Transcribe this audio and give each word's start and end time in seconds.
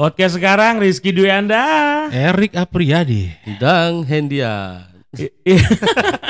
Podcast 0.00 0.40
sekarang 0.40 0.80
Rizky 0.80 1.12
Dwi 1.12 1.28
Anda. 1.28 1.60
Erik 2.08 2.56
Apriyadi. 2.56 3.36
Dan 3.60 4.00
Hendia. 4.08 4.88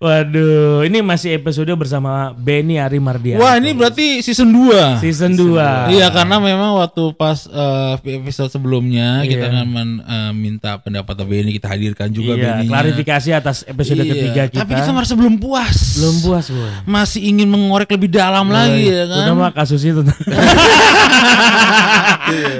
Waduh, 0.00 0.80
ini 0.88 1.04
masih 1.04 1.36
episode 1.36 1.68
bersama 1.76 2.32
Benny 2.32 2.80
Ari 2.80 2.96
Mardian. 2.96 3.36
Wah, 3.36 3.60
ini 3.60 3.76
berarti 3.76 4.24
season 4.24 4.48
2. 4.48 4.96
season 4.96 5.36
2. 5.36 5.92
Iya, 5.92 6.08
karena 6.08 6.40
memang 6.40 6.72
waktu 6.74 7.12
pas 7.12 7.44
eh, 7.44 8.00
episode 8.16 8.48
sebelumnya 8.48 9.20
kita 9.22 9.44
Iya. 9.44 9.60
kan 9.60 9.68
men- 9.68 10.00
eh, 10.00 10.32
minta 10.32 10.80
pendapat 10.80 11.20
Benny 11.20 11.52
kita 11.52 11.68
hadirkan 11.68 12.08
juga 12.08 12.32
Iya, 12.32 12.64
Benny. 12.64 12.72
klarifikasi 12.72 13.28
atas 13.30 13.60
episode 13.62 14.00
Iya, 14.00 14.08
ketiga 14.08 14.42
kita. 14.48 14.64
Tapi 14.64 14.72
kita 14.72 14.88
merasa 14.88 15.12
belum 15.12 15.36
puas. 15.36 15.76
belum 16.00 16.16
puas, 16.24 16.46
Boy. 16.48 16.70
Masih 16.88 17.20
ingin 17.20 17.44
mengorek 17.46 17.92
lebih 17.92 18.08
dalam 18.08 18.48
lagi 18.48 18.88
ya 18.88 19.04
kan. 19.04 19.28
Terutama 19.28 19.52
kasus 19.52 19.84
itu. 19.84 20.00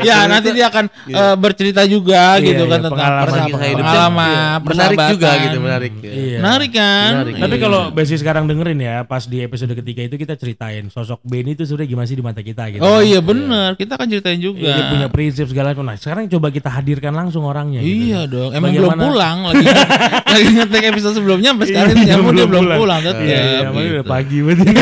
ya, 0.04 0.28
nanti 0.28 0.52
dia 0.52 0.68
akan 0.68 0.92
eh, 1.08 1.34
bercerita 1.40 1.88
juga 1.88 2.36
Iya, 2.36 2.52
gitu 2.52 2.62
iya, 2.62 2.70
kan 2.70 2.80
tentang 2.84 3.00
pengalaman 3.00 3.40
hidupnya. 3.48 3.76
pengalaman, 3.80 4.28
Iya, 4.28 4.60
menarik 4.60 4.98
juga 5.08 5.30
gitu, 5.40 5.56
menarik. 5.58 5.92
iya. 6.04 6.36
Menarik 6.38 6.70
kan? 6.70 7.10
Menarik. 7.16 7.28
Tapi 7.32 7.52
Iya. 7.52 7.62
kalau 7.62 7.80
Besi 7.90 8.14
sekarang 8.14 8.44
dengerin 8.44 8.78
ya, 8.78 9.02
pas 9.02 9.22
di 9.22 9.38
episode 9.38 9.70
ketiga 9.72 10.02
itu 10.02 10.16
kita 10.16 10.34
ceritain 10.34 10.86
sosok 10.86 11.20
Benny 11.22 11.52
itu 11.52 11.62
sebenarnya 11.62 11.88
gimana 11.88 12.06
sih 12.06 12.14
di 12.14 12.22
mata 12.22 12.40
kita 12.40 12.64
gitu. 12.68 12.80
Oh 12.80 12.98
iya 12.98 13.18
benar, 13.18 13.74
kita 13.74 13.94
akan 13.94 14.06
ceritain 14.08 14.38
juga. 14.38 14.66
Dia 14.66 14.84
punya 14.88 15.06
prinsip 15.06 15.46
segala 15.46 15.70
macam. 15.70 15.84
Nah, 15.84 15.96
sekarang 15.96 16.26
coba 16.28 16.48
kita 16.48 16.68
hadirkan 16.68 17.12
langsung 17.12 17.42
orangnya. 17.42 17.78
gitu. 17.78 17.94
Iya 18.08 18.20
dong, 18.24 18.50
emang 18.50 18.70
Bagaimana- 18.70 18.94
belum 18.96 19.06
pulang 19.06 19.38
lagi 19.44 19.66
lagi 20.34 20.48
ngetek 20.52 20.84
episode 20.88 21.14
sebelumnya 21.14 21.50
sampai 21.52 21.66
sekarang 21.66 21.88
Iya, 21.92 22.06
nyambung 22.08 22.34
dia 22.34 22.46
belum 22.46 22.62
pulang. 22.72 23.00
Iya, 23.00 23.12
iya, 23.20 23.38
makanya 23.62 23.80
gitu. 23.82 23.94
udah 23.94 24.06
pagi 24.06 24.38
berarti. 24.40 24.66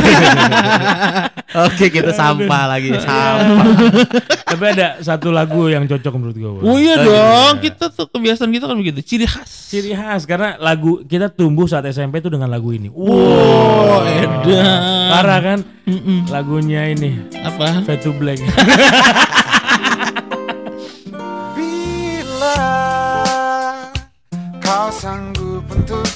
Oke, 1.48 1.88
kita 1.88 2.12
sampah 2.12 2.64
lagi, 2.68 2.92
sampah. 2.92 3.64
Tapi 4.44 4.64
ada 4.68 5.00
satu 5.00 5.28
lagu 5.28 5.66
yang 5.66 5.84
cocok 5.84 6.12
menurut 6.14 6.36
gue. 6.36 6.50
Oh 6.60 6.76
iya 6.76 7.00
dong, 7.00 7.58
kita 7.58 7.88
tuh 7.88 8.04
kebiasaan 8.06 8.48
kita 8.48 8.64
kan 8.64 8.76
begitu, 8.76 9.00
ciri 9.02 9.24
khas. 9.24 9.48
Ciri 9.68 9.92
khas 9.92 10.22
karena 10.22 10.56
lagu 10.58 11.00
kita 11.02 11.28
tumbuh 11.28 11.64
saat 11.64 11.84
SMP 11.86 12.20
itu 12.20 12.28
dengan 12.38 12.54
lagu 12.54 12.70
ini. 12.70 12.86
Oh, 12.94 14.06
edan. 14.06 15.10
Parah 15.10 15.42
kan? 15.42 15.66
Lagunya 16.30 16.94
ini 16.94 17.18
Apa? 17.42 17.82
Fade 17.82 18.06
to 18.06 18.14
Black. 18.14 18.38
Bila 21.58 22.62
kau 24.62 24.88
sanggup 24.94 25.66
untuk 25.66 26.06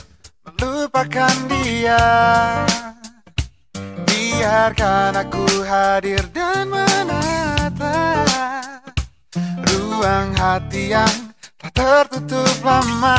melupakan 0.46 1.34
dia 1.50 1.98
Biarkan 4.06 5.18
aku 5.18 5.42
hadir 5.66 6.22
dan 6.30 6.70
menata 6.70 8.22
Ruang 9.66 10.30
hati 10.38 10.94
yang 10.94 11.34
tak 11.58 11.74
tertutup 11.74 12.62
lama 12.62 13.18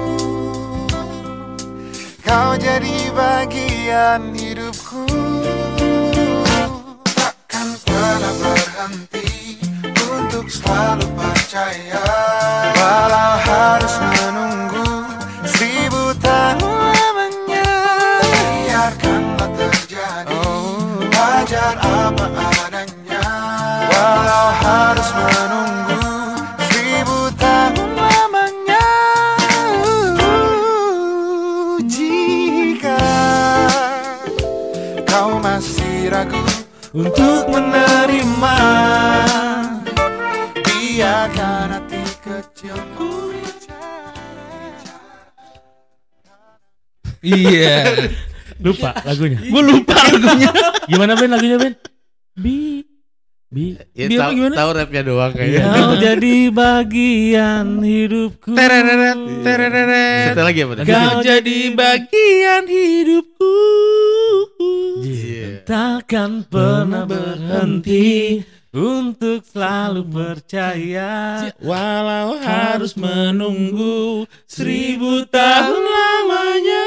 Kau 2.31 2.55
jadi 2.55 3.11
bagian 3.11 4.31
hidupku. 4.31 5.03
Takkan 7.11 7.75
pernah 7.83 8.33
berhenti 8.39 9.59
Untuk 9.99 10.47
selalu 10.47 11.11
percaya. 11.11 11.99
Walau 12.71 13.35
harus 13.35 13.95
menunggu 13.99 14.80
Iya. 47.21 47.77
Lupa 48.61 48.93
lagunya. 49.01 49.37
Gue 49.41 49.61
lupa 49.61 49.93
lagunya. 49.97 50.49
Gimana 50.85 51.13
Ben 51.15 51.29
lagunya 51.29 51.57
Ben? 51.57 51.73
Bi 52.33 52.85
Bi 53.51 53.75
Ya, 53.91 54.07
Dia 54.07 54.19
tahu, 54.23 54.31
gimana? 54.31 54.55
tahu 54.55 54.69
rapnya 54.73 55.01
doang 55.03 55.31
kayaknya. 55.35 55.65
Kau 55.75 55.93
jadi 55.99 56.35
bagian 56.49 57.65
hidupku. 57.83 58.55
Tereret, 58.55 59.19
tereret. 59.43 60.25
Kita 60.31 60.41
lagi 60.41 60.59
apa? 60.63 60.73
tadi? 60.79 60.87
Kau 60.87 61.15
jadi 61.19 61.57
bagian 61.75 62.63
hidupku. 62.63 63.55
Iya. 65.03 65.67
Takkan 65.67 66.47
pernah 66.47 67.03
berhenti 67.03 68.39
untuk 68.71 69.43
selalu 69.43 70.07
percaya. 70.07 71.43
Walau 71.59 72.39
harus 72.39 72.95
menunggu 72.95 74.23
seribu 74.47 75.27
tahun 75.27 75.83
lamanya. 75.83 76.83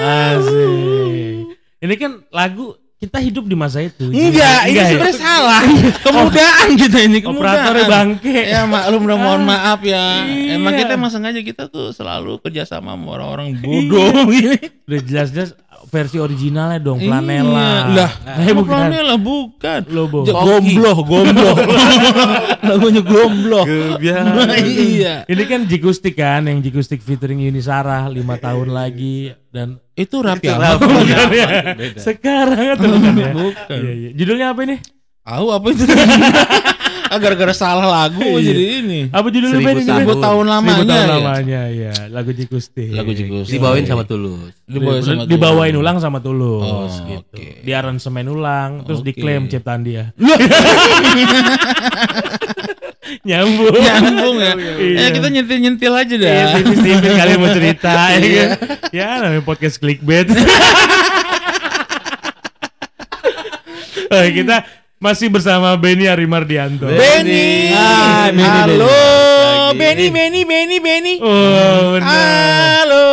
Asik. 0.00 1.56
Ini 1.80 1.94
kan 1.96 2.12
lagu 2.32 2.76
kita 3.00 3.16
hidup 3.16 3.48
di 3.48 3.56
masa 3.56 3.80
itu. 3.80 4.12
Enggak, 4.12 4.68
ini 4.68 4.76
ya? 4.76 4.92
sebenarnya 4.92 5.16
salah. 5.16 5.62
Kemudahan 6.04 6.68
kita 6.76 6.98
ini, 7.00 7.18
kemudahan. 7.24 7.64
Operatornya 7.64 7.86
bangke. 7.88 8.40
Ya 8.44 8.68
maklum 8.68 9.02
dong, 9.08 9.20
mohon 9.24 9.42
maaf 9.48 9.80
ya. 9.80 10.28
Iya. 10.28 10.60
Emang 10.60 10.76
kita 10.76 11.00
emang 11.00 11.08
sengaja 11.08 11.40
kita 11.40 11.72
tuh 11.72 11.96
selalu 11.96 12.36
kerja 12.44 12.68
sama 12.68 12.92
orang-orang 13.00 13.56
bodoh 13.56 14.28
gini. 14.28 14.60
Udah 14.88 15.00
jelas-jelas 15.00 15.56
versi 15.90 16.16
originalnya 16.16 16.78
dong, 16.78 16.96
Iya. 16.96 17.10
Flanela. 17.10 17.70
Lah, 17.90 18.10
eh 18.38 18.54
bukan. 18.54 18.54
bukan. 18.56 18.70
Flanela 18.70 19.16
bukan. 19.18 19.80
Lobo. 19.90 20.18
Gombloh, 20.22 20.98
gombloh. 21.02 21.54
Lagunya 22.70 23.02
gombloh. 23.02 23.64
Iya. 24.00 25.26
Ini 25.26 25.42
kan 25.44 25.66
Jikustik 25.66 26.14
kan, 26.14 26.46
yang 26.46 26.62
Jikustik 26.62 27.02
featuring 27.02 27.42
Yuni 27.42 27.58
Sarah 27.58 28.06
lima 28.06 28.38
tahun 28.38 28.70
lagi 28.70 29.34
dan 29.50 29.82
Itu 29.92 30.22
rap 30.22 30.38
ya. 30.40 30.56
ya? 30.56 31.26
ya? 31.28 31.46
Sekarang 31.98 32.78
atau 32.78 32.86
bukan 32.88 33.14
ya? 33.14 33.30
Bukan. 33.34 33.76
Iya, 33.76 33.92
iya. 33.92 34.10
Judulnya 34.14 34.46
apa 34.54 34.60
ini? 34.64 34.76
Tahu 35.20 35.46
apa 35.50 35.66
itu? 35.68 35.84
Ah, 37.10 37.18
Gara-gara 37.18 37.50
salah 37.50 37.82
lagu 37.84 38.22
Iya. 38.22 38.54
jadi 38.54 38.64
ini. 38.80 39.00
Apa 39.10 39.26
judulnya 39.28 39.58
Seribu 39.58 39.66
Ben? 39.66 39.82
Seribu 39.82 40.14
tahun 40.16 40.44
lamanya. 40.46 40.78
Seribu 40.78 40.86
tahun 40.86 41.02
ya? 41.02 41.10
lamanya 41.10 41.60
ya, 41.68 41.92
lagu 42.06 42.30
Jikustik. 42.30 42.94
Lagu 42.94 43.10
Jigus. 43.10 43.50
Dibawain 43.50 43.82
sama 43.82 44.06
Tulus. 44.06 44.54
Dibawain 44.62 45.02
sama 45.02 45.16
Tulus. 45.18 45.26
dibawain 45.28 45.74
ulang 45.74 45.98
sama 45.98 46.18
Tulus 46.18 46.62
Oh, 46.62 46.86
gitu. 47.04 47.34
oke. 47.34 47.46
Di 47.60 47.72
aransemen 47.72 48.24
ulang, 48.24 48.86
terus 48.86 49.02
diklaim 49.02 49.44
ciptaan 49.44 49.82
dia. 49.82 50.14
Nyambung. 53.20 53.74
Nyambung 53.74 54.36
ya. 54.38 54.54
Iya. 54.54 54.98
Eh 55.00 55.10
kita 55.10 55.28
nyentil-nyentil 55.28 55.90
aja 55.92 56.14
dah. 56.14 56.30
Iya, 56.30 56.46
tipis-tipis 56.56 57.10
kalian 57.12 57.38
mau 57.38 57.50
cerita 57.50 57.90
ya 58.14 58.18
kan? 58.22 58.48
Ya, 58.92 59.08
namanya 59.18 59.42
podcast 59.42 59.76
clickbait. 59.76 60.30
Oke, 64.10 64.28
kita 64.36 64.56
masih 65.00 65.32
bersama 65.32 65.72
Benny 65.80 66.04
Arimardianto. 66.04 66.84
Benny. 66.84 67.72
Ah, 67.72 68.28
Benny, 68.28 68.44
Halo. 68.44 68.92
Benny, 69.72 70.12
Benny, 70.12 70.44
Benny, 70.44 70.76
Benny. 70.76 71.14
Oh, 71.24 71.96
benar. 71.96 72.04
Halo. 72.04 73.04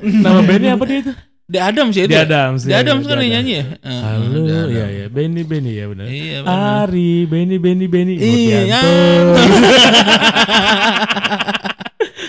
Nama 0.00 0.40
Benny 0.40 0.72
apa 0.72 0.88
dia 0.88 1.04
itu? 1.04 1.12
The 1.52 1.60
Adams 1.60 1.92
ya 1.92 2.08
itu? 2.08 2.16
The? 2.16 2.24
Adams, 2.24 2.64
The 2.64 2.72
Adams 2.80 3.04
The 3.04 3.12
kan 3.12 3.20
nyanyi 3.28 3.60
ya? 3.60 3.64
Ah, 3.84 4.16
Halo, 4.16 4.72
ya 4.72 4.88
ya, 4.88 5.12
Benny 5.12 5.44
Benny 5.44 5.76
ya 5.76 5.84
benar. 5.92 6.08
Iya, 6.08 6.48
benar. 6.48 6.88
Ari, 6.88 7.28
Benny 7.28 7.56
Benny 7.60 7.86
Benny. 7.92 8.16
Iya. 8.16 8.80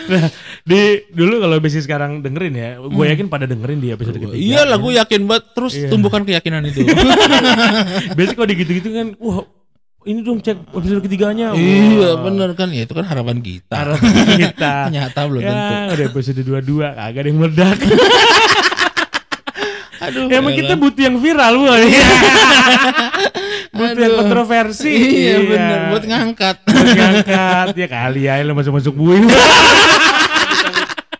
Di 0.64 0.80
dulu 1.12 1.44
kalau 1.44 1.60
besi 1.60 1.84
sekarang 1.84 2.24
dengerin 2.24 2.56
ya, 2.56 2.70
gue 2.80 3.06
yakin 3.12 3.28
pada 3.28 3.44
dengerin 3.44 3.84
di 3.84 3.92
episode 3.92 4.16
ketiga. 4.16 4.32
Iya 4.32 4.64
lah 4.64 4.80
gue 4.80 4.96
yakin 4.96 5.28
banget 5.28 5.46
terus 5.52 5.76
Iya. 5.76 5.92
tumbuhkan 5.92 6.24
keyakinan 6.24 6.64
itu. 6.64 6.88
Biasanya 8.16 8.36
kalau 8.40 8.48
digitu-gitu 8.48 8.90
kan, 8.90 9.12
wah 9.20 9.44
ini 10.04 10.24
dong 10.24 10.40
cek 10.40 10.72
episode 10.72 11.04
ketiganya. 11.04 11.52
Iya 11.52 12.16
bener 12.16 12.56
kan 12.56 12.72
ya 12.72 12.88
itu 12.88 12.96
kan 12.96 13.04
harapan 13.04 13.44
kita. 13.44 13.76
Harapan 13.76 14.12
kita. 14.40 14.74
Ternyata 14.88 15.20
belum 15.28 15.42
tentu. 15.44 15.74
ya, 15.76 15.92
udah 15.92 16.06
episode 16.08 16.40
22 16.40 16.96
kagak 16.96 17.20
ada 17.20 17.28
yang 17.28 17.40
meledak. 17.40 17.78
Aduh. 20.04 20.28
ya, 20.28 20.40
emang 20.40 20.52
kita 20.52 20.76
butuh 20.76 21.00
yang 21.02 21.16
viral, 21.16 21.54
boy. 21.60 21.84
butuh 23.72 24.00
yang 24.00 24.16
kontroversi. 24.18 24.92
Iya 25.28 25.36
bener 25.44 25.80
buat 25.92 26.04
ngangkat. 26.04 26.56
Buat 26.68 26.88
ngangkat. 26.92 27.66
ya 27.76 27.88
kali 27.88 28.22
ya 28.28 28.44
lo 28.44 28.52
masuk-masuk 28.54 28.92
buih. 28.92 29.24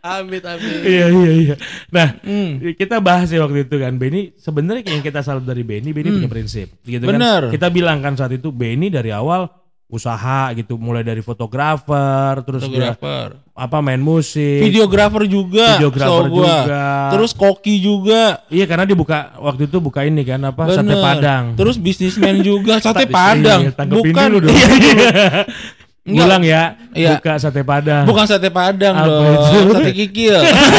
Amit 0.04 0.44
amit. 0.44 0.84
iya, 0.84 1.08
iya, 1.08 1.32
iya. 1.34 1.56
Nah, 1.88 2.20
Hmm. 2.20 2.60
kita 2.74 3.00
bahas 3.00 3.28
ya 3.28 3.40
waktu 3.40 3.64
itu 3.64 3.76
kan 3.78 3.96
Benny 3.96 4.36
sebenarnya 4.36 4.84
yang 4.86 5.00
kita 5.00 5.20
salut 5.20 5.42
dari 5.42 5.64
Benny 5.64 5.90
Benny 5.90 6.12
punya 6.12 6.28
prinsip 6.28 6.76
gitu 6.82 7.00
Hmm. 7.02 7.16
Bener. 7.16 7.42
kan 7.42 7.52
kita 7.52 7.68
bilang 7.70 7.98
kan 7.98 8.14
saat 8.14 8.32
itu 8.32 8.52
Benny 8.52 8.88
dari 8.88 9.10
awal 9.10 9.48
usaha 9.86 10.50
gitu 10.52 10.76
mulai 10.76 11.02
dari 11.02 11.22
fotografer 11.22 12.42
terus 12.42 12.66
dia 12.66 12.92
Fotografer. 12.92 13.38
apa 13.54 13.78
main 13.80 14.02
musik 14.02 14.60
Videografer 14.62 15.24
juga. 15.24 15.78
Videografer 15.78 16.04
setahu 16.20 16.34
gua. 16.34 16.48
juga. 16.58 16.84
Terus 17.10 17.32
koki 17.32 17.76
juga. 17.78 18.22
iya 18.50 18.66
karena 18.66 18.84
dia 18.84 18.98
buka 18.98 19.38
waktu 19.38 19.68
itu 19.68 19.78
buka 19.78 20.02
ini 20.02 20.20
kan 20.22 20.42
apa 20.44 20.68
sate 20.68 20.84
Bener. 20.84 21.00
padang 21.00 21.44
Terus 21.54 21.78
bisnismen 21.78 22.42
juga 22.42 22.76
sate 22.78 23.06
Iya, 23.06 23.14
padang. 23.14 23.62
tanggepin 23.72 24.12
Bukan 24.12 24.28
dulu 24.34 24.40
dong. 24.44 24.58
Ngulang 26.04 26.44
ya 26.44 26.76
Iya. 26.92 27.16
buka 27.16 27.40
sate 27.40 27.64
padang 27.64 28.04
bukan 28.04 28.28
sate 28.28 28.52
padang 28.52 28.92
Apa 28.92 29.08
dong. 29.08 29.24
itu? 29.24 29.60
Sate 29.72 29.92
kikil. 29.96 30.36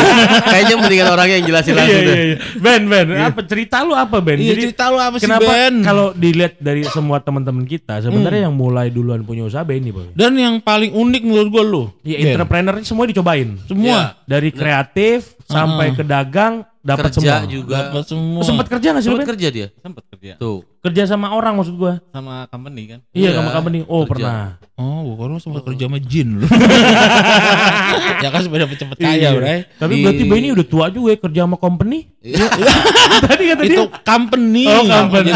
Kayaknya 0.53 0.75
mendingan 0.77 1.09
orangnya 1.11 1.37
yang 1.41 1.47
jelasin 1.49 1.73
iya, 1.73 1.79
langsung 1.81 1.97
iya, 1.97 2.07
deh. 2.07 2.17
iya. 2.21 2.37
Ben 2.61 2.83
Ben 2.85 3.07
apa 3.17 3.41
cerita 3.43 3.77
lu 3.83 3.97
apa 3.97 4.17
Ben 4.21 4.37
Iya 4.37 4.53
Jadi 4.53 4.63
cerita 4.69 4.85
lu 4.93 4.99
apa 5.01 5.17
sih 5.17 5.25
kenapa 5.25 5.49
Ben? 5.49 5.75
kalau 5.81 6.13
dilihat 6.13 6.61
dari 6.61 6.85
semua 6.87 7.19
teman-teman 7.19 7.65
kita 7.65 8.05
sebenarnya 8.05 8.47
yang 8.47 8.55
mulai 8.55 8.93
duluan 8.93 9.25
punya 9.25 9.43
usaha 9.43 9.65
Benny 9.65 9.91
boy 9.91 10.13
Dan 10.13 10.37
yang 10.37 10.61
paling 10.61 10.93
unik 10.93 11.23
menurut 11.25 11.49
gua 11.49 11.65
lu. 11.65 11.83
Iya, 12.05 12.17
Ben. 12.21 12.27
entrepreneur 12.37 12.75
ini 12.77 12.85
semua 12.85 13.05
dicobain. 13.09 13.49
Semua. 13.65 14.21
Dari 14.23 14.53
kreatif 14.53 15.41
sampai 15.45 15.93
ke 15.93 16.05
dagang 16.05 16.69
dapat 16.85 17.11
Kerja 17.11 17.41
semua. 17.41 17.49
juga. 17.49 17.79
Dapat 17.89 18.05
semua. 18.05 18.43
Sempat 18.45 18.67
kerja 18.69 18.89
nggak 18.93 19.01
sih 19.01 19.09
lu, 19.09 19.11
Sempat 19.11 19.25
Ben? 19.25 19.31
kerja 19.33 19.49
dia. 19.49 19.67
Sempet 19.75 20.05
kerja 20.07 20.33
Tuh. 20.37 20.61
Kerja 20.79 21.03
sama 21.07 21.33
orang 21.33 21.57
maksud 21.57 21.75
gua. 21.75 21.97
sama 22.13 22.45
company 22.47 22.83
kan. 22.87 23.01
Iya, 23.11 23.33
Iya, 23.33 23.41
sama 23.41 23.51
company. 23.51 23.79
Oh, 23.85 24.05
kerja. 24.05 24.21
pernah. 24.21 24.47
Oh, 24.77 25.17
gua 25.17 25.27
lu 25.27 25.39
sempat 25.39 25.65
kerja 25.65 25.89
sama 25.89 25.97
jin 25.99 26.29
lu. 26.37 26.47
ya 28.23 28.29
kan 28.29 28.41
supaya 28.41 28.61
dapat 28.63 28.77
cepet 28.77 28.97
kaya, 28.99 29.17
Iya. 29.17 29.31
Bray. 29.33 29.59
Tapi 29.75 29.93
Di- 29.95 30.03
berarti 30.05 30.25
Benny 30.27 30.49
udah 30.53 30.67
tua 30.67 30.87
juga 30.89 31.09
ya 31.11 31.19
kerja 31.19 31.41
sama 31.43 31.57
company. 31.57 31.99
Tadi 33.25 33.43
kata 33.47 33.63
dia. 33.63 33.75
Itu 33.75 33.83
company. 34.05 34.65
Oh, 34.69 34.85
company. 34.85 35.33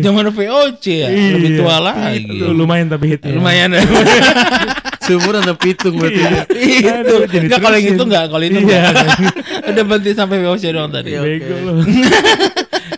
Zaman 0.00 0.24
VOC 0.30 0.84
ya, 0.86 1.08
Iya. 1.08 1.30
lebih 1.30 1.50
tua 1.60 1.76
lagi. 1.78 2.24
Itu 2.24 2.50
lumayan 2.50 2.88
tapi 2.88 3.04
hitnya. 3.12 3.36
Lumayan. 3.36 3.70
Seumuran 5.06 5.40
ada 5.40 5.54
pitung 5.54 5.94
berarti. 5.94 6.18
Iya. 6.18 6.30
itu. 6.50 6.90
Aduh, 6.92 7.20
jadi 7.24 7.44
Enggak 7.46 7.60
kalau 7.60 7.76
yang 7.76 7.86
itu 7.88 8.02
enggak, 8.02 8.24
kalau 8.26 8.44
itu 8.44 8.58
Iya. 8.58 8.80
enggak. 8.82 8.94
Udah 9.70 9.84
berhenti 9.84 10.10
sampai 10.12 10.36
VOC 10.40 10.64
doang 10.68 10.90
tadi. 10.90 11.10
Iya. 11.12 11.20
Bego 11.22 11.54
Oke. 11.72 11.92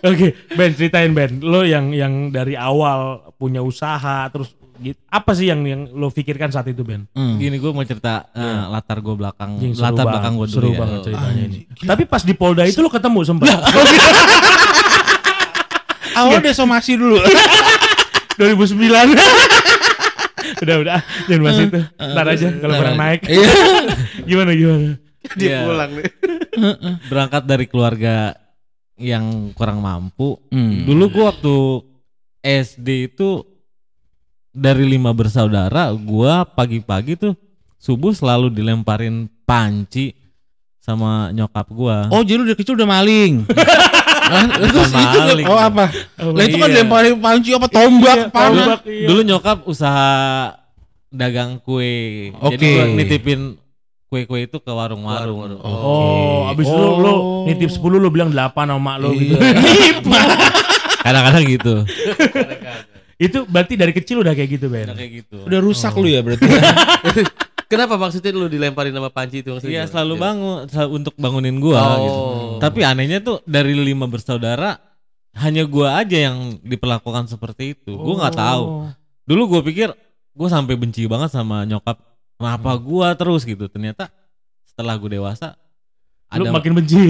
Oke, 0.09 0.27
Ben 0.55 0.71
ceritain 0.73 1.11
Ben. 1.11 1.37
Lo 1.39 1.61
yang 1.61 1.91
yang 1.91 2.29
dari 2.29 2.55
awal 2.55 3.19
punya 3.35 3.59
usaha 3.59 4.25
terus 4.27 4.49
gitu. 4.79 4.95
Apa 5.05 5.35
sih 5.35 5.45
yang 5.45 5.59
yang 5.61 5.91
lo 5.91 6.07
pikirkan 6.07 6.49
saat 6.49 6.65
itu 6.65 6.81
Ben? 6.81 7.03
Hmm. 7.11 7.35
Gini 7.35 7.59
gue 7.59 7.67
mau 7.67 7.83
cerita 7.83 8.31
eh, 8.31 8.63
latar 8.65 9.03
gue 9.03 9.11
belakang 9.11 9.59
seru 9.59 9.75
latar 9.75 10.01
banget, 10.01 10.13
belakang 10.15 10.33
gue 10.33 10.47
dulu 10.47 10.55
seru 10.55 10.69
ya. 10.71 10.79
banget 10.79 10.99
ceritanya 11.03 11.43
ini. 11.45 11.59
Tapi 11.83 12.03
pas 12.03 12.23
di 12.23 12.31
Polda 12.31 12.63
itu 12.63 12.79
lo 12.79 12.87
ketemu 12.87 13.19
sempat. 13.21 13.51
Awal 16.15 16.39
dia 16.39 16.51
somasi 16.51 16.95
dulu. 16.95 17.19
2009. 18.39 19.58
Udah 20.59 20.75
udah 20.79 20.99
jangan 21.27 21.41
bahas 21.43 21.59
itu. 21.59 21.79
Ntar 21.95 22.25
aja 22.27 22.47
kalau 22.53 22.73
Ntar 22.73 22.81
barang 22.81 22.97
naik. 22.97 23.21
Iya. 23.25 23.49
gimana 24.29 24.51
gimana? 24.53 24.89
Dia 25.35 25.47
Iya. 25.47 25.59
pulang 25.63 25.91
nih. 25.95 26.05
Berangkat 27.07 27.43
dari 27.43 27.65
keluarga 27.67 28.15
yang 28.99 29.55
kurang 29.55 29.79
mampu. 29.79 30.35
Hmm. 30.51 30.83
Dulu 30.83 31.03
gue 31.09 31.23
waktu 31.23 31.55
SD 32.39 32.87
itu 33.11 33.43
dari 34.49 34.83
lima 34.83 35.15
bersaudara, 35.15 35.91
gue 35.93 36.33
pagi-pagi 36.57 37.15
tuh 37.15 37.33
subuh 37.79 38.11
selalu 38.11 38.51
dilemparin 38.51 39.31
panci 39.47 40.11
sama 40.79 41.29
nyokap 41.31 41.67
gue. 41.69 41.97
Oh, 42.11 42.23
jadi 42.25 42.37
lu 42.41 42.47
dari 42.49 42.59
kecil 42.59 42.75
udah 42.75 42.89
maling. 42.89 43.45
Terus 44.29 44.89
itu 44.89 45.19
maling. 45.19 45.45
oh 45.45 45.57
apa? 45.57 45.85
Oh, 46.17 46.31
Lah 46.31 46.43
itu 46.43 46.55
kan 46.55 46.69
iya. 46.69 46.77
lemparin 46.79 47.15
panci 47.17 47.49
apa 47.51 47.67
tombak, 47.67 48.17
Iya, 48.17 48.27
panah. 48.29 48.49
tombak, 48.53 48.79
iya. 48.85 49.07
Dulu 49.07 49.21
nyokap 49.23 49.57
usaha 49.65 50.09
dagang 51.09 51.57
kue. 51.59 52.29
Jadi 52.31 52.55
Oke. 52.55 52.69
gue 52.69 52.85
nitipin 52.95 53.41
kue-kue 54.05 54.39
itu 54.43 54.57
ke 54.57 54.69
warung-warung. 54.69 55.57
Oh, 55.61 56.45
abis 56.47 56.65
itu 56.65 56.73
Oh. 56.75 56.97
lo 56.97 57.13
nitip 57.45 57.69
10 57.69 57.79
lo 57.95 58.09
bilang 58.09 58.29
8 58.29 58.53
sama 58.65 58.77
mak 58.77 58.95
lo 58.99 59.13
gitu. 59.13 59.37
Kadang-kadang 61.05 61.45
gitu. 61.45 61.73
itu 63.19 63.39
berarti 63.45 63.73
dari 63.75 63.91
kecil 63.91 64.19
udah 64.19 64.31
kayak 64.31 64.49
gitu 64.55 64.65
Ben. 64.67 64.87
Udah 64.87 64.97
kayak 64.97 65.11
gitu. 65.23 65.37
Udah 65.43 65.59
rusak 65.59 65.93
lu 65.93 66.07
ya 66.07 66.21
berarti. 66.21 66.45
Kenapa 67.69 67.95
maksudnya 67.95 68.33
lu 68.33 68.49
dilemparin 68.49 68.89
sama 68.89 69.07
panci 69.07 69.39
itu 69.39 69.53
maksudnya? 69.53 69.71
Iya 69.71 69.83
selalu 69.85 70.13
Iya. 70.13 70.21
bangun 70.25 70.57
sel- 70.67 70.89
untuk 70.91 71.13
bangunin 71.15 71.57
gua 71.57 71.77
Oh. 71.77 71.93
gitu. 71.95 72.21
Tapi 72.59 72.81
anehnya 72.81 73.21
tuh 73.21 73.45
dari 73.45 73.71
lima 73.71 74.03
bersaudara 74.03 74.81
hanya 75.37 75.63
gua 75.63 76.01
aja 76.01 76.17
yang 76.19 76.57
diperlakukan 76.59 77.29
seperti 77.29 77.77
itu. 77.77 77.93
Gua 77.93 78.09
Oh. 78.09 78.17
nggak 78.17 78.35
tahu. 78.35 78.63
Dulu 79.23 79.41
gua 79.47 79.61
pikir 79.61 79.93
gua 80.33 80.49
sampai 80.49 80.73
benci 80.73 81.05
banget 81.05 81.29
sama 81.29 81.61
nyokap. 81.63 82.01
Kenapa 82.35 82.71
gua 82.75 83.13
terus 83.13 83.43
gitu? 83.43 83.69
Ternyata 83.69 84.09
setelah 84.65 84.97
gua 84.97 85.11
dewasa 85.11 85.53
Lu 86.31 86.45
ada 86.45 86.49
makin 86.51 86.73
benci. 86.73 87.09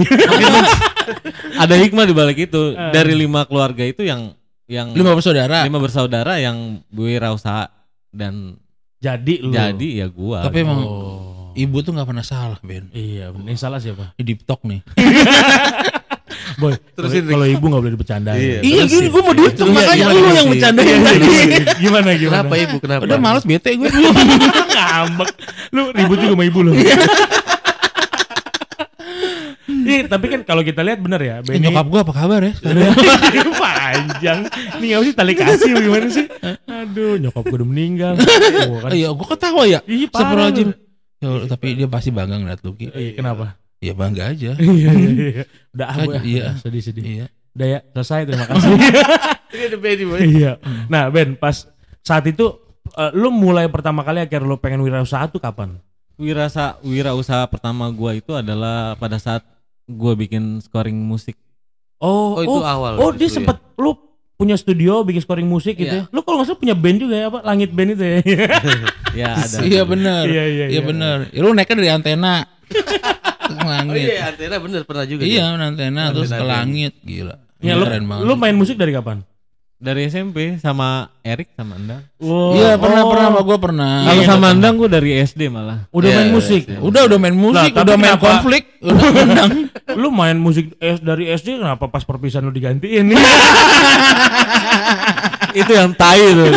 ada 1.56 1.74
hikmah 1.74 2.04
di 2.04 2.12
balik 2.12 2.38
itu. 2.42 2.72
Eh. 2.72 2.90
Dari 2.90 3.12
lima 3.14 3.44
keluarga 3.44 3.80
itu 3.80 4.00
yang 4.02 4.32
yang 4.64 4.92
Lima 4.92 5.12
bersaudara. 5.12 5.64
lima 5.64 5.76
bersaudara 5.76 6.36
yang 6.36 6.84
wirausaha 6.88 7.68
dan 8.08 8.54
Jadi 9.00 9.40
lu. 9.40 9.48
jadi 9.50 9.88
ya 9.96 10.06
gua. 10.06 10.44
Tapi 10.44 10.60
emang 10.60 10.78
Oh. 10.78 11.52
ibu 11.52 11.80
tuh 11.80 11.90
nggak 11.90 12.04
pernah 12.04 12.20
salah, 12.20 12.60
Ben. 12.60 12.92
Iya, 12.92 13.32
yang 13.32 13.56
salah 13.56 13.80
siapa? 13.80 14.12
Di 14.12 14.22
deep 14.22 14.44
talk 14.44 14.60
nih. 14.62 14.84
Boy, 16.60 16.76
Terusin, 16.92 17.24
kalau- 17.24 17.40
kalau 17.40 17.46
ibu 17.48 17.64
gak 17.66 17.80
boleh 17.80 17.92
dibercandain. 17.96 18.36
Iya. 18.36 18.58
Iya, 18.60 18.82
gini 18.84 19.08
gue 19.08 19.22
mau 19.22 19.32
deep 19.32 19.54
talk 19.56 19.64
Iya, 19.64 19.74
makanya 19.74 20.04
lu 20.06 20.28
yang 20.30 20.48
bercandain 20.52 20.86
Iya, 20.86 20.98
tadi. 21.00 21.24
iya. 21.24 21.62
Gimana 21.82 22.08
gimana? 22.12 22.34
Kenapa 22.36 22.54
ibu? 22.54 22.76
Kenapa? 22.78 23.02
Udah 23.08 23.18
males 23.18 23.44
bete 23.48 23.70
gue. 23.72 23.88
Ngambek. 24.76 25.30
Lu 25.70 25.82
ribut 25.90 26.16
juga 26.18 26.32
sama 26.34 26.44
ibu 26.44 26.58
lu. 26.60 26.72
Iya, 29.90 30.06
tapi 30.06 30.26
kan 30.30 30.40
kalau 30.46 30.62
kita 30.62 30.80
lihat 30.86 31.02
bener 31.02 31.20
ya, 31.20 31.36
Eh, 31.40 31.50
Benny 31.50 31.66
nyokap 31.66 31.86
gue 31.90 32.00
apa 32.06 32.12
kabar 32.14 32.40
ya? 32.46 32.54
panjang. 33.58 34.40
Ini 34.78 34.86
gak 34.94 35.02
sih 35.02 35.14
tali 35.18 35.32
kasih 35.34 35.70
gimana 35.74 36.08
sih? 36.08 36.26
Aduh, 36.70 37.18
nyokap 37.18 37.42
gue 37.50 37.56
udah 37.58 37.68
meninggal. 37.68 38.14
Oh, 38.70 38.78
kan. 38.86 38.90
Iya, 38.94 39.08
gue 39.10 39.26
ketawa 39.26 39.62
ya. 39.66 39.80
Iya, 39.84 40.06
parah 40.08 40.22
Astagfirullahaladzim. 40.22 40.68
Ya, 41.20 41.28
tapi 41.50 41.66
dia 41.76 41.88
pasti 41.90 42.08
bangga 42.14 42.36
ngeliat 42.38 42.60
lu. 42.62 42.72
Ki. 42.78 42.86
Iya, 42.94 43.12
kenapa? 43.18 43.58
Ya 43.80 43.92
bangga 43.96 44.22
aja. 44.30 44.50
Iya, 44.60 44.90
iya, 44.94 45.10
iya. 45.10 45.44
Udah 45.74 45.86
ah. 45.90 46.22
Iya. 46.22 46.44
Sedih-sedih. 46.62 47.02
Iya. 47.02 47.26
Udah 47.56 47.66
ya, 47.66 47.78
selesai 47.92 48.20
terima 48.30 48.46
kasih. 48.46 48.70
Ini 49.50 49.62
ada 49.66 49.78
Benny, 49.82 50.04
boy. 50.06 50.18
Iya. 50.22 50.52
Nah, 50.86 51.10
Ben, 51.10 51.34
pas 51.34 51.66
saat 52.00 52.24
itu 52.30 52.46
eh, 52.94 53.10
lu 53.18 53.34
mulai 53.34 53.66
pertama 53.66 54.06
kali 54.06 54.22
akhirnya 54.22 54.46
lu 54.46 54.56
pengen 54.56 54.80
wirausaha 54.80 55.26
tuh 55.28 55.42
kapan? 55.42 55.76
wirasa 56.20 56.76
wirausaha 56.84 57.48
pertama 57.48 57.88
gua 57.88 58.12
itu 58.12 58.36
adalah 58.36 58.92
pada 59.00 59.16
saat 59.16 59.40
gua 59.92 60.12
bikin 60.14 60.42
scoring 60.60 60.96
musik. 60.96 61.34
Oh, 61.96 62.34
Oh, 62.34 62.42
itu 62.42 62.58
awal 62.60 62.96
Oh, 62.96 63.10
dia 63.10 63.26
ya? 63.26 63.34
sempet 63.34 63.60
lu 63.76 63.92
punya 64.34 64.54
studio 64.54 65.02
bikin 65.02 65.20
scoring 65.20 65.44
musik 65.44 65.74
gitu 65.74 65.90
Iya. 65.90 66.02
ya. 66.02 66.12
Lu 66.12 66.20
kalau 66.20 66.40
nggak 66.40 66.48
salah 66.48 66.58
punya 66.58 66.72
band 66.72 66.96
juga 66.98 67.14
ya, 67.14 67.26
apa? 67.28 67.38
Langit 67.42 67.70
Band 67.70 67.90
itu 67.92 68.02
ya. 68.02 68.18
Ya 69.10 69.34
ada. 69.34 69.58
Iya 69.60 69.82
benar. 69.84 70.22
Iya, 70.24 70.44
iya, 70.44 70.64
iya. 70.64 70.66
Iya 70.70 70.80
benar. 70.80 71.16
Ya, 71.28 71.40
lu 71.40 71.50
naiknya 71.50 71.76
dari 71.76 71.90
antena. 71.90 72.34
Ke 73.50 73.52
Oh 73.52 73.66
langit. 73.66 74.06
iya, 74.06 74.30
antena 74.30 74.56
bener 74.56 74.80
pernah 74.86 75.02
juga. 75.04 75.26
Iya, 75.26 75.50
dia. 75.50 75.66
antena 75.66 76.02
terus 76.08 76.30
ke 76.30 76.38
Antena. 76.38 76.52
langit, 76.56 76.92
gila. 77.02 77.34
Ya, 77.58 77.74
lu, 77.74 77.84
lu 78.22 78.32
main 78.34 78.54
musik 78.54 78.78
dari 78.78 78.94
kapan? 78.94 79.26
Dari 79.80 80.04
SMP 80.06 80.60
sama 80.60 81.08
Erik 81.24 81.56
sama 81.56 81.72
Endang. 81.74 82.04
Wow. 82.20 82.52
Iya, 82.52 82.76
pernah 82.76 83.00
Oh. 83.00 83.08
pernah 83.08 83.26
sama 83.26 83.40
gua 83.40 83.56
pernah. 83.56 83.92
Kalau 84.04 84.12
Iya, 84.14 84.28
sama 84.28 84.36
pernah. 84.36 84.52
Endang 84.52 84.74
gua 84.76 84.88
dari 84.90 85.10
SD 85.16 85.42
malah. 85.48 85.78
Udah 85.88 86.04
Iya, 86.04 86.16
main 86.20 86.28
iya, 86.28 86.34
musik. 86.36 86.62
iya. 86.68 86.78
Udah 86.78 87.02
udah 87.02 87.16
main 87.18 87.32
musik, 87.34 87.70
tapi 87.72 87.80
udah 87.82 87.96
main 87.96 88.12
kenapa- 88.12 88.26
konflik, 88.30 88.62
udah 88.78 88.92
undang. 89.24 89.50
Lu 89.96 90.08
main 90.10 90.36
musik 90.36 90.64
dari 90.78 91.24
SD 91.30 91.56
kenapa 91.56 91.88
pas 91.88 92.04
perpisahan 92.04 92.44
lu 92.44 92.52
digantiin? 92.52 93.08
itu 95.56 95.72
yang 95.72 95.96
tai 95.96 96.28
itu. 96.28 96.44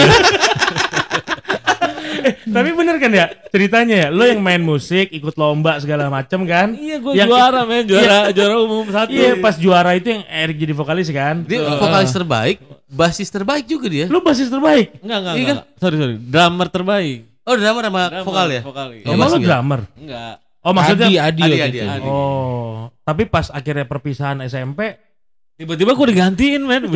Tapi 2.45 2.69
bener 2.71 2.99
kan 2.99 3.09
ya 3.09 3.25
ceritanya 3.49 3.95
ya, 3.97 4.07
lu 4.09 4.23
yang 4.23 4.39
main 4.39 4.61
musik, 4.61 5.09
ikut 5.09 5.33
lomba 5.33 5.75
segala 5.77 6.07
macem 6.07 6.43
kan? 6.43 6.71
iya 6.73 6.95
gua 6.97 7.11
Yang- 7.11 7.29
juara 7.29 7.61
men, 7.63 7.83
juara 7.83 8.19
juara 8.29 8.55
umum 8.59 8.85
satu. 8.85 9.09
Iya, 9.09 9.39
pas 9.39 9.55
juara 9.55 9.91
itu 9.93 10.07
yang 10.09 10.23
Erik 10.25 10.57
jadi 10.57 10.71
vokalis 10.71 11.07
kan? 11.09 11.43
Dia 11.43 11.65
vokalis 11.73 12.11
terbaik 12.11 12.59
basis 12.93 13.27
terbaik 13.27 13.65
juga 13.65 13.89
dia. 13.89 14.05
Lu 14.05 14.21
basis 14.21 14.47
terbaik. 14.47 15.01
Enggak, 15.01 15.17
enggak, 15.19 15.33
Iya 15.33 15.43
enggak. 15.43 15.65
Sorry, 15.81 15.95
sorry. 15.97 16.15
Drummer 16.21 16.67
terbaik. 16.69 17.19
Oh, 17.43 17.55
drama 17.59 17.79
sama 17.83 18.01
Drummer, 18.07 18.23
vokal 18.23 18.47
ya? 18.47 18.61
Vokal. 18.63 18.87
iya. 18.93 19.03
Oh, 19.03 19.13
Emang 19.17 19.27
lu 19.27 19.37
ya? 19.37 19.45
drummer? 19.49 19.79
Enggak. 19.97 20.35
Oh 20.63 20.71
maksudnya 20.71 21.07
Adi, 21.11 21.19
Adi, 21.19 21.59
Adi, 21.59 21.79
Adi. 21.83 22.07
Oh, 22.07 22.87
tapi 23.03 23.27
pas 23.27 23.51
akhirnya 23.51 23.83
perpisahan 23.83 24.39
SMP, 24.47 24.95
Tiba-tiba 25.53 25.93
gue 25.93 26.07
digantiin, 26.09 26.65
men. 26.65 26.89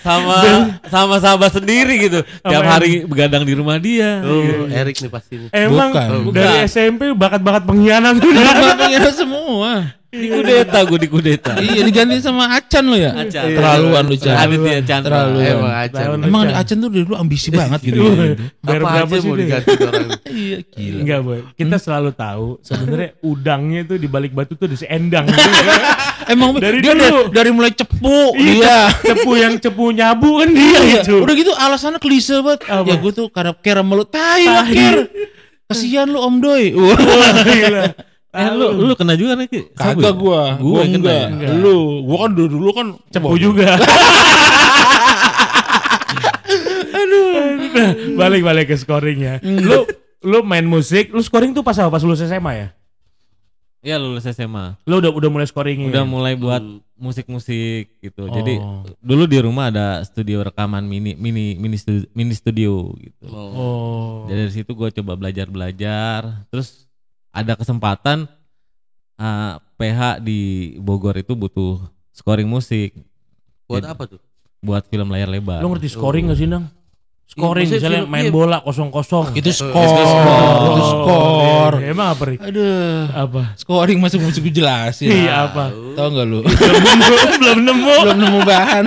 Sama 0.00 0.40
sama 0.88 1.20
sahabat 1.20 1.52
sendiri 1.52 2.08
gitu. 2.08 2.24
Tiap 2.24 2.64
hari 2.64 3.04
begadang 3.04 3.44
di 3.44 3.52
rumah 3.52 3.76
dia. 3.76 4.24
Oh, 4.24 4.64
Erik 4.64 4.96
nih 4.96 5.12
pasti 5.12 5.36
emang 5.52 5.92
Bukan. 5.92 6.08
dari 6.32 6.56
Bukan. 6.56 6.64
SMP 6.64 7.02
bakat-bakat 7.12 7.68
pengkhianat 7.68 8.16
Bapaknya 8.16 9.12
semua. 9.12 9.92
Di 10.10 10.26
kudeta 10.26 10.82
gue 10.82 10.98
di 10.98 11.06
kudeta. 11.06 11.54
iya 11.56 11.86
diganti 11.86 12.18
sama 12.18 12.50
Acan 12.50 12.82
lo 12.82 12.98
ya. 12.98 13.14
Acan. 13.14 13.46
Terlaluan 13.46 14.02
lu 14.04 14.16
Chan. 14.18 14.34
Aditya 14.34 14.82
Chandra. 14.82 15.30
Terlaluan. 15.30 15.46
Emang. 15.46 15.70
Tahun 15.86 16.18
Emang. 16.26 16.42
Acan 16.50 16.76
tuh 16.76 16.88
dari 16.90 17.04
dulu 17.06 17.14
ambisi 17.14 17.48
banget 17.48 17.80
gitu. 17.80 18.02
Bayar 18.58 18.82
Apa 18.82 18.90
berapa 18.90 19.06
aja 19.06 19.22
sih 19.22 19.28
mau 19.30 19.38
diganti 19.38 19.70
orang. 19.78 20.08
Iya 20.30 20.58
gila. 20.66 20.98
Enggak 20.98 21.20
boy, 21.22 21.38
kita 21.54 21.76
selalu 21.76 22.10
tahu 22.10 22.46
sebenarnya 22.60 23.10
udangnya 23.30 23.80
itu 23.82 23.94
di 23.96 24.06
balik 24.06 24.30
batu 24.30 24.54
tuh 24.54 24.66
ada 24.66 24.74
si 24.74 24.86
endang. 24.86 25.26
Emang 26.32 26.58
Dari 26.58 26.78
dia 26.78 26.90
dulu. 26.90 27.30
dari, 27.30 27.30
dari 27.30 27.50
mulai 27.50 27.70
cepu 27.70 28.34
Iya, 28.34 28.90
cepu 29.02 29.30
yang 29.34 29.58
cepu 29.58 29.90
nyabu 29.90 30.38
kan 30.38 30.48
dia 30.50 30.78
Iya, 30.80 31.02
itu. 31.02 31.16
udah 31.18 31.34
gitu 31.34 31.50
alasannya 31.54 31.98
klise 31.98 32.38
banget. 32.40 32.66
Apa? 32.66 32.82
Ya 32.82 32.94
gue 32.98 33.12
tuh 33.14 33.26
karena 33.30 33.54
care 33.54 33.82
lu. 33.82 34.02
Tai 34.04 34.42
lah. 34.42 34.66
Kasihan 35.66 36.06
lu 36.06 36.18
Om 36.18 36.34
Doi. 36.38 36.74
Wah, 36.74 36.98
Wah, 36.98 37.34
gila. 37.42 37.82
Eh 38.30 38.46
lu 38.54 38.66
lu 38.78 38.94
kena 38.94 39.18
juga 39.18 39.34
nih 39.34 39.50
Kagak 39.74 39.98
ya? 39.98 40.12
gua. 40.14 40.54
Gua 40.54 40.62
Gua 40.62 40.80
yang 40.86 40.92
kena 40.94 41.02
enggak. 41.02 41.18
ya? 41.18 41.26
Enggak. 41.28 41.50
Lu, 41.58 41.76
gua 42.06 42.16
kan 42.22 42.30
dulu, 42.30 42.48
dulu 42.48 42.70
kan 42.70 42.86
Cepu 43.10 43.34
juga. 43.36 43.68
Aduh. 46.90 47.34
Nah, 47.70 47.90
balik 48.16 48.42
balik 48.42 48.66
ke 48.68 48.76
scoringnya. 48.76 49.38
Lu 49.42 49.86
lu 50.20 50.38
main 50.42 50.62
musik, 50.62 51.10
lu 51.10 51.20
scoring 51.20 51.50
tuh 51.50 51.62
pas 51.62 51.76
apa? 51.78 51.90
Pas 51.90 52.02
lulus 52.02 52.20
SMA 52.20 52.52
ya? 52.54 52.68
Iya 53.80 53.96
lulus 53.96 54.28
SMA. 54.28 54.76
Lu 54.84 55.00
udah 55.00 55.08
udah 55.08 55.30
mulai 55.32 55.48
scoring 55.48 55.88
Udah 55.88 56.04
mulai 56.04 56.36
buat 56.36 56.60
musik-musik 57.00 57.96
gitu. 57.98 58.28
Jadi 58.28 58.60
Oh. 58.60 58.84
dulu 59.00 59.24
di 59.24 59.40
rumah 59.40 59.72
ada 59.72 60.04
studio 60.04 60.44
rekaman 60.44 60.84
mini 60.84 61.16
mini 61.16 61.56
mini 61.56 61.80
studio, 61.80 62.04
mini 62.12 62.36
studio 62.36 62.92
gitu. 63.00 63.24
Oh. 63.26 63.48
Oh. 63.56 64.14
Jadi 64.28 64.38
dari 64.38 64.52
situ 64.52 64.70
gue 64.70 64.88
coba 65.00 65.16
belajar 65.16 65.48
belajar. 65.48 66.44
Terus 66.52 66.84
ada 67.30 67.54
kesempatan 67.54 68.26
uh, 69.16 69.52
PH 69.74 70.00
di 70.20 70.40
Bogor 70.76 71.14
itu 71.14 71.32
butuh 71.32 71.78
scoring 72.10 72.46
musik 72.46 72.92
Buat 73.64 73.80
Jadi- 73.80 73.92
apa 73.92 74.04
tuh? 74.08 74.20
buat 74.60 74.84
film 74.84 75.08
layar 75.08 75.24
lebar. 75.26 75.62
Lu 75.62 75.70
ngerti 75.70 75.88
scoring 75.88 76.28
gak 76.28 76.36
sih, 76.36 76.44
Nang? 76.44 76.68
Scoring 77.24 77.64
Iya, 77.64 77.70
maksudnya 77.70 77.80
misalnya 77.80 78.00
film- 78.02 78.12
main 78.12 78.24
iya. 78.26 78.32
bola 78.34 78.58
kosong-kosong. 78.60 79.24
itu 79.32 79.40
Itu 79.40 79.50
skor, 79.56 79.88
itu 80.66 80.82
skor. 80.84 81.72
iya, 81.78 81.88
Emang 81.88 82.08
apa, 82.10 82.22
Rik? 82.26 82.40
Aduh, 82.42 83.08
Apa? 83.08 83.42
scoring 83.56 83.96
masuk 83.96 84.20
musik 84.20 84.42
gue 84.44 84.52
jelasin. 84.52 85.08
Iya, 85.08 85.48
apa? 85.48 85.70
Tahu 85.70 86.08
nggak 86.10 86.26
lu? 86.26 86.38
belum 86.60 86.82
nemu, 86.84 87.14
belum 87.40 87.58
nemu. 87.62 87.94
Belum 88.02 88.18
nemu 88.20 88.38
bahan. 88.44 88.84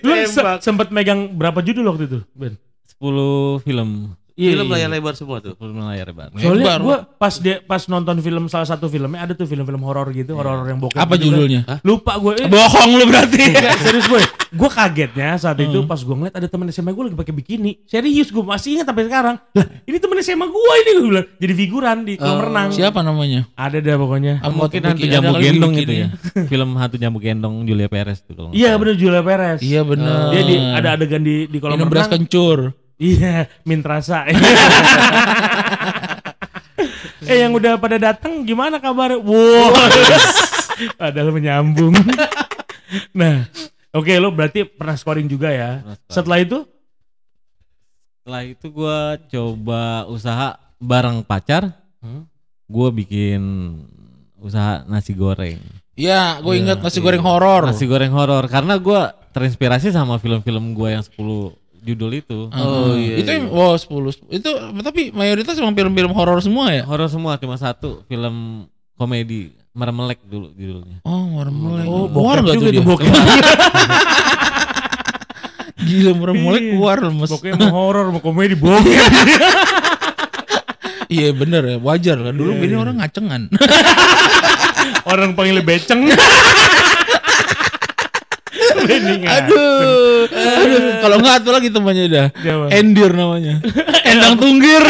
Lu 0.00 0.12
se- 0.24 0.60
sempet 0.62 0.88
megang 0.88 1.28
berapa 1.28 1.60
judul 1.60 1.84
waktu 1.86 2.06
itu, 2.06 2.18
Ben? 2.32 2.56
10 2.94 3.60
film. 3.60 4.16
Film 4.36 4.68
layar 4.68 4.88
lebar 4.88 5.16
semua 5.16 5.40
tuh. 5.40 5.56
Film 5.56 5.80
layar 5.80 6.06
lebar. 6.06 6.28
Soalnya 6.30 6.60
Lebar. 6.60 6.78
gue 6.78 6.96
pas 7.16 7.34
dia 7.34 7.56
pas 7.58 7.80
nonton 7.82 8.20
film 8.20 8.44
salah 8.46 8.64
satu 8.64 8.84
filmnya 8.86 9.16
ada 9.18 9.32
tuh 9.32 9.44
film-film 9.44 9.80
horor 9.80 10.12
gitu, 10.12 10.36
horor 10.36 10.60
yang 10.62 10.76
bokep. 10.76 10.94
Apa 10.94 11.16
gitu 11.16 11.32
kan. 11.32 11.32
judulnya? 11.32 11.60
Lupa 11.80 12.12
gue. 12.16 12.32
Eh, 12.38 12.46
Bohong 12.46 12.90
lu 12.94 13.04
berarti. 13.06 13.40
enggak, 13.48 13.76
serius 13.80 14.06
boy. 14.06 14.20
Gue 14.46 14.68
kagetnya 14.68 15.36
saat 15.36 15.56
itu 15.56 15.80
pas 15.82 15.96
gue 15.96 16.12
ngeliat 16.14 16.34
ada 16.34 16.46
temen 16.46 16.68
SMA 16.68 16.92
gue 16.92 17.04
lagi 17.06 17.16
pakai 17.16 17.32
bikini. 17.32 17.80
Serius 17.84 18.28
gue 18.28 18.44
masih 18.44 18.76
ingat 18.76 18.86
sampai 18.86 19.04
sekarang. 19.04 19.36
Lah 19.50 19.66
ini 19.82 19.96
temen 19.96 20.16
SMA 20.20 20.46
gue 20.46 20.72
ini 20.76 20.90
gue 20.92 21.04
bilang. 21.06 21.26
Jadi 21.34 21.52
figuran 21.56 21.96
di 22.04 22.12
kolam 22.14 22.38
renang. 22.42 22.68
Siapa 22.70 23.00
namanya? 23.00 23.48
Ada 23.52 23.80
dah 23.80 23.96
pokoknya. 23.96 24.34
Ah, 24.40 24.52
Mungkin 24.52 24.80
hantu 24.84 25.00
kali 25.00 25.08
gendong 25.08 25.72
bikin 25.72 25.80
itu 25.80 25.92
ya. 25.94 26.06
ya. 26.06 26.08
film 26.52 26.70
hantu 26.76 26.96
nyamuk 26.96 27.20
gendong 27.20 27.54
Julia 27.64 27.88
Perez 27.88 28.20
tuh 28.20 28.36
kalau 28.36 28.50
Iya 28.52 28.76
bener 28.76 28.94
Julia 28.94 29.20
Perez. 29.20 29.58
Iya 29.60 29.80
benar. 29.80 30.28
Dia 30.28 30.42
di, 30.44 30.54
ada 30.60 30.88
adegan 30.92 31.24
di 31.24 31.48
di 31.48 31.56
kolam 31.56 31.80
Minum 31.80 31.88
beras 31.88 32.04
renang. 32.04 32.20
kencur. 32.20 32.58
Iya, 32.96 33.44
mintrasa. 33.60 34.24
eh 37.26 37.36
yang 37.44 37.52
udah 37.52 37.76
pada 37.76 38.00
datang 38.00 38.40
gimana 38.46 38.80
kabar? 38.80 39.20
Wow. 39.20 39.72
Padahal 41.00 41.28
menyambung. 41.32 41.92
nah, 43.12 43.44
oke 43.92 44.12
lo 44.16 44.32
berarti 44.32 44.64
pernah 44.64 44.96
scoring 44.96 45.28
juga 45.28 45.52
ya. 45.52 45.70
Scoring. 45.84 46.08
Setelah 46.08 46.38
itu 46.40 46.58
Setelah 48.16 48.42
itu 48.42 48.66
gua 48.74 48.98
coba 49.28 49.82
usaha 50.08 50.48
bareng 50.80 51.20
pacar. 51.22 51.70
Hmm. 52.00 52.24
Gua 52.66 52.88
bikin 52.90 53.40
usaha 54.40 54.82
nasi 54.88 55.12
goreng. 55.12 55.60
Iya, 55.96 56.44
gue 56.44 56.60
ingat 56.60 56.84
nasi 56.84 57.00
goreng 57.00 57.24
Iya. 57.24 57.28
horor. 57.30 57.62
Nasi 57.72 57.88
goreng 57.88 58.12
horor 58.12 58.44
karena 58.52 58.76
gua 58.76 59.16
terinspirasi 59.32 59.92
sama 59.92 60.20
film-film 60.20 60.76
gua 60.76 60.96
yang 60.96 61.04
10 61.04 61.16
judul 61.86 62.10
itu. 62.12 62.50
Oh 62.50 62.92
iya, 62.92 63.22
Itu 63.22 63.30
iya. 63.30 63.38
yang 63.38 63.46
wow 63.48 63.78
10. 63.78 64.34
Itu 64.34 64.50
tapi 64.82 65.14
mayoritas 65.14 65.54
emang 65.54 65.72
film-film 65.72 66.10
horor 66.10 66.42
semua 66.42 66.74
ya? 66.74 66.82
Horor 66.82 67.06
semua 67.06 67.38
cuma 67.38 67.54
satu 67.54 68.02
film 68.04 68.66
komedi 68.98 69.54
Mermelek 69.70 70.24
dulu 70.24 70.50
judulnya. 70.56 71.04
Oh, 71.04 71.28
Marmelek. 71.30 71.84
oh 71.84 72.08
keluar 72.08 72.40
bokep 72.40 72.48
juga 72.50 72.64
tuh 72.64 72.72
dia? 72.72 72.80
bokep. 72.82 73.12
Gila 75.86 76.12
Marmelek 76.16 76.62
Iya. 76.62 76.72
keluar 76.72 76.96
lemes. 76.98 77.28
Bokep 77.30 77.52
mau 77.54 77.70
horor 77.76 78.06
mau 78.10 78.20
komedi 78.20 78.56
bokep. 78.56 78.90
Iya 81.06 81.30
bener 81.30 81.62
ya, 81.62 81.76
wajar 81.78 82.18
kan. 82.18 82.34
Dulu 82.34 82.50
Iya, 82.50 82.66
ini 82.66 82.74
iya. 82.74 82.82
orang 82.82 82.98
ngacengan. 82.98 83.42
Orang 85.14 85.38
panggil 85.38 85.62
beceng. 85.62 86.10
Aduh, 89.26 90.26
aduh. 90.30 90.82
Kalau 91.02 91.16
nggak 91.22 91.34
satu 91.42 91.50
lagi 91.54 91.68
temannya 91.70 92.06
dah. 92.10 92.26
Siapa? 92.34 92.64
Endir 92.74 93.10
namanya. 93.14 93.62
Endang 94.10 94.34
tunggir. 94.38 94.80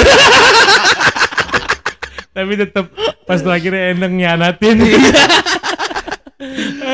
Tapi 2.36 2.52
tetap 2.52 2.92
pas 3.24 3.40
akhirnya 3.40 3.96
endang 3.96 4.12
nyanatin. 4.12 4.76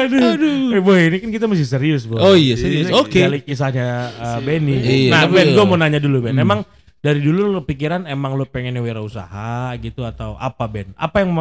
Aduh. 0.07 0.71
Eh 0.71 0.79
boy, 0.79 1.11
ini 1.11 1.19
kan 1.19 1.35
kita 1.35 1.51
masih 1.51 1.67
serius, 1.67 2.07
Boy. 2.07 2.23
Oh 2.23 2.39
iya, 2.39 2.55
serius. 2.55 2.95
Oke. 2.95 3.27
Balik 3.27 3.43
kisahnya 3.43 4.15
uh, 4.23 4.39
Benny. 4.39 4.79
Iya, 4.79 5.11
nah, 5.11 5.27
Ben, 5.27 5.51
gue 5.51 5.65
mau 5.67 5.75
nanya 5.75 5.99
dulu, 5.99 6.23
Ben. 6.23 6.39
Emang 6.39 6.62
dari 7.03 7.19
dulu 7.19 7.51
lo 7.51 7.67
pikiran 7.67 8.07
emang 8.07 8.39
lo 8.39 8.47
pengen 8.47 8.79
wirausaha 8.79 9.75
gitu 9.83 10.07
atau 10.07 10.39
apa, 10.39 10.62
Ben? 10.71 10.95
Apa 10.95 11.27
yang 11.27 11.35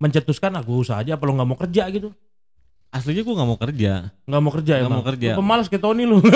mencetuskan 0.00 0.56
aku 0.56 0.80
usaha 0.80 1.04
aja 1.04 1.20
apa 1.20 1.28
lo 1.28 1.36
nggak 1.36 1.48
mau 1.52 1.60
kerja 1.60 1.92
gitu? 1.92 2.08
Aslinya 2.92 3.24
gua 3.24 3.34
nggak 3.34 3.48
mau 3.48 3.56
kerja. 3.56 3.92
Nggak 4.22 4.38
mau 4.38 4.52
kerja 4.52 4.72
Nggak 4.76 4.84
emang? 4.84 5.00
mau 5.00 5.02
kerja. 5.02 5.32
Lu 5.32 5.40
pemalas 5.40 5.66
kayak 5.66 5.80
Tony 5.80 6.04
lu. 6.04 6.20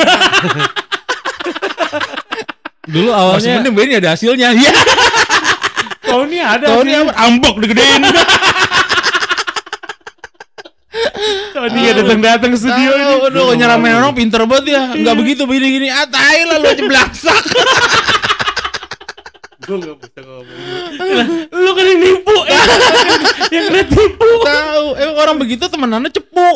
Dulu 2.87 3.11
awalnya 3.11 3.59
sebenarnya 3.61 3.83
ini 3.83 3.95
ada 3.99 4.09
hasilnya. 4.15 4.49
Iya. 4.53 4.73
Tony 6.01 6.39
ada 6.39 6.65
ini 6.81 6.93
ambok 7.13 7.61
digedein. 7.61 8.03
Tony 11.53 11.77
nggak 11.77 11.95
datang-datang 11.99 12.51
ke 12.53 12.59
studio 12.59 12.91
ini. 12.91 13.05
Aduh, 13.27 13.53
nyeramain 13.53 13.95
orang 13.95 14.15
pinter 14.15 14.41
banget 14.45 14.65
ya. 14.73 14.81
Enggak 14.93 15.15
begitu 15.15 15.43
begini-gini. 15.45 15.89
Ah, 15.89 16.07
tai 16.07 16.45
lah 16.47 16.57
lu 16.57 16.67
aja 16.67 16.81
belaksak. 16.81 17.43
Lu 19.67 19.83
kan 21.75 21.85
yang 21.85 21.99
nipu. 21.99 22.37
eh. 22.47 22.61
yang 23.51 23.65
kena 23.67 23.83
tipu. 23.83 24.31
Orang 25.17 25.41
begitu 25.41 25.65
temenannya 25.65 26.13
cepu. 26.13 26.49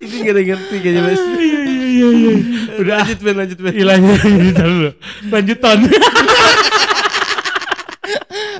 Ini 0.00 0.16
gak 0.24 0.32
ada 0.32 0.40
yang 0.40 0.48
ngerti 0.56 0.76
kayaknya 0.80 1.00
mas. 1.04 1.20
Iya 1.20 1.60
iya 1.68 1.84
iya 1.84 2.08
iya. 2.16 2.34
Udah 2.80 2.96
Lanjut 3.04 3.20
Ben, 3.20 3.36
lanjut 3.36 3.58
Ben. 3.60 3.72
hilangnya 3.76 4.16
gitu 4.24 4.62
dulu. 4.64 4.90
Lanjut 5.28 5.58
ton. 5.60 5.78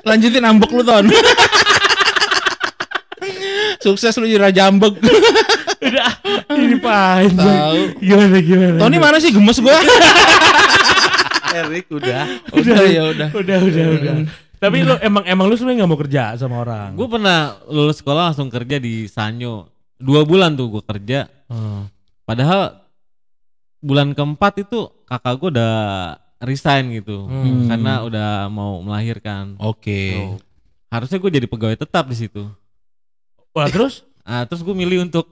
Lanjutin 0.04 0.44
ambek 0.44 0.68
lu, 0.68 0.84
Ton. 0.84 1.08
Sukses 3.80 4.12
lu 4.20 4.28
jadi 4.28 4.40
raja 4.40 4.68
ambek. 4.68 5.00
Udah 5.84 6.10
ini 6.52 6.76
panjang. 6.80 7.40
Tahu. 7.40 7.80
Gimana 8.00 8.38
gimana? 8.40 8.76
Tony 8.80 8.96
mana 9.00 9.16
sih 9.20 9.32
gemes 9.32 9.56
gua? 9.60 9.76
Erik 11.54 11.88
udah. 11.88 12.24
udah 12.52 12.76
ya 12.84 13.02
udah. 13.08 13.28
Udah 13.32 13.58
udah 13.64 13.86
udah. 14.00 14.43
Tapi 14.64 14.78
lu 14.80 14.94
emang 15.04 15.24
emang 15.28 15.46
lu 15.46 15.54
sebenarnya 15.54 15.84
nggak 15.84 15.92
mau 15.92 16.00
kerja 16.00 16.22
sama 16.40 16.56
orang. 16.64 16.96
gue 16.96 17.08
pernah 17.08 17.60
lulus 17.68 18.00
sekolah 18.00 18.32
langsung 18.32 18.48
kerja 18.48 18.80
di 18.80 19.04
Sanyo. 19.04 19.68
Dua 20.00 20.24
bulan 20.24 20.56
tuh 20.56 20.80
gue 20.80 20.82
kerja. 20.84 21.28
Hmm. 21.52 21.92
Padahal 22.24 22.80
bulan 23.84 24.16
keempat 24.16 24.64
itu 24.64 24.88
kakak 25.04 25.34
gue 25.36 25.48
udah 25.60 25.74
resign 26.40 26.96
gitu. 26.96 27.28
Hmm. 27.28 27.68
Karena 27.68 28.00
udah 28.02 28.48
mau 28.48 28.80
melahirkan. 28.80 29.60
Oke. 29.60 30.16
Harusnya 30.88 31.20
gue 31.20 31.30
jadi 31.30 31.46
pegawai 31.46 31.76
tetap 31.76 32.08
di 32.08 32.16
situ. 32.16 32.48
Wah 33.52 33.68
terus 33.68 34.00
Ah, 34.24 34.48
terus 34.48 34.64
gue 34.64 34.72
milih 34.72 35.04
untuk 35.04 35.28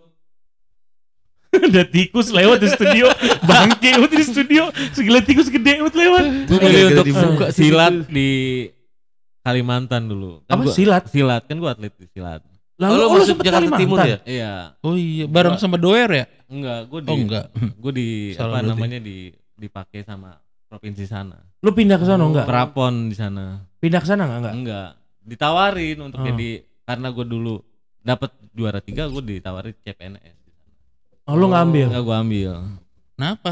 Ada 1.53 1.85
tikus 1.85 2.33
lewat 2.33 2.65
di 2.65 2.69
studio, 2.69 3.12
bangke 3.49 3.93
di 4.09 4.25
studio, 4.25 4.73
segala 4.97 5.21
tikus 5.21 5.53
gede 5.53 5.85
lewat 5.85 6.49
gue 6.49 6.59
milih 6.61 6.83
untuk 6.97 7.05
sih 7.53 7.69
silat 7.69 8.09
di 8.09 8.29
Kalimantan 9.43 10.07
dulu. 10.07 10.41
Kan 10.45 10.55
Apa 10.55 10.63
gua- 10.65 10.73
silat? 10.73 11.03
Silat 11.07 11.43
kan 11.45 11.57
gue 11.57 11.67
atlet 11.67 11.91
di 11.93 12.07
silat. 12.09 12.43
Oh, 12.79 12.91
lu 13.13 13.23
sempet 13.23 13.45
Jakarta 13.45 13.75
Timur 13.75 13.95
Kalimantan? 13.97 14.07
ya? 14.09 14.19
Iya, 14.25 14.53
Oh 14.81 14.95
iya, 14.95 15.25
bareng 15.27 15.55
sama 15.57 15.77
Doer 15.77 16.11
ya? 16.11 16.25
enggak, 16.49 16.79
gue 16.85 17.01
di 17.01 17.09
Oh 17.09 17.17
enggak. 17.17 17.45
gue 17.83 17.93
di 17.93 18.09
Salah 18.33 18.49
apa 18.49 18.59
berarti. 18.61 18.71
namanya 18.73 18.99
di 18.99 19.17
dipakai 19.55 20.01
sama 20.03 20.35
provinsi 20.67 21.05
sana. 21.05 21.39
Lu 21.59 21.71
pindah 21.71 21.95
ke 21.95 22.05
sana 22.05 22.23
enggak? 22.23 22.43
Prapon 22.45 23.07
di 23.07 23.15
sana. 23.15 23.63
Pindah 23.77 23.99
ke 23.99 24.09
sana 24.09 24.23
enggak? 24.25 24.39
enggak? 24.41 24.55
Enggak. 24.57 24.89
Ditawarin 25.23 25.99
untuk 26.01 26.19
Oh. 26.19 26.27
jadi 26.27 26.49
karena 26.83 27.09
gue 27.09 27.23
dulu 27.25 27.55
dapat 28.01 28.31
juara 28.51 28.79
tiga, 28.79 29.07
gue 29.07 29.23
ditawarin 29.23 29.75
CPNS. 29.77 30.37
Oh, 31.25 31.35
lu 31.35 31.47
ngambil. 31.49 31.87
Enggak 31.89 32.03
gue 32.03 32.17
ambil 32.17 32.53
Kenapa? 33.13 33.51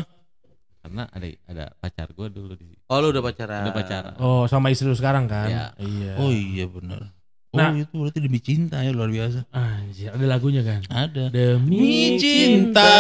Karena 0.91 1.07
ada 1.15 1.27
ada 1.47 1.65
pacar 1.79 2.11
gue 2.11 2.27
dulu 2.35 2.59
di 2.59 2.75
Oh 2.91 2.99
lu 2.99 3.15
udah 3.15 3.23
pacaran. 3.23 3.63
Udah 3.63 3.75
pacaran. 3.79 4.15
Oh, 4.19 4.51
sama 4.51 4.75
istri 4.75 4.91
lu 4.91 4.99
sekarang 4.99 5.31
kan? 5.31 5.47
Iya. 5.47 5.65
Iya. 5.79 6.13
Oh 6.19 6.35
iya 6.35 6.67
benar. 6.67 7.15
Oh 7.55 7.59
Nah. 7.63 7.71
itu 7.79 7.95
berarti 7.95 8.19
demi 8.19 8.43
cinta 8.43 8.83
ya 8.83 8.91
luar 8.91 9.07
biasa. 9.07 9.47
Anjir, 9.55 10.11
ada 10.11 10.27
lagunya 10.27 10.67
kan? 10.67 10.83
Ada. 10.91 11.31
Demi 11.31 12.19
cinta 12.19 12.91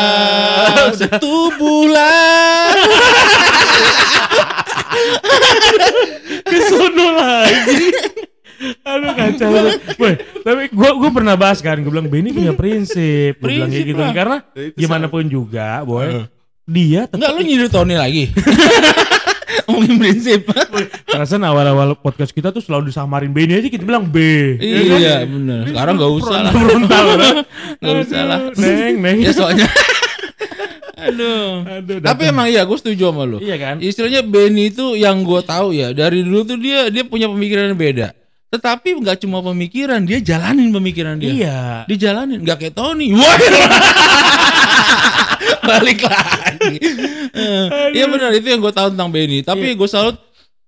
satu 1.02 1.50
bulan. 1.58 2.78
ke 6.46 6.58
sono 6.70 7.06
lagi. 7.18 7.90
Aduh 8.86 9.12
kacau. 9.18 9.50
Boy, 9.98 10.14
tapi 10.46 10.62
gua 10.70 10.94
gua 10.94 11.10
pernah 11.10 11.34
bahas 11.34 11.58
kan, 11.58 11.82
gua 11.82 11.90
bilang 11.90 12.06
Benny 12.06 12.30
punya 12.30 12.54
prinsip. 12.54 13.34
Gua 13.42 13.50
bilang 13.50 13.70
kayak 13.74 13.86
gitu 13.86 13.98
lah. 13.98 14.14
karena 14.14 14.36
gimana 14.78 15.10
pun 15.10 15.26
juga, 15.26 15.82
boy. 15.82 16.30
Dia 16.70 17.10
tetap 17.10 17.18
Enggak 17.18 17.30
lu 17.34 17.40
nyindir 17.42 17.66
Tony 17.66 17.98
lagi. 17.98 18.30
Ngomongin 19.66 19.98
prinsip. 19.98 20.46
perasaan 21.04 21.42
awal-awal 21.42 21.98
podcast 21.98 22.30
kita 22.30 22.50
tuh 22.50 22.62
selalu 22.62 22.88
disamarin 22.88 23.34
Benny 23.34 23.58
aja 23.58 23.66
kita 23.66 23.82
bilang 23.82 24.06
B. 24.06 24.16
iya 24.56 25.26
benar. 25.26 25.66
Sekarang 25.66 25.94
enggak 25.98 26.12
usah 26.14 26.38
lah. 26.40 26.52
Frontal. 26.54 27.06
Enggak 27.76 27.96
usah 28.06 28.22
lah. 28.24 28.38
Neng, 28.54 28.94
neng. 28.98 29.18
Ya 29.18 29.32
soalnya 29.34 29.66
Aduh. 31.00 31.64
Aduh, 31.64 31.96
Tapi 31.98 32.22
datang. 32.22 32.32
emang 32.36 32.46
iya 32.46 32.62
gue 32.62 32.76
setuju 32.76 33.10
sama 33.10 33.24
lu. 33.24 33.38
Iya 33.40 33.56
kan? 33.56 33.74
Istilahnya 33.80 34.22
Benny 34.22 34.68
itu 34.68 34.94
yang 34.94 35.24
gue 35.24 35.40
tahu 35.42 35.72
ya 35.72 35.90
dari 35.90 36.22
dulu 36.22 36.44
tuh 36.44 36.58
dia 36.60 36.86
dia 36.86 37.02
punya 37.02 37.26
pemikiran 37.26 37.72
yang 37.72 37.80
beda. 37.80 38.08
Tetapi 38.50 38.98
nggak 38.98 39.22
cuma 39.22 39.38
pemikiran, 39.40 40.02
dia 40.02 40.18
jalanin 40.18 40.74
pemikiran 40.74 41.14
dia. 41.16 41.30
Iya. 41.30 41.58
Dijalanin, 41.86 42.42
nggak 42.42 42.58
kayak 42.58 42.74
Tony. 42.74 43.14
Wah. 43.14 43.38
Balik 45.70 46.00
lagi. 46.02 46.76
Iya 47.90 48.04
benar 48.06 48.30
itu 48.32 48.46
yang 48.46 48.60
gue 48.60 48.72
tahu 48.72 48.88
tentang 48.90 49.08
Benny. 49.08 49.40
Tapi 49.40 49.74
gue 49.74 49.88
salut 49.88 50.16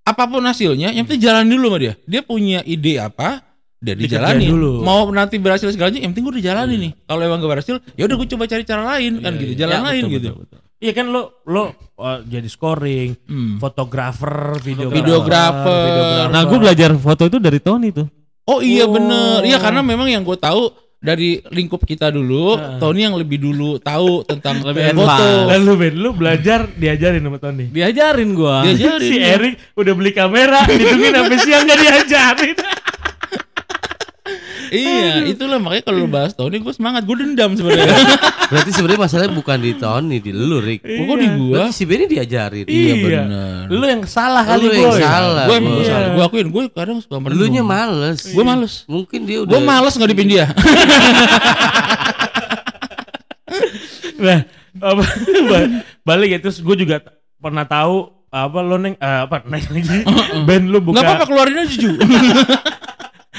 apa 0.02 0.22
pun 0.26 0.42
hasilnya, 0.42 0.90
yang 0.90 1.06
penting 1.06 1.22
jalanin 1.22 1.50
dulu 1.52 1.66
sama 1.70 1.78
dia. 1.78 1.94
Dia 2.04 2.20
punya 2.20 2.58
ide 2.62 2.98
apa, 2.98 3.38
dia 3.78 3.94
dijalanin. 3.94 4.50
dulu. 4.50 4.82
Mau 4.82 5.06
nanti 5.10 5.38
berhasil 5.38 5.70
segalanya, 5.70 6.02
yang 6.02 6.10
penting 6.10 6.26
gue 6.26 6.34
udah 6.38 6.44
jalanin 6.44 6.78
nih. 6.80 6.92
Kalau 7.06 7.22
emang 7.22 7.38
gak 7.38 7.50
berhasil, 7.52 7.76
ya 7.94 8.02
udah 8.06 8.16
gue 8.18 8.28
coba 8.28 8.44
cari 8.46 8.62
cara 8.62 8.82
lain 8.82 9.12
kan 9.18 9.32
gitu, 9.38 9.52
jalan 9.54 9.78
Ya, 9.78 9.82
lain 9.86 10.02
betul, 10.02 10.12
gitu. 10.12 10.28
betul, 10.34 10.42
betul. 10.42 10.58
Iya 10.82 10.92
kan 10.92 11.06
lo 11.14 11.22
lo 11.46 11.62
uh, 11.94 12.18
jadi 12.26 12.48
scoring, 12.50 13.10
Hmm. 13.22 13.62
fotografer, 13.62 14.58
videografer, 14.58 14.98
Videografer. 14.98 16.26
Nah, 16.34 16.42
gue 16.42 16.58
belajar 16.58 16.90
foto 16.96 17.22
itu 17.22 17.38
dari 17.38 17.62
Tony 17.62 17.94
tuh. 17.94 18.10
Oh 18.42 18.58
iya 18.58 18.82
Oh. 18.82 18.90
bener, 18.90 19.46
iya 19.46 19.62
karena 19.62 19.86
memang 19.86 20.10
yang 20.10 20.26
gue 20.26 20.34
tahu 20.34 20.74
dari 21.02 21.42
lingkup 21.50 21.82
kita 21.82 22.14
dulu, 22.14 22.54
Heeh. 22.54 22.78
Tony 22.78 23.02
yang 23.02 23.18
lebih 23.18 23.42
dulu 23.42 23.82
tahu 23.82 24.22
tentang 24.22 24.62
Lebih 24.70 24.94
foto. 24.94 25.50
Dan 25.50 25.66
lu 25.66 25.74
Ben, 25.74 25.94
lu 25.98 26.14
belajar 26.14 26.70
diajarin 26.70 27.20
sama 27.26 27.42
Tony. 27.42 27.66
Diajarin 27.74 28.30
gua. 28.38 28.62
Diajarin. 28.62 29.10
si 29.10 29.18
ya. 29.18 29.34
Erik 29.34 29.54
udah 29.74 29.92
beli 29.98 30.14
kamera, 30.14 30.62
ditungguin 30.70 31.12
sampai 31.12 31.38
siang 31.42 31.66
gak 31.66 31.78
diajarin. 31.82 32.56
Iya, 34.72 35.28
itulah 35.28 35.60
makanya 35.60 35.84
kalau 35.84 35.98
lu 36.00 36.08
bahas 36.08 36.32
Tony 36.32 36.56
gue 36.56 36.72
semangat, 36.72 37.04
gue 37.04 37.16
dendam 37.20 37.52
sebenarnya. 37.52 37.92
Berarti 38.52 38.70
sebenarnya 38.72 39.00
masalahnya 39.04 39.32
bukan 39.36 39.58
di 39.60 39.72
Tony, 39.76 40.16
di 40.24 40.32
lu, 40.32 40.64
Rick. 40.64 40.80
Kok 40.84 41.16
di 41.20 41.28
gua? 41.28 41.68
Berarti 41.68 41.76
si 41.76 41.84
Benny 41.84 42.08
diajarin. 42.08 42.64
Iya, 42.64 42.94
bener. 43.04 43.60
Lu 43.68 43.84
yang 43.84 44.02
salah 44.08 44.44
kali 44.48 44.68
Lu 44.68 44.72
yang 44.72 44.96
salah. 44.96 45.44
gue 45.44 45.56
emang 45.60 45.84
salah, 45.84 46.08
gue 46.16 46.24
akuin 46.24 46.48
gue 46.48 46.62
kadang 46.72 46.98
suka 47.04 47.20
merenung. 47.20 47.44
Lu 47.44 47.52
nya 47.52 47.60
males. 47.60 48.32
Gue 48.32 48.44
males. 48.44 48.88
Mungkin 48.88 49.20
dia 49.28 49.44
udah 49.44 49.52
Gue 49.52 49.60
males 49.60 49.94
ngadepin 49.96 50.28
dia. 50.28 50.46
Nah, 54.22 54.46
apa, 54.78 55.02
balik 56.08 56.28
ya 56.30 56.38
terus 56.38 56.62
gue 56.62 56.76
juga 56.78 57.02
pernah 57.42 57.66
tahu 57.66 58.06
apa 58.32 58.58
lo 58.64 58.80
neng 58.80 58.96
eh, 58.96 59.20
apa 59.28 59.44
neng 59.44 59.60
lagi 59.68 59.98
Ben 60.48 60.70
lu 60.70 60.80
buka 60.80 61.02
Gak 61.02 61.04
apa-apa 61.04 61.26
keluarin 61.28 61.58
aja 61.58 61.74
Ju. 61.76 61.90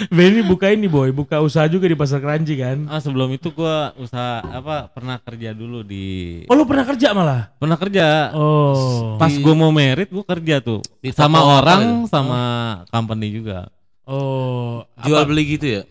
Ben 0.10 0.34
ini 0.34 0.42
buka 0.42 0.74
ini 0.74 0.90
boy. 0.90 1.14
Buka 1.14 1.38
usaha 1.46 1.70
juga 1.70 1.86
di 1.86 1.94
pasar 1.94 2.18
keranji 2.18 2.58
kan? 2.58 2.90
Ah, 2.90 2.98
sebelum 2.98 3.30
itu 3.30 3.54
gua 3.54 3.94
usaha 4.02 4.42
apa 4.42 4.90
pernah 4.90 5.22
kerja 5.22 5.54
dulu 5.54 5.86
di 5.86 6.42
oh 6.50 6.56
lu 6.58 6.66
pernah 6.66 6.82
kerja 6.82 7.14
malah? 7.14 7.54
Pernah 7.62 7.78
kerja. 7.78 8.34
oh. 8.34 9.22
Pas 9.22 9.30
gua 9.38 9.54
mau 9.54 9.70
merit 9.70 10.10
gua 10.10 10.26
kerja 10.26 10.66
tuh. 10.66 10.82
Di 10.98 11.14
sama 11.14 11.38
toko 11.38 11.46
apa 11.46 11.58
orang 11.62 11.82
itu? 11.86 12.10
sama 12.10 12.42
company 12.90 13.28
juga. 13.30 13.70
oh. 14.10 14.82
Jual 15.06 15.22
apa? 15.22 15.30
beli 15.30 15.44
gitu 15.54 15.66
ya? 15.70 15.82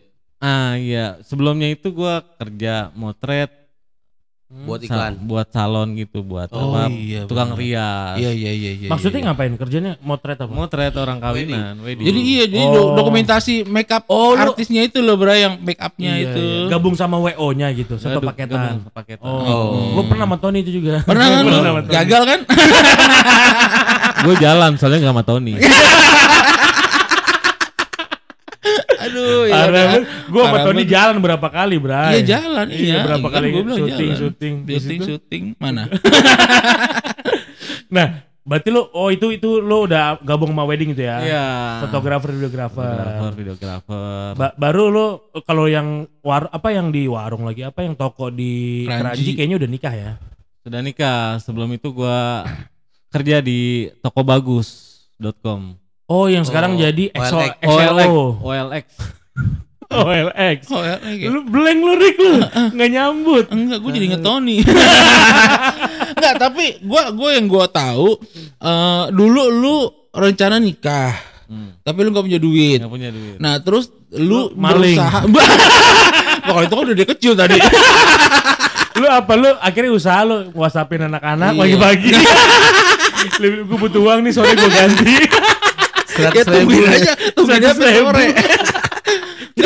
Ah 0.43 0.75
iya, 0.75 1.23
sebelumnya 1.23 1.71
itu 1.71 1.95
gua 1.95 2.27
kerja 2.43 2.91
motret 2.99 3.62
buat 4.53 4.79
sa- 4.79 4.87
iklan. 4.87 5.13
buat 5.23 5.49
salon 5.49 5.89
gitu, 5.95 6.21
buat 6.21 6.47
Oh, 6.51 6.71
apa 6.71 6.87
iya, 6.89 7.25
tukang 7.25 7.51
benar. 7.51 7.59
rias. 7.59 8.15
Iya 8.17 8.31
iya 8.31 8.53
iya 8.53 8.73
iya. 8.77 8.89
maksudnya 8.89 9.19
iya. 9.19 9.27
ngapain 9.27 9.55
kerjanya 9.55 9.93
motret 9.99 10.37
apa 10.37 10.53
Motret 10.53 10.93
orang 10.95 11.19
kawinan, 11.19 11.81
wedding. 11.81 12.05
Jadi 12.05 12.21
iya, 12.23 12.45
jadi 12.45 12.63
Oh. 12.63 12.73
do- 12.73 12.93
dokumentasi 12.97 13.65
make 13.65 13.89
up 13.89 14.05
Oh, 14.07 14.37
artisnya 14.37 14.83
itu 14.83 15.01
loh, 15.01 15.17
bro, 15.17 15.33
yang 15.33 15.57
make 15.59 15.79
upnya 15.79 16.13
Iya, 16.15 16.25
itu. 16.29 16.41
iya. 16.41 16.69
gabung 16.69 16.93
sama 16.93 17.17
WO 17.19 17.49
nya 17.53 17.73
gitu 17.73 17.97
satu 17.97 18.21
paketan 18.21 18.79
gabung 18.79 18.93
paketan. 18.93 19.25
oh, 19.25 19.41
Oh. 19.43 19.67
gue 19.95 20.05
pernah 20.07 20.25
sama 20.25 20.37
Tony 20.37 20.59
itu 20.61 20.73
juga 20.75 21.01
Pernah 21.09 21.27
kan? 21.29 21.43
Gagal 21.85 22.23
kan? 22.23 22.41
Gue 24.23 24.35
jalan 24.39 24.77
soalnya 24.77 25.03
gak 25.03 25.11
sama 25.11 25.25
Tony. 25.25 25.59
Aduh, 29.03 29.51
ya. 29.51 29.67
Gue 30.33 30.43
sama 30.43 30.59
Tony 30.63 30.85
jalan 30.85 31.17
berapa 31.19 31.45
kali 31.47 31.77
bray 31.77 32.11
Iya 32.15 32.23
jalan, 32.35 32.67
iya. 32.69 33.05
berapa 33.05 33.23
Kan 33.23 33.35
kali 33.35 33.47
gua 33.49 33.63
bilang 33.63 33.79
syuting 33.79 33.93
jalan. 34.09 34.17
syuting 34.19 34.55
syuting 34.67 35.01
syuting 35.05 35.45
mana? 35.57 35.85
nah 37.89 38.07
berarti 38.43 38.69
lu 38.69 38.83
oh 38.91 39.09
itu 39.09 39.31
itu 39.31 39.61
lu 39.61 39.87
udah 39.87 40.19
gabung 40.19 40.51
sama 40.51 40.65
wedding 40.65 40.91
itu 40.91 41.05
ya 41.05 41.17
Iya. 41.21 41.47
fotografer 41.81 42.33
videografer 42.33 42.83
Fotografer, 42.83 43.33
videografer. 43.37 44.31
Ba- 44.35 44.57
baru 44.57 44.85
lu 44.89 45.07
kalau 45.43 45.69
yang 45.69 45.89
war 46.21 46.49
apa 46.49 46.69
yang 46.69 46.89
di 46.89 47.07
warung 47.07 47.45
lagi 47.45 47.63
apa 47.63 47.81
yang 47.81 47.95
toko 47.95 48.29
di 48.29 48.83
Keranji. 48.83 48.99
Keranji 49.23 49.31
kayaknya 49.33 49.57
udah 49.59 49.71
nikah 49.71 49.95
ya 49.95 50.13
Sudah 50.59 50.79
nikah. 50.79 51.39
Sebelum 51.39 51.71
itu 51.71 51.91
gua 51.91 52.47
kerja 53.11 53.39
di 53.39 53.91
tokobagus.com. 53.99 55.61
oh 56.07 56.27
yang 56.27 56.43
sekarang 56.43 56.75
Oh, 56.75 56.81
jadi 56.81 57.05
XO, 57.11 57.39
OLX. 57.39 57.63
OLX. 58.41 58.87
XLO 58.89 59.03
OLX. 59.95 60.59
OLX 60.67 61.01
ya, 61.15 61.29
lu 61.29 61.41
blank 61.45 61.79
lu 61.79 61.93
Rick 61.95 62.17
lu 62.17 62.35
nggak 62.73 62.89
nyambut 62.89 63.45
Enggak, 63.49 63.79
gue 63.79 63.91
jadi 63.93 64.07
ngetoni. 64.11 64.57
Enggak, 66.17 66.35
tapi 66.39 66.65
gua 66.81 67.11
gua 67.11 67.31
yang 67.33 67.47
gua 67.47 67.67
tahu 67.67 68.17
eh 68.59 69.05
dulu 69.11 69.43
lu 69.51 69.77
rencana 70.11 70.57
nikah, 70.57 71.13
Hmm. 71.49 71.77
tapi 71.81 71.99
lu 72.01 72.11
gak 72.11 72.25
punya 72.25 72.37
duit. 72.37 72.81
Gak 72.81 72.89
punya 72.89 73.09
duit. 73.09 73.37
Nah, 73.37 73.61
terus 73.61 73.93
lu, 74.11 74.49
Lu 74.49 74.57
maling. 74.57 74.97
berusaha. 74.97 75.21
Pokoknya 76.49 76.65
itu 76.65 76.75
kan 76.75 76.83
udah 76.83 76.97
dia 76.97 77.09
kecil 77.09 77.33
tadi. 77.35 77.57
lu 79.01 79.09
apa 79.09 79.33
lu 79.35 79.49
akhirnya 79.59 79.91
usaha 79.91 80.21
lu 80.21 80.53
whatsappin 80.53 81.01
anak-anak 81.03 81.57
Iya. 81.57 81.61
pagi-pagi 81.61 82.11
gue 83.41 83.79
butuh 83.79 84.05
uang 84.05 84.21
nih 84.21 84.33
sore 84.33 84.53
gue 84.53 84.69
ganti 84.69 85.17
ya 86.13 86.29
tungguin 86.45 86.85
aja, 86.85 87.13
tungguin 87.33 87.57
aja 87.57 87.73
sore. 87.73 88.27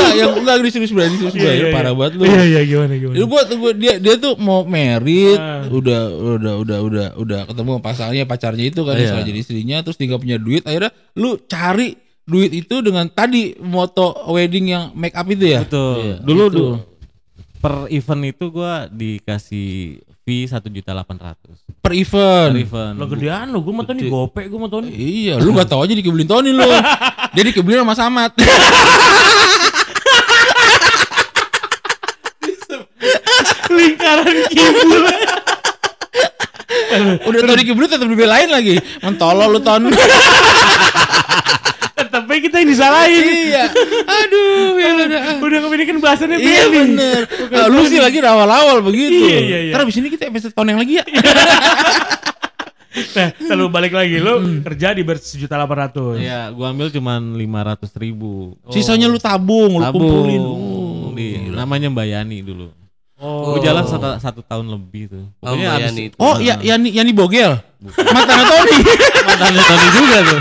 Enggak, 0.07 0.15
yang 0.17 0.33
enggak 0.37 0.57
disuruh 0.61 0.89
berani 0.89 1.15
disuruh 1.15 1.33
bayar 1.37 1.67
parah 1.71 1.93
banget 1.93 2.13
lu. 2.13 2.23
iya 2.23 2.43
iya 2.45 2.61
gimana 2.63 2.95
gimana 2.95 3.15
Jadi 3.15 3.27
gua, 3.27 3.41
gua 3.53 3.73
dia 3.73 3.95
dia 3.97 4.15
tuh 4.17 4.33
mau 4.37 4.63
merit, 4.63 5.37
Ah. 5.37 5.67
udah 5.67 6.01
udah 6.37 6.55
udah 6.57 6.79
udah 6.81 7.07
udah 7.17 7.41
ketemu 7.45 7.71
pasangannya 7.79 8.25
pacarnya 8.25 8.65
itu 8.67 8.81
kan 8.81 8.95
Iya. 8.95 9.07
setelah 9.07 9.25
jadi 9.25 9.39
istrinya 9.39 9.77
terus 9.81 9.95
dia 9.95 10.07
nggak 10.07 10.23
punya 10.23 10.37
duit 10.37 10.63
akhirnya 10.63 10.89
lu 11.15 11.37
cari 11.41 11.95
duit 12.23 12.51
itu 12.53 12.75
dengan 12.81 13.07
tadi 13.07 13.55
moto 13.57 14.11
wedding 14.29 14.67
yang 14.69 14.85
make 14.93 15.13
up 15.13 15.27
itu 15.27 15.47
ya. 15.49 15.63
Betul. 15.63 15.95
Iya, 16.01 16.17
Dulu 16.21 16.45
gitu. 16.45 16.57
du- 16.57 16.79
per 17.57 17.75
event 17.89 18.23
itu 18.27 18.45
gua 18.49 18.73
dikasih 18.87 19.99
fee 20.21 20.45
satu 20.45 20.67
juta 20.67 20.91
delapan 20.91 21.23
ratus 21.25 21.63
Per 21.79 21.93
event. 21.93 22.51
per 22.51 22.59
event. 22.61 22.95
lo 22.95 23.07
gedean 23.07 23.47
lo 23.47 23.59
gue 23.61 23.71
mau 23.71 23.83
Tony 23.83 24.01
gope 24.05 24.43
gue 24.43 24.59
mau 24.59 24.67
Tony 24.67 24.91
Iya, 24.91 25.39
lu 25.39 25.51
nggak 25.51 25.67
tahu 25.69 25.81
aja 25.81 25.95
dikebelin 25.95 26.27
Tony 26.27 26.51
lu. 26.51 26.67
Dia 27.35 27.43
dikebelin 27.45 27.81
sama 27.81 27.95
Samat. 27.95 28.35
Siaran 34.17 34.39
kibul. 34.49 35.05
Udah 37.27 37.41
Tony 37.45 37.63
Kiblut 37.63 37.89
tetap 37.89 38.09
dibelain 38.09 38.49
lagi. 38.49 38.81
Mentolol 39.01 39.53
lu 39.53 39.61
Ton. 39.61 39.93
Tapi 41.97 42.35
kita 42.41 42.61
yang 42.61 42.71
disalahin. 42.71 43.25
iya. 43.53 43.65
Aduh, 44.05 44.77
ya 44.77 44.91
udah. 44.99 45.21
Udah 45.37 45.59
kebanyakan 45.63 45.97
bahasannya 46.01 46.39
Iya 46.39 46.65
bener. 46.69 47.21
Nah, 47.53 47.67
lu 47.69 47.85
sih 47.85 48.01
lagi 48.01 48.21
awal-awal 48.21 48.81
begitu. 48.81 49.17
Iya, 49.21 49.39
iya, 49.39 49.59
iya. 49.69 49.73
Ntar 49.73 49.85
abis 49.85 49.97
ini 50.01 50.09
kita 50.09 50.25
episode 50.27 50.53
tahun 50.53 50.73
yang 50.73 50.81
lagi 50.81 50.93
ya. 50.97 51.05
Nah, 53.13 53.29
lalu 53.53 53.65
balik 53.69 53.93
lagi 53.93 54.17
lo 54.17 54.41
Hmm. 54.41 54.65
kerja 54.65 54.97
di 54.97 55.05
ber 55.05 55.21
sejuta 55.21 55.61
delapan 55.61 55.85
ratus. 55.85 56.17
Iya, 56.17 56.49
gua 56.57 56.73
ambil 56.73 56.89
cuman 56.89 57.37
500 57.37 57.93
ribu. 58.01 58.57
Sisanya 58.73 59.05
lu 59.05 59.21
tabung, 59.21 59.77
lu 59.77 59.85
kumpulin. 59.93 60.41
Tabung. 60.41 61.13
Di, 61.13 61.53
namanya 61.53 61.93
Mbak 61.93 62.07
Yani 62.09 62.41
dulu. 62.41 62.73
Oh. 63.17 63.57
Gua 63.57 63.65
jalan 63.65 63.85
satu, 63.89 64.21
satu 64.21 64.41
tahun 64.45 64.69
lebih 64.69 65.09
tuh. 65.09 65.25
Oh, 65.41 65.57
abis- 65.57 65.89
Yani 65.89 66.03
itu. 66.13 66.17
Oh, 66.21 66.37
iya, 66.37 66.61
Yani, 66.61 66.93
Yani 66.93 67.17
Bogel. 67.17 67.57
Mantan 67.81 68.45
Tony. 68.45 68.79
mantannya 69.27 69.63
Tony 69.65 69.87
juga 69.97 70.19
tuh. 70.21 70.41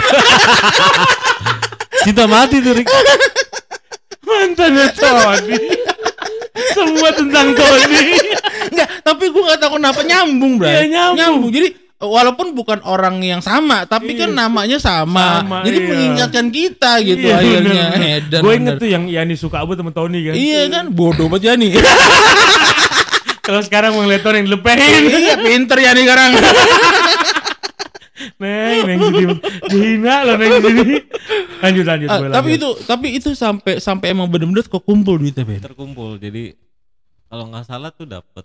Cinta 2.03 2.23
mati 2.27 2.59
tuh 2.59 2.73
Rick. 2.75 2.87
Mantannya 4.21 4.87
Tony. 4.91 5.57
Semua 6.75 7.09
tentang 7.15 7.47
Tony. 7.55 8.03
Enggak, 8.71 8.89
tapi 9.03 9.23
gua 9.31 9.41
nggak 9.47 9.59
tahu 9.61 9.71
kenapa 9.79 10.01
nyambung, 10.03 10.53
Bro. 10.59 10.67
Iya, 10.67 10.83
nyambung. 11.15 11.51
Jadi 11.51 11.67
walaupun 11.99 12.51
bukan 12.51 12.83
orang 12.83 13.23
yang 13.23 13.39
sama, 13.39 13.87
tapi 13.87 14.19
kan 14.19 14.31
namanya 14.31 14.75
sama. 14.77 15.41
Sama, 15.41 15.63
Jadi 15.63 15.77
iya. 15.79 15.87
mengingatkan 15.87 16.45
kita 16.51 16.91
gitu 17.01 17.25
Iya, 17.25 17.35
akhirnya. 17.39 17.85
bener. 17.95 18.15
Edan, 18.19 18.41
Gue 18.43 18.51
bener. 18.51 18.59
inget 18.59 18.73
tuh 18.83 18.89
yang 18.91 19.03
Yani 19.07 19.35
suka 19.39 19.63
abu 19.63 19.79
temen 19.79 19.95
Tony 19.95 20.19
kan. 20.27 20.33
Iya 20.35 20.61
kan, 20.67 20.85
bodoh 20.91 21.31
banget 21.31 21.55
Yani. 21.55 21.71
Kalau 23.45 23.61
sekarang 23.61 23.93
mau 23.93 24.03
ngeliat 24.03 24.25
Tony 24.25 24.41
yang 24.43 24.47
dilepehin. 24.51 25.01
iya, 25.23 25.35
pinter 25.39 25.77
Yani 25.79 26.01
sekarang. 26.03 26.31
Neng, 28.35 28.87
neng 28.87 28.99
jadi 29.11 29.23
dihina 29.71 30.23
loh 30.27 30.35
neng 30.39 30.59
jadi. 30.59 30.83
Lanjut 31.63 31.85
lanjut. 31.87 32.07
Ah, 32.11 32.19
tapi 32.31 32.55
lanjut. 32.55 32.59
itu 32.59 32.69
tapi 32.87 33.07
itu 33.15 33.29
sampai 33.35 33.79
sampai 33.79 34.11
emang 34.11 34.27
bener-bener 34.27 34.63
kok 34.63 34.83
kumpul 34.83 35.19
duitnya, 35.19 35.43
Ben. 35.47 35.59
Terkumpul. 35.63 36.19
Jadi 36.19 36.55
kalau 37.27 37.47
nggak 37.51 37.63
salah 37.67 37.91
tuh 37.91 38.07
dapat 38.07 38.43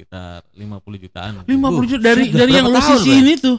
sekitar 0.00 0.40
50 0.56 1.04
jutaan. 1.04 1.32
50 1.44 1.90
juta 1.92 2.00
dari 2.00 2.24
sudah 2.32 2.38
dari 2.40 2.52
yang 2.56 2.66
lu 2.72 2.80
sisihin 2.80 3.26
itu. 3.28 3.52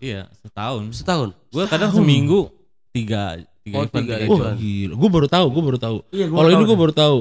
Iya, 0.00 0.26
setahun. 0.40 0.82
Setahun. 0.96 1.28
Gua 1.52 1.68
kadang 1.68 1.92
seminggu 1.92 2.48
tiga 2.90 3.38
tiga 3.62 3.76
Oh, 3.78 3.86
event, 3.86 4.02
tiga 4.02 4.14
tiga 4.18 4.32
Oh, 4.32 4.38
gila. 4.56 4.94
Gue 4.96 5.10
baru 5.12 5.26
tahu, 5.28 5.46
gue 5.52 5.62
baru 5.62 5.78
tahu. 5.78 5.96
Iya, 6.10 6.26
Kalau 6.32 6.48
ini 6.50 6.64
gue 6.64 6.72
nih. 6.72 6.80
baru 6.80 6.94
tahu. 6.96 7.18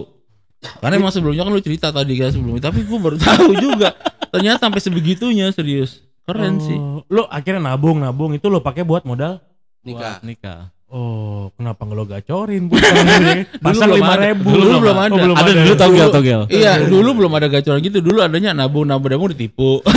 Karena 0.62 0.94
emang 0.98 1.12
sebelumnya 1.14 1.44
kan 1.46 1.52
lu 1.54 1.62
cerita 1.62 1.88
tadi 1.90 2.14
kan 2.18 2.30
sebelumnya, 2.34 2.64
tapi 2.70 2.80
gue 2.86 3.00
baru 3.02 3.18
tahu 3.20 3.52
juga. 3.60 3.94
Ternyata 4.32 4.58
sampai 4.66 4.80
sebegitunya 4.82 5.52
serius. 5.52 6.02
Keren 6.24 6.62
sih. 6.64 6.78
Oh, 6.78 7.04
Lo 7.12 7.28
akhirnya 7.28 7.62
nabung 7.62 8.00
nabung 8.00 8.32
itu 8.32 8.48
lo 8.48 8.64
pakai 8.64 8.88
buat 8.88 9.04
modal. 9.04 9.42
Nikah. 9.84 10.22
Buat 10.22 10.26
nikah. 10.26 10.60
Oh, 10.92 11.48
kenapa 11.56 11.88
nggak 11.88 11.96
lo 11.96 12.04
gacorin? 12.04 12.68
Pasang 13.64 13.96
belum 13.96 14.04
lima 14.04 14.12
ada. 14.20 14.28
ribu. 14.28 14.52
Dulu 14.52 14.76
belum 14.84 14.98
ada. 15.00 15.16
Oh, 15.16 15.20
belum 15.24 15.36
ada 15.40 15.48
ada. 15.48 15.64
dulu 15.64 15.76
togel 15.80 16.08
togel. 16.12 16.42
Iya, 16.52 16.84
dulu 16.84 17.10
belum 17.24 17.32
ada 17.40 17.48
gacoran 17.48 17.80
gitu. 17.80 18.04
Dulu 18.04 18.20
adanya 18.20 18.52
nabung 18.52 18.84
nabung 18.84 19.08
nabung 19.08 19.32
ditipu. 19.32 19.80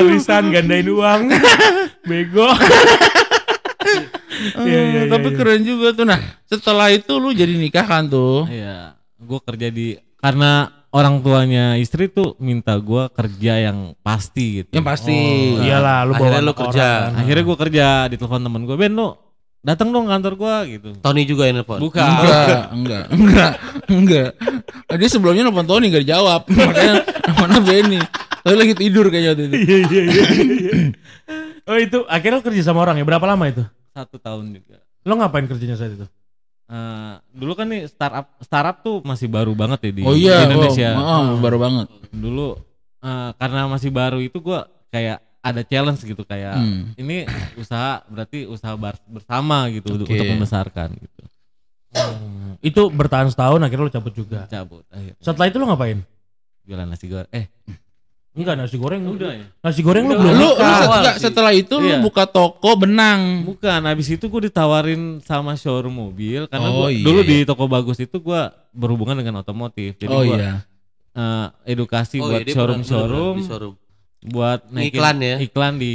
Arisan 0.00 0.48
gandain 0.48 0.88
uang. 0.88 1.28
Bego. 2.08 2.48
Iya, 4.64 4.64
iya, 4.64 4.80
iya, 4.88 5.02
tapi 5.12 5.28
iya. 5.28 5.36
keren 5.36 5.60
juga 5.60 5.92
tuh. 5.92 6.08
Nah, 6.08 6.24
setelah 6.48 6.88
itu 6.88 7.12
lu 7.20 7.36
jadi 7.36 7.52
nikah 7.52 7.84
kan 7.84 8.08
tuh. 8.08 8.48
Iya, 8.48 8.96
gua 9.20 9.44
kerja 9.44 9.68
di 9.68 10.00
karena 10.24 10.72
orang 10.92 11.24
tuanya 11.24 11.74
istri 11.80 12.06
tuh 12.12 12.36
minta 12.38 12.76
gua 12.76 13.08
kerja 13.08 13.58
yang 13.72 13.96
pasti 14.04 14.62
gitu. 14.62 14.70
Yang 14.76 14.86
pasti. 14.86 15.16
Oh, 15.56 15.64
iyalah 15.64 16.04
lu 16.04 16.12
bawa 16.14 16.20
Akhirnya 16.20 16.42
lu 16.44 16.52
kerja. 16.54 16.86
orang 16.86 17.12
kan. 17.16 17.20
Akhirnya 17.24 17.44
gua 17.48 17.56
kerja 17.58 17.86
di 18.12 18.16
telepon 18.20 18.42
temen 18.44 18.62
gua, 18.68 18.76
Ben 18.76 18.92
lu 18.92 19.08
datang 19.62 19.88
dong 19.94 20.06
kantor 20.10 20.34
gua 20.36 20.56
gitu. 20.66 20.90
Tony 21.00 21.22
juga 21.24 21.48
yang 21.48 21.62
nelfon. 21.62 21.80
Bukan. 21.80 22.02
Enggak, 22.12 22.62
enggak, 22.74 23.04
enggak, 23.14 23.52
enggak. 23.88 24.30
Dia 25.00 25.08
sebelumnya 25.08 25.48
nelfon 25.48 25.66
Tony 25.66 25.88
gak 25.88 26.04
dijawab. 26.04 26.40
Makanya 26.52 26.94
mana 27.40 27.56
Benny. 27.62 27.98
Tadi 28.42 28.56
lagi 28.58 28.74
tidur 28.74 29.06
kayaknya 29.06 29.30
waktu 29.38 29.44
itu. 29.46 29.54
Iya 29.54 29.76
iya 29.86 30.02
iya. 30.02 30.24
iya. 30.36 30.72
Oh 31.62 31.78
itu 31.78 32.02
akhirnya 32.10 32.42
lo 32.42 32.44
kerja 32.44 32.62
sama 32.66 32.82
orang 32.82 32.98
ya 32.98 33.06
berapa 33.06 33.22
lama 33.22 33.46
itu? 33.46 33.62
Satu 33.94 34.18
tahun 34.18 34.50
juga. 34.50 34.82
Lo 35.06 35.14
ngapain 35.14 35.46
kerjanya 35.46 35.78
saat 35.78 35.94
itu? 35.94 36.10
Eh, 36.64 37.14
dulu 37.30 37.52
kan 37.52 37.66
nih 37.66 37.84
startup 37.84 38.26
startup 38.38 38.76
tuh 38.80 39.00
masih 39.02 39.26
baru 39.26 39.52
banget 39.52 39.82
ya 39.82 39.92
di, 39.92 40.02
Oh 40.02 40.14
iya, 40.14 40.46
di 40.46 40.54
Indonesia. 40.54 40.88
wow. 40.94 41.04
Oh, 41.04 41.36
baru 41.38 41.58
banget. 41.58 41.86
Dulu 42.08 42.48
eh, 43.02 43.30
karena 43.36 43.60
masih 43.66 43.90
baru 43.90 44.18
itu 44.18 44.38
gua 44.38 44.64
kayak 44.88 45.20
ada 45.42 45.60
challenge 45.62 46.00
gitu 46.00 46.22
kayak 46.22 46.54
Hmm. 46.54 46.94
ini 46.94 47.26
usaha 47.56 48.06
berarti 48.06 48.46
usaha 48.46 48.78
bersama 49.04 49.66
gitu 49.68 49.90
untuk- 49.92 50.06
Oke. 50.06 50.14
untuk 50.14 50.30
membesarkan 50.32 50.88
gitu. 50.94 51.20
Itu 52.62 52.82
bertahan 52.88 53.26
setahun 53.26 53.58
akhirnya 53.58 53.84
lo 53.84 53.92
cabut 53.92 54.14
juga. 54.14 54.46
Cabut 54.46 54.86
akhirnya. 54.88 55.18
Setelah 55.18 55.46
itu 55.50 55.56
lo 55.58 55.66
ngapain? 55.66 55.98
Jualan 56.62 56.86
nasi 56.86 57.10
goreng. 57.10 57.26
Eh, 57.28 57.50
Enggak 58.32 58.54
nasi 58.56 58.76
goreng. 58.76 59.04
udah 59.04 59.30
ya. 59.30 59.44
Nasi 59.60 59.80
goreng 59.80 60.08
Udah. 60.08 60.16
belum 60.16 60.32
Lu, 60.32 60.40
lu 60.40 60.48
nikah. 60.48 60.64
set- 60.72 60.80
Awal 60.82 60.98
enggak, 60.98 61.14
sih. 61.14 61.22
setelah 61.22 61.52
itu 61.52 61.74
lu 61.76 61.84
Iya. 61.86 61.98
buka 62.00 62.24
toko 62.24 62.70
benang. 62.74 63.20
Bukan, 63.44 63.80
habis 63.84 64.08
itu 64.08 64.24
gue 64.24 64.40
ditawarin 64.42 65.02
sama 65.20 65.52
showroom 65.52 65.92
mobil 65.92 66.48
karena 66.48 66.68
Oh, 66.68 66.74
gua, 66.78 66.88
iya, 66.88 67.04
dulu 67.04 67.20
iya. 67.20 67.28
di 67.28 67.36
toko 67.44 67.64
bagus 67.66 67.98
itu 67.98 68.16
gua 68.18 68.40
berhubungan 68.70 69.14
dengan 69.14 69.36
otomotif. 69.38 69.96
Jadi 69.96 70.08
oh 70.08 70.24
gua 70.24 70.32
iya. 70.32 70.52
eh, 71.12 71.46
edukasi 71.68 72.18
Oh, 72.18 72.26
buat 72.26 72.40
iya, 72.40 72.46
dia 72.46 72.54
showroom 72.56 72.80
pernah- 72.80 72.88
showroom, 72.90 73.36
showroom. 73.44 73.74
buat 74.24 74.60
naikin 74.66 74.96
Iklan 74.96 75.16
ya? 75.18 75.36
iklan 75.38 75.74
di 75.76 75.94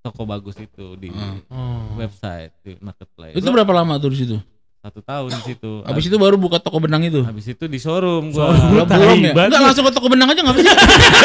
toko 0.00 0.22
bagus 0.24 0.56
itu 0.56 0.92
di 0.94 1.08
Hmm. 1.08 1.40
Oh. 1.46 1.96
website 1.96 2.52
di 2.60 2.76
marketplace. 2.78 3.32
Itu 3.32 3.48
berapa 3.48 3.68
lama 3.70 3.96
tuh 3.96 4.12
di 4.12 4.18
situ? 4.18 4.36
Satu 4.80 5.04
tahun 5.04 5.28
di 5.28 5.42
situ. 5.44 5.84
Habis 5.84 6.08
itu 6.08 6.16
baru 6.16 6.40
buka 6.40 6.56
toko 6.56 6.80
benang 6.80 7.04
itu. 7.04 7.20
habis 7.20 7.44
itu 7.44 7.68
di 7.68 7.76
showroom 7.76 8.32
gua. 8.32 8.48
Belum, 8.48 8.88
belum 8.88 9.18
ya? 9.20 9.32
Enggak 9.36 9.60
langsung 9.60 9.84
ke 9.84 9.92
toko 9.92 10.08
benang 10.08 10.32
aja 10.32 10.40
enggak 10.40 10.56
bisa. 10.56 10.72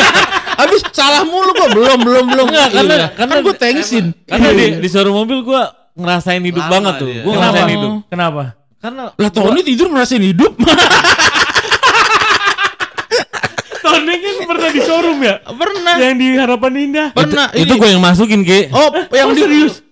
Habis 0.60 0.82
salah 0.92 1.24
mulu 1.24 1.52
kok. 1.52 1.72
Belum, 1.72 2.00
belum, 2.00 2.26
belum. 2.32 2.48
Enggak, 2.48 2.70
karena 2.72 2.94
Iya. 2.96 3.08
karena 3.12 3.32
kan 3.32 3.44
gue 3.44 3.56
thanksin. 3.56 4.06
Karena 4.24 4.50
di, 4.52 4.66
di 4.84 4.88
showroom 4.88 5.16
mobil 5.20 5.40
gua 5.42 5.72
ngerasain 5.96 6.44
hidup 6.44 6.64
Lama 6.64 6.72
banget 6.76 6.94
tuh. 7.00 7.08
dia. 7.08 7.22
Gua 7.24 7.32
Kenapa? 7.32 7.44
ngerasain 7.48 7.72
hidup. 7.72 7.92
Kenapa? 8.08 8.44
Karena 8.76 9.04
Lah 9.16 9.32
Tony 9.32 9.62
tidur 9.64 9.88
ngerasain 9.88 10.20
hidup. 10.22 10.52
Tony 13.82 14.14
kan 14.18 14.36
pernah 14.46 14.70
di 14.70 14.82
showroom 14.82 15.20
ya? 15.22 15.36
Pernah. 15.46 15.96
Yang 15.96 16.14
di 16.18 16.28
Harapan 16.36 16.72
Indah. 16.78 17.08
Pernah. 17.12 17.48
itu 17.54 17.72
ini. 17.72 17.80
gue 17.80 17.90
yang 17.90 18.04
masukin 18.04 18.42
Ki. 18.44 18.60
Oh, 18.74 18.90
yang 19.12 19.32
di, 19.32 19.44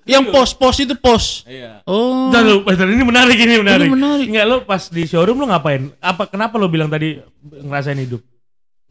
yang 0.04 0.24
pos-pos 0.30 0.78
itu 0.84 0.96
pos. 1.00 1.44
Iya. 1.48 1.84
Oh. 1.88 2.30
Bentar 2.30 2.86
lu, 2.88 2.94
ini 2.94 3.04
menarik 3.04 3.38
ini 3.40 3.56
menarik. 3.60 3.88
Ini 3.88 3.94
menarik. 3.96 4.26
Enggak 4.28 4.46
lo 4.48 4.56
pas 4.68 4.82
di 4.92 5.04
showroom 5.08 5.40
lo 5.40 5.48
ngapain? 5.48 5.92
Apa 6.04 6.28
kenapa 6.28 6.60
lo 6.60 6.68
bilang 6.68 6.92
tadi 6.92 7.20
ngerasain 7.44 8.00
hidup? 8.00 8.22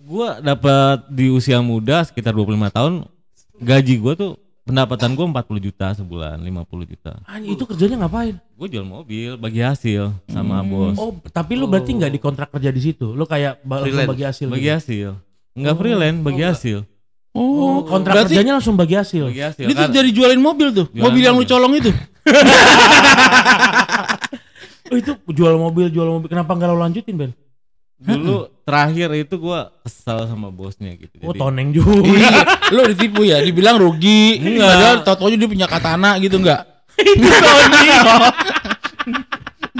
Gua 0.02 0.42
dapat 0.42 1.06
di 1.12 1.30
usia 1.30 1.62
muda 1.62 2.02
sekitar 2.02 2.34
25 2.34 2.74
tahun 2.74 2.92
gaji 3.62 3.94
gua 4.02 4.18
tuh 4.18 4.34
pendapatan 4.66 5.14
gua 5.14 5.26
40 5.30 5.66
juta 5.70 5.86
sebulan, 5.94 6.36
50 6.42 6.90
juta. 6.90 7.12
Anjing 7.28 7.54
itu 7.54 7.64
kerjanya 7.66 8.06
ngapain? 8.06 8.34
Gue 8.54 8.68
jual 8.70 8.86
mobil, 8.86 9.34
bagi 9.34 9.58
hasil 9.62 10.14
sama 10.30 10.62
bos. 10.62 10.94
Oh, 10.98 11.14
tapi 11.34 11.58
lu 11.58 11.66
berarti 11.66 11.98
nggak 11.98 12.12
dikontrak 12.14 12.48
kerja 12.50 12.70
di 12.70 12.78
situ. 12.82 13.10
Lu 13.10 13.26
kayak 13.26 13.62
langsung 13.66 14.06
bagi 14.06 14.24
hasil. 14.26 14.46
bagi 14.50 14.70
gitu? 14.70 14.76
hasil. 14.78 15.08
Enggak 15.52 15.74
freelance, 15.76 16.20
bagi 16.22 16.42
hasil. 16.46 16.78
Oh, 17.32 17.80
kontrak 17.88 18.12
berarti 18.12 18.36
kerjanya 18.36 18.60
langsung 18.60 18.76
bagi 18.76 18.92
hasil. 18.92 19.32
Bagi 19.32 19.40
hasil. 19.40 19.64
Itu 19.64 19.80
Kan- 19.80 19.92
jadi 19.92 20.08
jualin 20.12 20.40
mobil 20.40 20.68
tuh. 20.70 20.86
Jualan 20.92 21.04
mobil 21.08 21.22
yang 21.24 21.36
lu 21.36 21.44
mobil. 21.44 21.50
colong 21.50 21.72
itu. 21.80 21.90
Oh, 24.92 25.00
itu 25.00 25.16
jual 25.32 25.56
mobil, 25.56 25.88
jual 25.88 26.04
mobil. 26.04 26.28
Kenapa 26.28 26.52
nggak 26.52 26.68
lo 26.68 26.76
lanjutin, 26.76 27.16
Ben? 27.16 27.32
dulu 28.02 28.50
terakhir 28.66 29.14
itu 29.14 29.38
gua 29.38 29.70
kesal 29.86 30.26
sama 30.26 30.50
bosnya 30.50 30.90
gitu. 30.98 31.22
Oh, 31.22 31.30
Jadi 31.30 31.38
toneng 31.38 31.68
juga. 31.70 32.02
iya, 32.12 32.44
lu 32.74 32.82
ditipu 32.92 33.22
ya, 33.24 33.38
dibilang 33.40 33.78
rugi. 33.80 34.42
Enggak. 34.42 34.68
Padahal 34.68 34.96
tau-taunya 35.06 35.36
dia 35.38 35.48
punya 35.48 35.66
katana 35.70 36.18
gitu 36.20 36.36
enggak? 36.36 36.66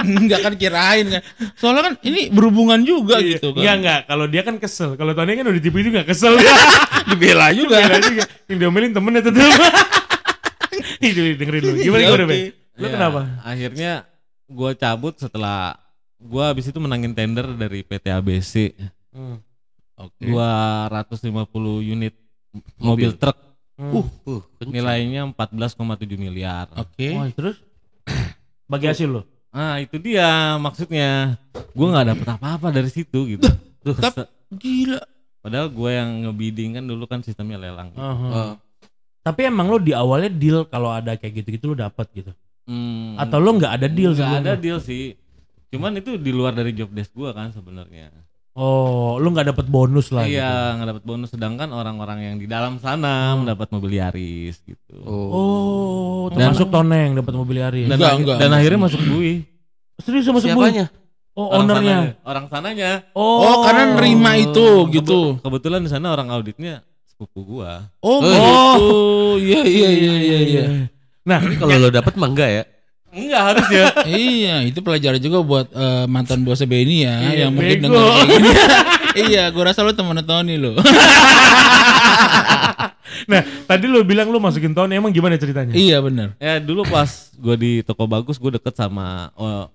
Enggak 0.03 0.39
kan 0.41 0.53
kirain 0.53 1.05
kan. 1.09 1.21
Soalnya 1.55 1.81
kan 1.87 1.93
ini 2.03 2.27
berhubungan 2.29 2.79
juga 2.81 3.17
gitu 3.19 3.51
kan. 3.51 3.63
Enggak, 3.63 3.75
enggak. 3.79 3.99
Kalau 4.05 4.25
dia 4.27 4.41
kan 4.43 4.55
kesel. 4.57 4.93
Kalau 4.93 5.11
Tony 5.11 5.33
kan 5.33 5.45
udah 5.47 5.57
ditipu 5.57 5.79
itu 5.79 5.89
nggak 5.89 6.07
kesel. 6.07 6.35
Dibela 7.09 7.49
juga. 7.51 7.79
Beda 7.79 7.97
juga. 7.99 8.23
Yang 8.45 8.57
diomelin 8.59 8.91
temennya 8.91 9.21
tetep. 9.23 9.41
Itu 11.03 11.19
dengerin 11.35 11.61
lu. 11.61 11.73
Gimana 11.79 12.01
Ya, 12.01 12.09
oke. 12.11 12.25
Ben? 12.25 12.39
Lu 12.73 12.85
Ya, 12.85 12.89
kenapa? 12.89 13.21
Akhirnya 13.41 13.91
gua 14.47 14.71
cabut 14.73 15.15
setelah 15.15 15.77
gua 16.17 16.49
habis 16.49 16.65
itu 16.65 16.79
menangin 16.79 17.11
tender 17.11 17.45
dari 17.53 17.83
PT 17.83 18.09
ABC. 18.09 18.53
Oke. 19.93 20.25
250 20.25 21.45
unit 21.83 22.13
mobil, 22.77 23.13
truk 23.13 23.37
Uh, 23.73 24.05
kenceng. 24.61 24.69
nilainya 24.69 25.25
14,7 25.33 26.13
miliar. 26.13 26.69
Oke. 26.77 27.09
Oh, 27.09 27.25
terus 27.33 27.57
bagi 28.63 28.85
hasil 28.85 29.09
lo. 29.09 29.25
Ah 29.53 29.77
itu 29.77 30.01
dia 30.01 30.57
maksudnya. 30.57 31.37
Gue 31.77 31.87
nggak 31.93 32.07
dapet 32.09 32.27
apa-apa 32.27 32.73
dari 32.73 32.89
situ 32.89 33.37
gitu. 33.37 33.45
Tapi 33.85 34.25
gila. 34.57 34.99
Padahal 35.45 35.69
gue 35.69 35.89
yang 35.93 36.09
ngebidding 36.25 36.81
kan 36.81 36.83
dulu 36.89 37.05
kan 37.05 37.21
sistemnya 37.21 37.61
lelang. 37.61 37.93
Gitu. 37.93 38.01
Aha. 38.01 38.27
Oh. 38.33 38.53
Tapi 39.23 39.47
emang 39.47 39.69
lo 39.69 39.77
di 39.77 39.93
awalnya 39.93 40.33
deal 40.33 40.65
kalau 40.67 40.89
ada 40.89 41.15
kayak 41.15 41.45
gitu-gitu 41.45 41.71
lo 41.71 41.75
dapat 41.77 42.09
gitu. 42.11 42.33
Hmm, 42.63 43.19
Atau 43.19 43.43
lo 43.43 43.53
nggak 43.59 43.73
ada 43.77 43.87
deal 43.91 44.15
nggak 44.17 44.41
ada 44.41 44.55
deal 44.57 44.79
sih. 44.81 45.13
Cuman 45.69 45.99
itu 45.99 46.15
di 46.17 46.31
luar 46.33 46.55
dari 46.55 46.73
job 46.73 46.89
desk 46.89 47.13
gue 47.13 47.29
kan 47.35 47.53
sebenarnya. 47.53 48.09
Oh, 48.53 49.17
lo 49.17 49.27
nggak 49.27 49.49
dapat 49.49 49.65
bonus 49.65 50.13
lah. 50.13 50.23
gitu. 50.23 50.37
Iya 50.37 50.77
nggak 50.77 50.89
dapat 50.93 51.03
bonus. 51.03 51.29
Sedangkan 51.29 51.69
orang-orang 51.69 52.19
yang 52.21 52.35
di 52.37 52.45
dalam 52.45 52.77
sana 52.77 53.33
mendapat 53.33 53.65
mobil 53.69 53.97
Yaris 53.97 54.61
gitu. 54.61 54.93
Oh. 55.01 55.29
Oh, 55.29 56.21
Dan- 56.29 56.53
termasuk 56.53 56.69
Toneng 56.69 57.17
dapat 57.17 57.33
mobil 57.33 57.57
Yaris. 57.59 57.89
Dan, 57.89 57.97
Enggak, 57.97 58.13
dan 58.13 58.21
enggak. 58.45 58.53
akhirnya 58.55 58.79
masuk 58.79 59.01
bui. 59.03 59.33
Serius 59.97 60.23
sama 60.23 60.37
sebut? 60.37 60.53
Siapanya? 60.53 60.85
Oh, 61.33 61.49
Orang 61.49 61.65
ownernya. 61.65 61.97
sananya- 61.97 62.15
orang 62.23 62.45
sananya. 62.45 62.91
Oh, 63.11 63.65
karena 63.65 63.83
nerima 63.97 64.31
itu 64.35 64.65
gitu. 64.91 65.19
Kebe- 65.33 65.41
kebetulan 65.41 65.81
di 65.81 65.89
sana 65.89 66.13
orang 66.13 66.29
auditnya 66.29 66.85
sepupu 67.03 67.41
gua. 67.57 67.89
Oh, 67.99 68.21
Oh, 68.21 69.33
gitu. 69.35 69.49
Iya 69.49 69.61
iya 69.65 69.89
iya 69.89 70.13
iya 70.15 70.39
iya. 70.39 70.63
Nah, 71.23 71.41
kalau 71.57 71.79
lo 71.79 71.89
dapet 71.89 72.13
mah 72.13 72.29
enggak 72.29 72.49
ya? 72.51 72.63
Enggak 73.13 73.41
harus 73.45 73.67
ya. 73.69 73.85
Iya, 74.09 74.55
itu 74.65 74.79
pelajaran 74.81 75.21
juga 75.21 75.39
buat 75.45 75.67
eh, 75.69 76.05
mantan 76.09 76.41
bosnya 76.41 76.65
Benny 76.65 77.05
ya, 77.05 77.15
Iya, 77.21 77.47
yang 77.47 77.53
mungkin 77.53 77.77
bego. 77.77 77.85
dengar 77.93 78.03
kayak 78.09 78.27
gini. 78.27 78.49
iya, 79.29 79.43
gua 79.53 79.63
rasa 79.69 79.85
lu 79.85 79.93
temen 79.93 80.17
Tony 80.25 80.57
lo. 80.57 80.73
nah 83.29 83.45
tadi 83.69 83.85
lo 83.85 84.01
bilang 84.01 84.33
lo 84.33 84.41
masukin 84.41 84.73
Tony, 84.73 84.97
emang 84.97 85.13
gimana 85.13 85.37
ceritanya? 85.37 85.71
iya 85.77 86.01
benar. 86.01 86.33
ya 86.41 86.57
dulu 86.57 86.81
pas 86.89 87.29
gua 87.37 87.53
di 87.53 87.85
toko 87.85 88.09
bagus 88.09 88.41
gua 88.41 88.57
deket 88.57 88.73
sama 88.73 89.29
oh, 89.37 89.69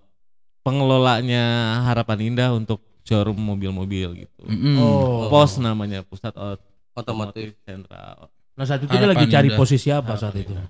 pengelolanya 0.66 1.78
Harapan 1.86 2.34
Indah 2.34 2.50
untuk 2.52 2.82
showroom 3.06 3.38
mobil-mobil 3.38 4.26
gitu. 4.26 4.42
Mm-mm. 4.44 4.76
Oh. 4.82 5.30
Pos 5.32 5.56
namanya 5.56 6.04
pusat 6.04 6.34
Otomotif. 6.92 7.54
sentral 7.62 8.28
Nah 8.58 8.66
saat 8.66 8.82
itu 8.82 8.90
dia 8.90 9.06
lagi 9.06 9.30
cari 9.30 9.48
Indah. 9.54 9.58
posisi 9.62 9.88
apa 9.88 10.18
saat 10.18 10.34
Harapan 10.34 10.42
itu? 10.44 10.52
Indah. 10.52 10.68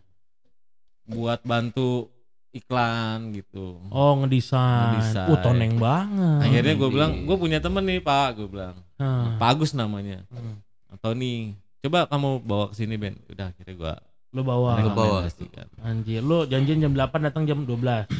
buat 1.09 1.40
bantu 1.40 2.12
iklan 2.59 3.33
gitu. 3.33 3.79
Oh 3.88 4.18
ngedesain. 4.18 4.94
Ngedesain. 4.94 5.29
Uh 5.29 5.38
Toneng 5.38 5.75
banget. 5.77 6.38
Akhirnya 6.42 6.75
gue 6.75 6.88
bilang, 6.88 7.12
gue 7.23 7.37
punya 7.37 7.59
temen 7.59 7.83
nih 7.83 7.99
pak, 7.99 8.35
gue 8.35 8.47
bilang, 8.47 8.75
Nah, 8.99 9.38
Pak 9.38 9.49
Agus 9.55 9.73
namanya, 9.73 10.27
Hmm. 10.29 10.59
Tony, 10.99 11.55
coba 11.79 12.05
kamu 12.05 12.42
bawa 12.42 12.64
ke 12.68 12.75
sini 12.75 12.99
Ben. 12.99 13.14
Udah 13.27 13.49
akhirnya 13.49 13.75
gue 13.75 13.92
lo 14.29 14.42
bawa. 14.42 14.77
Lu 14.77 14.90
bawa. 14.90 15.23
rekomendasikan, 15.23 15.66
Anjir, 15.81 16.21
lo 16.21 16.44
janjian 16.44 16.79
jam 16.79 16.92
8 16.92 17.23
datang 17.23 17.44
jam 17.44 17.62
12. 17.62 18.11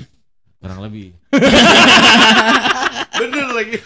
kurang 0.59 0.81
lebih. 0.81 1.15
Bener 3.19 3.47
lagi. 3.53 3.79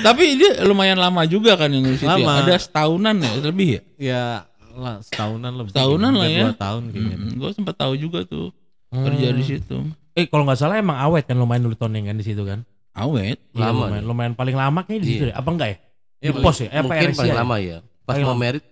Tapi 0.00 0.24
dia 0.34 0.62
lumayan 0.62 0.96
lama 0.96 1.22
juga 1.24 1.54
kan 1.54 1.68
yang 1.68 1.84
ngurus 1.84 1.98
itu 1.98 2.06
ya. 2.06 2.14
Lama. 2.16 2.32
Ada 2.42 2.56
setahunan 2.58 3.16
ya 3.18 3.30
lebih 3.42 3.68
ya. 3.68 3.82
Ya 3.98 4.24
lah 4.72 5.02
setahunan 5.02 5.52
lah. 5.52 5.64
Setahunan 5.66 6.12
lah 6.14 6.28
ya. 6.28 6.42
Dua 6.46 6.56
tahun 6.56 6.82
kayaknya. 6.88 7.16
Mm, 7.18 7.30
gue 7.36 7.50
sempat 7.52 7.74
tahu 7.76 7.92
juga 7.94 8.22
tuh 8.24 8.54
kerja 8.90 9.28
di 9.30 9.42
situ. 9.42 9.76
Eh 10.12 10.26
kalau 10.26 10.42
nggak 10.42 10.58
salah 10.58 10.76
emang 10.76 10.98
awet 10.98 11.24
kan 11.24 11.34
lo 11.34 11.44
main 11.44 11.58
dulu 11.58 11.74
Toneng 11.74 12.04
kan 12.04 12.14
di 12.14 12.22
situ 12.22 12.42
kan? 12.42 12.66
Awet. 12.90 13.38
Iya, 13.50 13.62
Lama 13.64 13.86
lumayan, 13.86 14.04
lumayan 14.04 14.32
paling 14.34 14.54
lama 14.54 14.82
kayaknya 14.82 15.00
di 15.00 15.08
situ 15.08 15.22
Iya. 15.22 15.30
deh. 15.30 15.36
Apa 15.36 15.48
enggak 15.48 15.68
ya? 15.68 15.76
Ya, 16.20 16.28
di 16.28 16.32
pos 16.36 16.56
ya? 16.56 16.66
Eh, 16.66 16.76
apa 16.76 16.84
Mungkin 16.90 17.08
RSI 17.08 17.16
paling 17.16 17.32
ya? 17.32 17.38
lama 17.38 17.56
ya. 17.56 17.76
Pas 18.00 18.08
Paling 18.08 18.24
mau 18.24 18.34
lama. 18.34 18.42
merit 18.42 18.64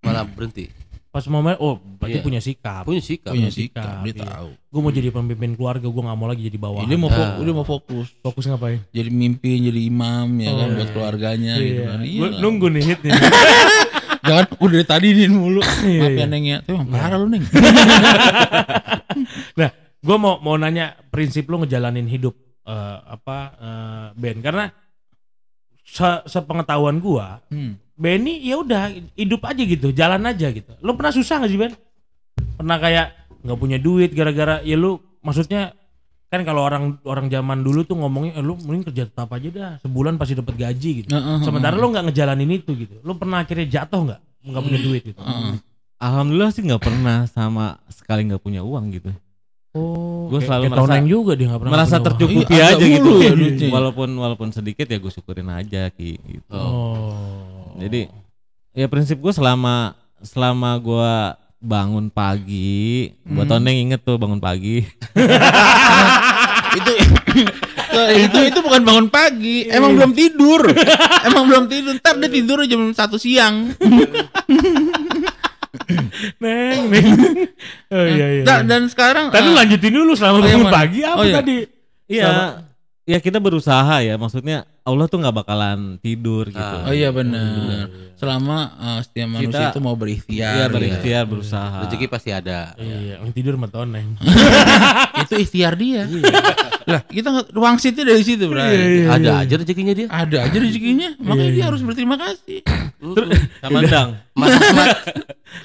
malah 0.00 0.24
berhenti. 0.24 0.64
Pas 1.08 1.24
mau 1.26 1.40
main, 1.40 1.56
oh 1.56 1.76
berarti 1.96 2.14
Iya. 2.14 2.22
punya 2.22 2.36
sikap. 2.38 2.82
Punya 2.84 3.00
sikap. 3.00 3.32
Punya 3.32 3.48
sikap, 3.48 3.80
sikap, 3.80 4.04
dia 4.04 4.12
iya. 4.14 4.24
tahu. 4.24 4.48
Gue 4.68 4.80
mau 4.80 4.90
jadi 4.90 5.08
pemimpin 5.08 5.50
keluarga, 5.54 5.84
gue 5.84 6.02
nggak 6.04 6.16
mau 6.16 6.28
lagi 6.28 6.42
jadi 6.42 6.58
bawah. 6.58 6.80
Dia 6.82 6.96
mau 6.96 7.06
Nah. 7.06 7.16
fokus, 7.18 7.42
dia 7.42 7.54
mau 7.54 7.66
fokus. 7.66 8.06
fokus 8.20 8.44
ngapain? 8.46 8.78
Jadi 8.90 9.08
mimpin, 9.10 9.58
jadi 9.62 9.80
imam 9.82 10.28
ya 10.36 10.50
kan 10.50 10.66
Oh, 10.66 10.74
buat 10.74 10.80
iya. 10.82 10.92
keluarganya 10.92 11.52
gitu 11.56 11.80
kan. 11.82 11.98
Iya 12.02 12.28
nunggu 12.38 12.66
nih 12.70 12.84
hitnya. 12.86 13.12
Jangan 14.28 14.46
udah 14.64 14.76
dari 14.76 14.86
tadi 14.86 15.06
nih 15.16 15.28
mulu. 15.32 15.60
Iya, 15.64 16.00
Maaf 16.04 16.12
iya. 16.12 16.20
ya 16.20 16.26
Neng 16.28 16.44
ya. 16.44 16.58
Emang 16.68 16.86
parah 16.92 17.16
lu 17.16 17.26
Neng. 17.32 17.44
nah, 19.58 19.70
gue 20.04 20.16
mau 20.20 20.36
mau 20.44 20.54
nanya 20.60 21.00
prinsip 21.08 21.48
lu 21.48 21.64
ngejalanin 21.64 22.06
hidup 22.06 22.36
eh, 22.68 22.98
apa 23.08 23.38
eh, 23.56 24.06
Ben 24.20 24.38
karena 24.44 24.68
se 25.88 26.08
sepengetahuan 26.28 27.00
gua 27.00 27.40
Hmm. 27.48 27.80
Benny 27.98 28.46
ya 28.46 28.62
udah 28.62 28.94
hidup 29.18 29.42
aja 29.42 29.62
gitu, 29.66 29.90
jalan 29.90 30.22
aja 30.22 30.54
gitu. 30.54 30.70
Lu 30.86 30.94
pernah 30.94 31.10
susah 31.10 31.42
gak 31.42 31.50
sih 31.50 31.58
Ben? 31.58 31.74
Pernah 32.54 32.78
kayak 32.78 33.06
nggak 33.42 33.58
punya 33.58 33.78
duit 33.82 34.14
gara-gara 34.14 34.62
ya 34.62 34.78
lu 34.78 35.02
maksudnya 35.18 35.74
kan 36.28 36.40
kalau 36.42 36.60
orang 36.60 37.00
orang 37.02 37.26
zaman 37.26 37.58
dulu 37.58 37.82
tuh 37.82 37.96
ngomongnya 37.96 38.36
eh, 38.36 38.44
lu 38.44 38.54
mending 38.54 38.84
kerja 38.84 39.04
tetap 39.04 39.28
aja 39.28 39.48
dah 39.48 39.72
sebulan 39.80 40.14
pasti 40.14 40.34
dapat 40.34 40.54
gaji 40.54 40.90
gitu. 41.00 41.08
Heeh, 41.08 41.36
Sementara 41.40 41.72
lu 41.72 41.88
nggak 41.88 42.04
ngejalanin 42.06 42.50
itu 42.54 42.70
gitu. 42.74 43.00
Lu 43.00 43.16
pernah 43.16 43.40
akhirnya 43.40 43.64
jatuh 43.66 44.00
nggak? 44.04 44.20
Nggak 44.44 44.62
punya 44.62 44.78
duit 44.78 45.02
gitu. 45.04 45.18
Heeh. 45.18 45.52
Alhamdulillah 45.98 46.52
sih 46.52 46.62
nggak 46.62 46.78
pernah 46.80 47.24
sama 47.26 47.64
sekali 47.88 48.22
nggak 48.24 48.38
punya 48.38 48.60
uang 48.60 48.92
gitu. 48.92 49.10
Oh, 49.72 50.28
Gua 50.28 50.38
kayak- 50.38 50.48
selalu 50.48 50.64
merasa- 50.68 51.04
juga 51.06 51.32
dia 51.32 51.46
nggak 51.46 51.60
pernah 51.60 51.72
Merasa 51.74 51.96
tercukupi 51.98 52.54
Iya, 52.54 52.64
aja 52.72 52.84
gitu. 52.84 53.10
ya 53.20 53.68
walaupun 53.68 54.08
walaupun 54.10 54.48
sedikit 54.50 54.84
ya 54.84 54.96
gue 54.96 55.08
syukurin 55.08 55.48
aja 55.48 55.88
ki 55.88 56.10
gitu. 56.18 56.56
Oh. 56.56 57.72
Jadi 57.76 58.08
ya 58.72 58.86
prinsip 58.86 59.16
gue 59.16 59.30
selama 59.30 59.92
selama 60.18 60.76
gue 60.76 61.12
bangun 61.58 62.06
pagi, 62.08 63.10
buat 63.26 63.44
Hmm. 63.44 63.52
Toneng 63.58 63.76
inget 63.90 64.00
tuh 64.02 64.14
bangun 64.14 64.38
pagi. 64.38 64.86
itu 66.78 66.92
itu 68.14 68.38
itu 68.46 68.58
bukan 68.62 68.82
bangun 68.84 69.08
pagi, 69.10 69.66
emang 69.66 69.98
belum 69.98 70.12
tidur. 70.14 70.70
emang 71.26 71.44
belum 71.46 71.64
tidur. 71.66 71.98
Ntar 71.98 72.14
dia 72.16 72.30
tidur 72.30 72.58
jam 72.64 72.94
satu 72.94 73.18
siang. 73.18 73.74
Neng, 76.38 76.80
neng. 76.88 77.06
Oh 77.90 78.04
iya 78.04 78.26
iya. 78.40 78.44
Dan, 78.44 78.68
dan 78.68 78.82
sekarang 78.88 79.28
Tadi 79.28 79.48
eh, 79.48 79.54
lanjutin 79.54 79.92
dulu 79.92 80.12
selama 80.16 80.38
Oh, 80.38 80.40
iya, 80.40 80.46
bangun 80.52 80.66
mana? 80.68 80.76
pagi 80.76 81.00
apa 81.04 81.16
Oh, 81.16 81.24
iya. 81.24 81.34
tadi? 81.40 81.56
Iya, 82.08 82.28
ya 83.04 83.18
kita 83.20 83.38
berusaha 83.38 83.96
ya. 84.00 84.14
Maksudnya 84.16 84.64
Allah 84.88 85.04
tuh 85.04 85.20
nggak 85.20 85.36
bakalan 85.36 86.00
tidur 86.00 86.48
gitu. 86.48 86.76
Oh 86.88 86.94
iya 86.96 87.12
benar. 87.12 87.92
Selama 88.16 88.58
eh, 88.74 89.00
setiap 89.04 89.28
manusia 89.28 89.52
Kita- 89.52 89.72
itu 89.76 89.80
mau 89.84 89.94
berikhtiar. 89.94 90.52
Iya 90.56 90.64
ya. 90.64 90.72
berikhtiar 90.72 91.22
berusaha. 91.28 91.84
Rezeki 91.84 92.06
pasti 92.08 92.30
ada. 92.32 92.72
Iya, 92.74 93.20
yang 93.20 93.30
tidur 93.30 93.54
sama 93.54 93.68
Toneng. 93.68 94.16
itu 95.22 95.34
ikhtiar 95.38 95.76
dia. 95.76 96.08
lah 96.88 97.04
kita 97.04 97.28
nggak- 97.28 97.52
wangsitnya 97.52 98.04
dari 98.08 98.22
situ, 98.24 98.48
Bray. 98.48 98.72
Iya, 98.72 98.86
iya. 98.88 99.06
Ada 99.12 99.30
aja 99.44 99.54
rezekinya 99.60 99.92
dia. 99.92 100.06
Ada 100.08 100.38
aja 100.48 100.56
rezekinya, 100.56 101.08
makanya 101.20 101.52
dia 101.52 101.64
harus 101.68 101.80
berterima 101.84 102.16
kasih. 102.16 102.64
Sama 103.62 103.78
Dang. 103.84 104.10
Mas, 104.38 104.54
mas, 104.70 104.94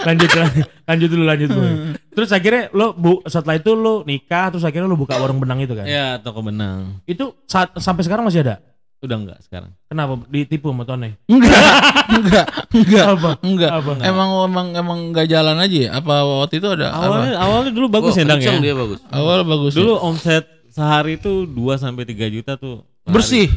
lanjut, 0.01 0.29
lanjut, 0.33 0.65
lanjut 0.89 1.09
dulu, 1.13 1.23
lanjut 1.23 1.49
dulu. 1.53 1.69
Terus 2.17 2.29
akhirnya 2.33 2.73
lo 2.73 2.91
bu, 2.91 3.21
setelah 3.23 3.61
itu 3.61 3.71
lo 3.73 4.01
nikah, 4.01 4.49
terus 4.49 4.65
akhirnya 4.65 4.89
lo 4.89 4.97
buka 4.97 5.13
warung 5.13 5.37
benang 5.37 5.61
itu 5.61 5.77
kan? 5.77 5.85
Ya 5.85 6.17
toko 6.17 6.41
benang. 6.41 6.97
Itu 7.05 7.37
saat, 7.45 7.73
sampai 7.77 8.01
sekarang 8.01 8.25
masih 8.25 8.41
ada? 8.41 8.57
Udah 9.03 9.17
enggak 9.19 9.39
sekarang. 9.43 9.75
Kenapa? 9.85 10.23
Ditipu 10.25 10.71
sama 10.71 10.87
Toneng? 10.87 11.19
Enggak, 11.27 11.59
enggak, 12.15 12.45
enggak, 12.71 13.05
Apa? 13.05 13.29
enggak. 13.43 13.71
Apa? 13.75 13.91
Emang 13.99 14.29
emang 14.47 14.67
emang 14.71 14.99
enggak 15.11 15.27
jalan 15.27 15.59
aja 15.59 15.77
ya? 15.77 15.89
Apa 15.99 16.23
waktu 16.23 16.63
itu 16.63 16.67
ada 16.71 16.87
Awalnya 16.89 17.35
awalnya 17.35 17.71
dulu 17.75 17.87
bagus 17.91 18.15
Oh, 18.15 18.19
ya 18.19 18.25
Dang 18.25 18.39
ya. 18.39 18.55
dia 18.57 18.71
bagus. 18.73 19.03
apa? 19.03 19.13
Awal 19.13 19.39
bagus. 19.43 19.73
Dulu 19.75 19.93
ya? 19.93 20.01
omset 20.01 20.43
sehari 20.71 21.19
itu 21.19 21.43
2 21.45 21.51
sampai 21.75 22.07
3 22.07 22.31
juta 22.31 22.55
tuh. 22.55 22.87
bersih. 23.03 23.51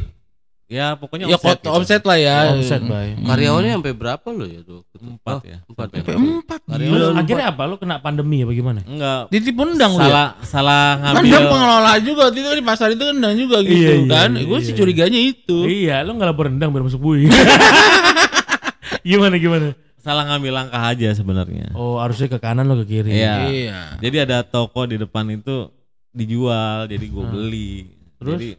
Ya 0.66 0.98
pokoknya 0.98 1.30
Ya 1.30 1.38
omset. 1.38 1.62
kot 1.62 1.70
omset 1.70 2.02
lah 2.02 2.18
ya. 2.18 2.50
Omset, 2.50 2.82
Bay. 2.82 3.14
Karyawannya 3.14 3.78
sampai 3.78 3.94
berapa 3.94 4.26
lo 4.28 4.42
ya 4.44 4.60
tuh? 4.60 4.82
Empat 4.98 5.46
ya. 5.46 5.58
Empat 5.62 5.88
ya. 5.88 6.02
Sampai 6.02 6.14
empat. 6.18 6.60
Karyawan 6.60 6.90
Gila. 6.90 6.98
Terus 7.06 7.14
akhirnya 7.22 7.46
apa? 7.46 7.62
Lo 7.64 7.74
kena 7.76 7.96
pandemi 7.98 8.42
apa 8.42 8.50
gimana? 8.50 8.80
Enggak. 8.82 9.30
Ditipu 9.30 9.62
ndang 9.62 9.94
lu 9.94 10.02
ya? 10.02 10.10
Salah 10.10 10.28
salah 10.42 10.86
Kan 10.98 11.12
ngambil. 11.16 11.30
dia 11.30 11.40
pengelola 11.46 11.92
juga 12.02 12.22
itu 12.28 12.40
kan 12.42 12.56
di 12.58 12.66
pasar 12.66 12.88
itu 12.90 13.04
kan 13.04 13.14
ndang 13.14 13.34
juga 13.36 13.56
gitu 13.62 13.78
Iya, 13.78 13.90
iya, 13.94 14.10
kan. 14.10 14.30
iya, 14.34 14.42
Gue 14.42 14.58
sih 14.58 14.74
iya. 14.74 14.78
curiganya 14.82 15.20
itu. 15.22 15.58
Iya, 15.62 15.96
lo 16.02 16.10
nggak 16.12 16.28
lapor 16.28 16.44
rendang 16.50 16.70
biar 16.70 16.82
masuk 16.82 16.98
bui. 17.00 17.30
gimana 19.06 19.34
gimana? 19.36 19.68
Salah 19.96 20.22
ngambil 20.24 20.52
langkah 20.52 20.82
aja 20.82 21.08
sebenarnya. 21.12 21.74
Oh, 21.74 21.98
harusnya 21.98 22.26
ke 22.28 22.38
kanan 22.38 22.66
lo 22.66 22.78
ke 22.80 22.86
kiri. 22.88 23.10
Iya. 23.12 23.34
Iya. 23.46 23.78
Jadi 23.98 24.16
ada 24.20 24.42
toko 24.42 24.82
di 24.82 24.96
depan 24.96 25.26
itu 25.28 25.70
dijual, 26.10 26.86
jadi 26.86 27.02
gue 27.02 27.22
Hmm. 27.22 27.32
beli. 27.32 27.74
Terus? 28.16 28.34
Jadi 28.34 28.50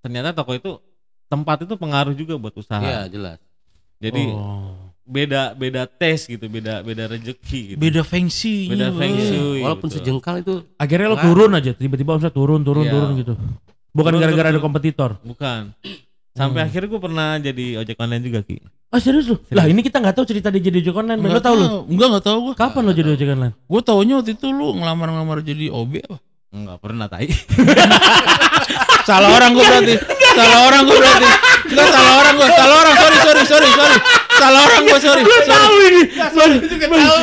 ternyata 0.00 0.30
toko 0.32 0.52
itu 0.52 0.70
tempat 1.30 1.62
itu 1.62 1.74
pengaruh 1.78 2.12
juga 2.12 2.34
buat 2.34 2.52
usaha. 2.52 2.82
Iya 2.82 3.06
jelas. 3.06 3.38
Jadi 4.02 4.34
Oh. 4.34 4.90
beda 5.06 5.54
beda 5.54 5.86
tes 5.86 6.26
gitu, 6.26 6.42
beda 6.46 6.82
beda 6.82 7.06
rezeki 7.06 7.74
gitu. 7.74 7.78
Beda 7.78 8.02
fengsi. 8.02 8.66
Beda 8.66 8.90
feng 8.90 9.14
shui. 9.14 9.60
Walaupun 9.62 9.88
gitu. 9.88 9.96
sejengkal 10.02 10.42
itu 10.42 10.54
Akhirnya 10.74 11.06
lo 11.06 11.16
turun 11.16 11.50
aja, 11.54 11.70
tiba-tiba 11.70 12.18
omset 12.18 12.34
turun, 12.34 12.60
turun, 12.60 12.82
Iya. 12.82 12.92
turun 12.92 13.10
gitu. 13.14 13.34
Bukan 13.90 14.12
gara-gara 14.18 14.48
ada 14.50 14.58
kompetitor. 14.58 15.18
Bukan. 15.22 15.70
Sampai 16.30 16.62
Hmm. 16.62 16.68
akhirnya 16.70 16.88
gue 16.88 17.00
pernah 17.02 17.28
jadi 17.38 17.66
ojek 17.78 17.96
online 17.98 18.22
juga 18.22 18.40
Ki. 18.42 18.62
Ah 18.90 18.98
serius 18.98 19.26
lu? 19.26 19.38
Lah 19.50 19.66
ini 19.66 19.82
kita 19.82 19.98
nggak 19.98 20.14
tahu 20.14 20.26
cerita 20.26 20.50
dia 20.50 20.62
jadi 20.62 20.78
ojek 20.82 20.94
online. 20.94 21.18
Lo 21.20 21.38
tahu 21.38 21.54
lu? 21.54 21.66
Enggak 21.90 22.06
enggak 22.10 22.24
tahu 22.26 22.38
gue. 22.42 22.54
Kapan 22.54 22.82
lo 22.86 22.92
jadi 22.92 23.08
ojek 23.14 23.28
online? 23.28 23.54
Gue 23.66 23.80
taunya 23.82 24.14
waktu 24.18 24.34
itu 24.34 24.46
lu 24.48 24.74
ngelamar-ngelamar 24.74 25.42
jadi 25.42 25.70
OB 25.70 25.92
apa? 26.06 26.18
Enggak 26.50 26.76
pernah 26.78 27.06
tai. 27.06 27.30
Salah 29.08 29.30
orang 29.34 29.50
gue 29.54 29.64
berarti. 29.64 29.94
Salah 30.40 30.60
orang 30.64 30.80
gue 30.82 30.96
berarti. 30.96 31.26
Enggak 31.70 31.88
salah 31.92 32.14
orang 32.18 32.34
gue. 32.34 32.48
Salah 32.50 32.76
orang. 32.78 32.94
Sorry, 32.96 33.16
sorry, 33.20 33.42
sorry, 33.44 33.68
sorry. 33.70 33.96
Salah 34.32 34.60
orang 34.64 34.80
gue, 34.82 34.98
sorry. 34.98 35.22
Gue 35.22 35.38
tahu 35.44 35.74
ini. 35.84 36.02
Sorry. 36.32 36.56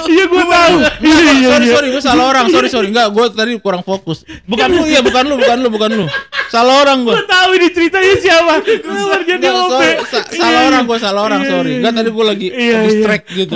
Iya 0.08 0.26
gue 0.26 0.44
tahu. 0.44 0.76
Iya 1.02 1.18
iya 1.34 1.48
sorry 1.48 1.66
iya. 1.66 1.74
sorry 1.74 1.88
gue 1.90 2.04
salah 2.04 2.26
orang 2.28 2.46
sorry 2.48 2.68
sorry 2.68 2.88
enggak 2.88 3.08
gue 3.10 3.26
tadi 3.32 3.52
kurang 3.58 3.82
fokus 3.82 4.22
bukan 4.44 4.68
lu 4.70 4.84
iya 4.86 5.02
bukan 5.02 5.24
lu 5.26 5.36
bukan 5.36 5.58
lu 5.58 5.70
bukan 5.70 5.90
lu 5.94 6.06
salah 6.48 6.82
orang 6.82 7.04
gue 7.04 7.14
Gue 7.14 7.26
tahu 7.26 7.50
ini 7.54 7.68
ceritanya 7.70 8.14
siapa. 8.18 8.54
Jadi 8.62 9.48
OP. 9.48 9.72
sorry, 9.72 9.92
sa- 10.06 10.28
salah 10.30 10.62
orang 10.66 10.84
gue 10.86 10.98
salah 10.98 11.22
orang 11.24 11.42
Iya, 11.42 11.50
sorry 11.50 11.70
iya, 11.70 11.78
enggak 11.82 11.94
tadi 11.94 12.10
gue 12.10 12.26
lagi 12.26 12.48
Iya, 12.48 12.62
iya. 12.62 12.78
distract 12.86 13.26
gitu 13.32 13.54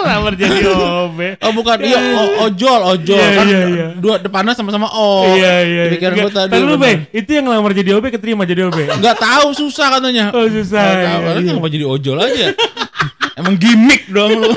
Ngelamar 0.00 0.32
jadi 0.34 0.58
OP. 1.02 1.18
oh 1.36 1.52
bukan 1.52 1.76
iya 1.80 1.98
o- 2.14 2.36
ojol 2.44 2.80
ojol 2.88 3.18
Iya, 3.18 3.28
kan 3.32 3.44
iya, 3.44 3.60
iya. 3.66 3.86
dua 3.94 4.14
depannya 4.16 4.52
sama-sama 4.52 4.86
o 4.88 5.26
Iya 5.30 5.54
iya. 5.62 5.82
Pikiran 5.90 6.12
gue 6.12 6.22
Enggak, 6.24 6.36
tadi 6.44 6.52
dulu, 6.54 6.74
benar. 6.74 6.82
Bang. 6.84 6.98
Itu 7.12 7.30
yang 7.30 7.44
ngelamar 7.44 7.72
jadi 7.72 7.90
OP 7.92 8.04
keterima 8.08 8.42
jadi 8.42 8.60
OP. 8.64 8.78
Enggak 8.80 9.16
tahu 9.16 9.46
susah 9.52 9.86
katanya 9.92 10.24
Oh 10.30 10.46
susah. 10.46 10.78
Nggak 10.78 10.96
tahu, 11.04 11.18
iya, 11.18 11.28
kan 11.28 11.34
iya. 11.36 11.48
kenapa 11.48 11.68
jadi 11.68 11.84
ojol 11.86 12.16
aja 12.18 12.46
emang 13.38 13.54
gimmick 13.54 14.02
dong 14.08 14.32
lu 14.36 14.50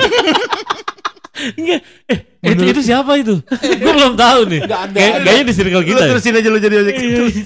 Enggak. 1.52 1.80
Eh, 2.06 2.18
itu 2.44 2.62
itu 2.68 2.80
siapa 2.84 3.14
itu? 3.14 3.34
Gue 3.50 3.92
belum 3.92 4.14
tahu 4.14 4.46
nih. 4.46 4.60
Nggak 4.62 4.80
ada. 4.84 4.94
Kayak- 4.94 5.16
Kayaknya 5.22 5.42
di 5.42 5.52
circle 5.52 5.74
Lu 5.76 5.88
kita. 5.88 6.00
ya. 6.00 6.08
terusin 6.08 6.34
aja 6.34 6.48
lu 6.48 6.58
jadi 6.58 6.76
ojek. 6.78 6.94
Iya, 6.94 7.20
iya. 7.24 7.44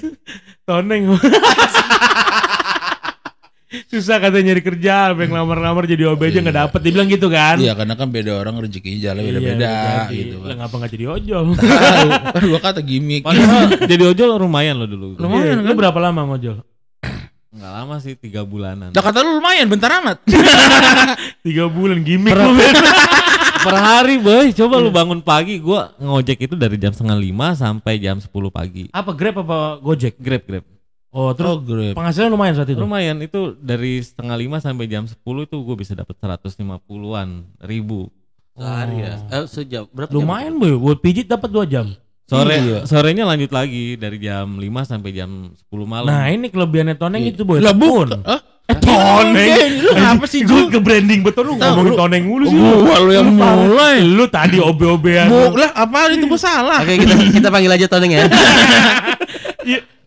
Toneng. 0.63 1.01
Susah 3.67 4.15
katanya 4.17 4.51
nyari 4.51 4.63
kerja, 4.63 5.11
apa 5.11 5.21
yang 5.21 5.35
lamar-lamar 5.35 5.83
jadi 5.83 6.07
OB 6.07 6.21
aja 6.23 6.39
nggak 6.39 6.57
dapet. 6.57 6.79
Dia 6.79 6.91
bilang 6.93 7.09
gitu 7.09 7.27
kan. 7.27 7.55
iya 7.57 7.75
karena 7.75 7.93
kan 7.93 8.07
beda 8.07 8.31
orang 8.37 8.55
rezeki 8.59 8.95
jalan 8.97 9.19
Iya, 9.19 9.29
beda-beda 9.29 9.67
jadi. 9.67 10.15
gitu 10.15 10.35
Lah 10.37 10.47
kan 10.47 10.55
ngapa 10.57 10.75
nggak 10.77 10.91
jadi 10.93 11.05
ojol? 11.09 11.43
tahu 11.59 12.09
kan 12.31 12.43
gua 12.47 12.61
kata 12.63 12.79
gimmick 12.79 13.21
Padahal 13.21 13.67
jadi 13.91 14.03
ojol 14.07 14.29
lumayan 14.37 14.75
loh 14.75 14.87
dulu. 14.87 15.07
Lumayan 15.17 15.59
kan? 15.59 15.67
Lu 15.67 15.75
berapa 15.75 15.99
lama 15.99 16.21
ngojol? 16.25 16.63
Enggak 17.47 17.71
lama 17.73 17.95
sih, 17.97 18.13
tiga 18.13 18.41
bulanan. 18.41 18.91
Lah 18.91 19.03
kata 19.03 19.19
lu 19.19 19.35
lumayan 19.35 19.65
bentar 19.65 19.89
amat 19.99 20.21
Tiga 21.45 21.67
bulan 21.67 21.99
gimmick 22.01 22.31
Per- 22.31 22.43
lu 22.43 22.55
per 23.57 23.73
hari 23.75 24.15
boy, 24.15 24.53
coba 24.53 24.79
lu 24.79 24.87
bangun 24.87 25.19
pagi, 25.19 25.57
gua 25.57 25.91
ngojek 25.97 26.39
itu 26.41 26.55
dari 26.55 26.77
jam 26.77 26.93
setengah 26.93 27.17
lima 27.17 27.51
sampai 27.51 27.97
jam 27.97 28.15
10 28.15 28.31
pagi. 28.47 28.87
Apa 28.89 29.11
Grab 29.11 29.41
apa 29.41 29.75
Gojek? 29.77 30.15
Grab 30.15 30.43
grab. 30.45 30.63
Oh 31.17 31.33
terus 31.33 31.49
oh 31.49 31.57
grab 31.57 31.97
penghasilan 31.97 32.29
lumayan 32.29 32.53
saat 32.53 32.69
itu. 32.69 32.77
Lumayan 32.77 33.17
itu 33.25 33.57
dari 33.57 33.97
setengah 33.97 34.37
lima 34.37 34.61
sampai 34.61 34.85
jam 34.85 35.09
10 35.09 35.17
itu 35.17 35.57
gue 35.57 35.75
bisa 35.75 35.97
dapat 35.97 36.13
150-an 36.13 37.29
ribu. 37.65 38.13
Sehari 38.53 39.01
ya. 39.01 39.13
Eh, 39.33 39.45
sejam. 39.49 39.89
Berapa 39.89 40.13
jam? 40.13 40.17
Lumayan 40.21 40.61
boy, 40.61 40.77
buat 40.77 41.01
pijit 41.01 41.25
dapat 41.25 41.49
dua 41.49 41.65
jam. 41.65 41.89
Sore 42.27 42.59
Iya. 42.59 42.83
sorenya 42.83 43.23
lanjut 43.23 43.49
lagi 43.49 43.95
dari 43.95 44.19
jam 44.19 44.59
5 44.59 44.83
sampai 44.83 45.09
jam 45.09 45.49
10 45.57 45.87
malam. 45.87 46.11
Nah 46.11 46.27
ini 46.27 46.51
kelebihannya 46.51 46.99
Toneng 46.99 47.23
itu 47.23 47.47
boy. 47.47 47.63
lah 47.63 47.71
bukan 47.73 48.19
Hah? 48.21 48.41
Eh, 48.67 48.77
Toneng. 48.77 49.79
Lu 49.79 49.89
apa 49.95 50.25
sih 50.27 50.43
Gue 50.43 50.67
ke 50.67 50.75
branding 50.83 51.23
betul 51.23 51.47
lu 51.47 51.53
ngomongin 51.55 51.95
Toneng 51.95 52.23
mulu 52.27 52.43
sih. 52.45 52.59
Gua 52.59 52.99
lu 52.99 53.15
yang 53.15 53.31
mulai. 53.31 54.03
Lu 54.03 54.27
tadi. 54.27 54.59
Mau 54.59 55.55
lah 55.55 55.71
apa 55.71 56.11
itu 56.11 56.27
gua 56.27 56.35
salah. 56.35 56.83
Oke 56.83 56.99
kita 56.99 57.15
kita 57.31 57.47
panggil 57.47 57.71
aja 57.73 57.87
Toneng 57.87 58.11
ya. 58.11 58.27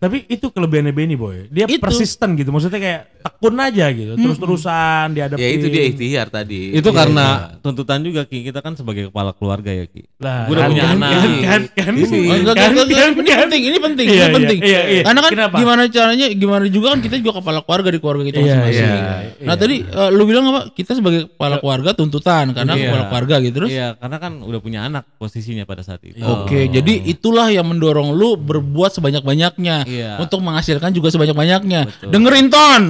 Iya, 0.00 0.08
tapi 0.08 0.24
itu 0.32 0.48
kelebihannya 0.48 0.96
Benny 0.96 1.12
boy. 1.12 1.44
Dia 1.52 1.68
Itu. 1.68 1.76
persisten 1.76 2.32
gitu. 2.34 2.48
Maksudnya 2.48 2.80
kayak 2.80 3.00
tekun 3.20 3.52
aja 3.60 3.86
gitu. 3.92 4.16
Terus-terusan 4.16 5.12
dihadapin. 5.12 5.44
ya 5.44 5.48
itu 5.52 5.66
dia 5.68 5.82
ikhtiar 5.86 6.26
tadi. 6.32 6.72
itu 6.72 6.88
Iya, 6.88 6.96
karena 6.96 7.26
iya. 7.28 7.60
tuntutan 7.60 8.00
juga 8.00 8.24
Ki, 8.24 8.40
kita 8.40 8.64
kan 8.64 8.72
sebagai 8.72 9.12
kepala 9.12 9.36
keluarga 9.36 9.68
ya 9.68 9.84
Ki. 9.84 10.08
Lah, 10.16 10.48
Gua 10.48 10.56
udah 10.56 10.62
kan, 10.64 10.70
punya 10.72 10.82
kan, 10.82 10.96
anak. 10.96 11.10
Kan, 11.12 11.20
kan, 11.20 11.62
kan. 11.76 11.92
Ini. 11.92 12.08
Oh, 12.08 12.16
enggak, 12.16 12.24
Kan, 12.24 12.32
enggak, 12.32 12.56
kan, 12.56 12.70
enggak, 12.72 12.86
ini 12.88 12.96
kan. 12.96 13.10
penting, 13.12 13.62
ini 13.62 13.78
penting, 13.78 14.06
Iya, 14.08 14.14
ini 14.14 14.16
iya, 14.16 14.28
penting. 14.32 14.58
iya, 14.64 14.80
iya. 14.88 15.02
Karena 15.04 15.20
kan 15.20 15.32
Kenapa? 15.36 15.56
gimana 15.60 15.82
caranya, 15.86 16.26
gimana 16.32 16.64
juga 16.66 16.86
kan 16.96 17.00
kita 17.04 17.14
juga 17.20 17.32
kepala 17.36 17.58
keluarga 17.60 17.88
di 17.92 17.98
keluarga 18.00 18.22
kita 18.24 18.38
Iya, 18.40 18.44
masing-masing. 18.56 18.88
iya, 18.88 19.04
Nah 19.44 19.52
iya. 19.52 19.60
tadi 19.60 19.76
eh, 19.84 20.10
lu 20.10 20.22
bilang 20.24 20.44
apa? 20.48 20.60
Kita 20.72 20.90
sebagai 20.94 21.20
kepala 21.28 21.60
keluarga 21.60 21.90
tuntutan 21.92 22.44
karena 22.50 22.72
Iya. 22.72 22.84
kepala 22.88 23.04
keluarga 23.06 23.34
gitu 23.38 23.54
terus. 23.54 23.70
Iya, 23.70 23.88
karena 24.00 24.16
kan 24.16 24.32
udah 24.40 24.60
punya 24.60 24.80
anak 24.82 25.04
posisinya 25.20 25.68
pada 25.68 25.84
saat 25.84 26.00
itu. 26.00 26.16
Oke, 26.22 26.72
jadi 26.72 26.94
itulah 27.04 27.52
yang 27.52 27.68
mendorong 27.68 28.16
lu 28.16 28.40
berbuat 28.40 28.96
sebanyak-banyaknya 28.96 29.89
Iya. 29.90 30.22
untuk 30.22 30.38
menghasilkan 30.38 30.94
juga 30.94 31.10
sebanyak-banyaknya. 31.10 32.06
Dengerin 32.06 32.46
ton. 32.46 32.82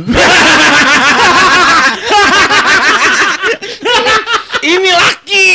Ini 4.61 4.91
laki. 4.93 5.47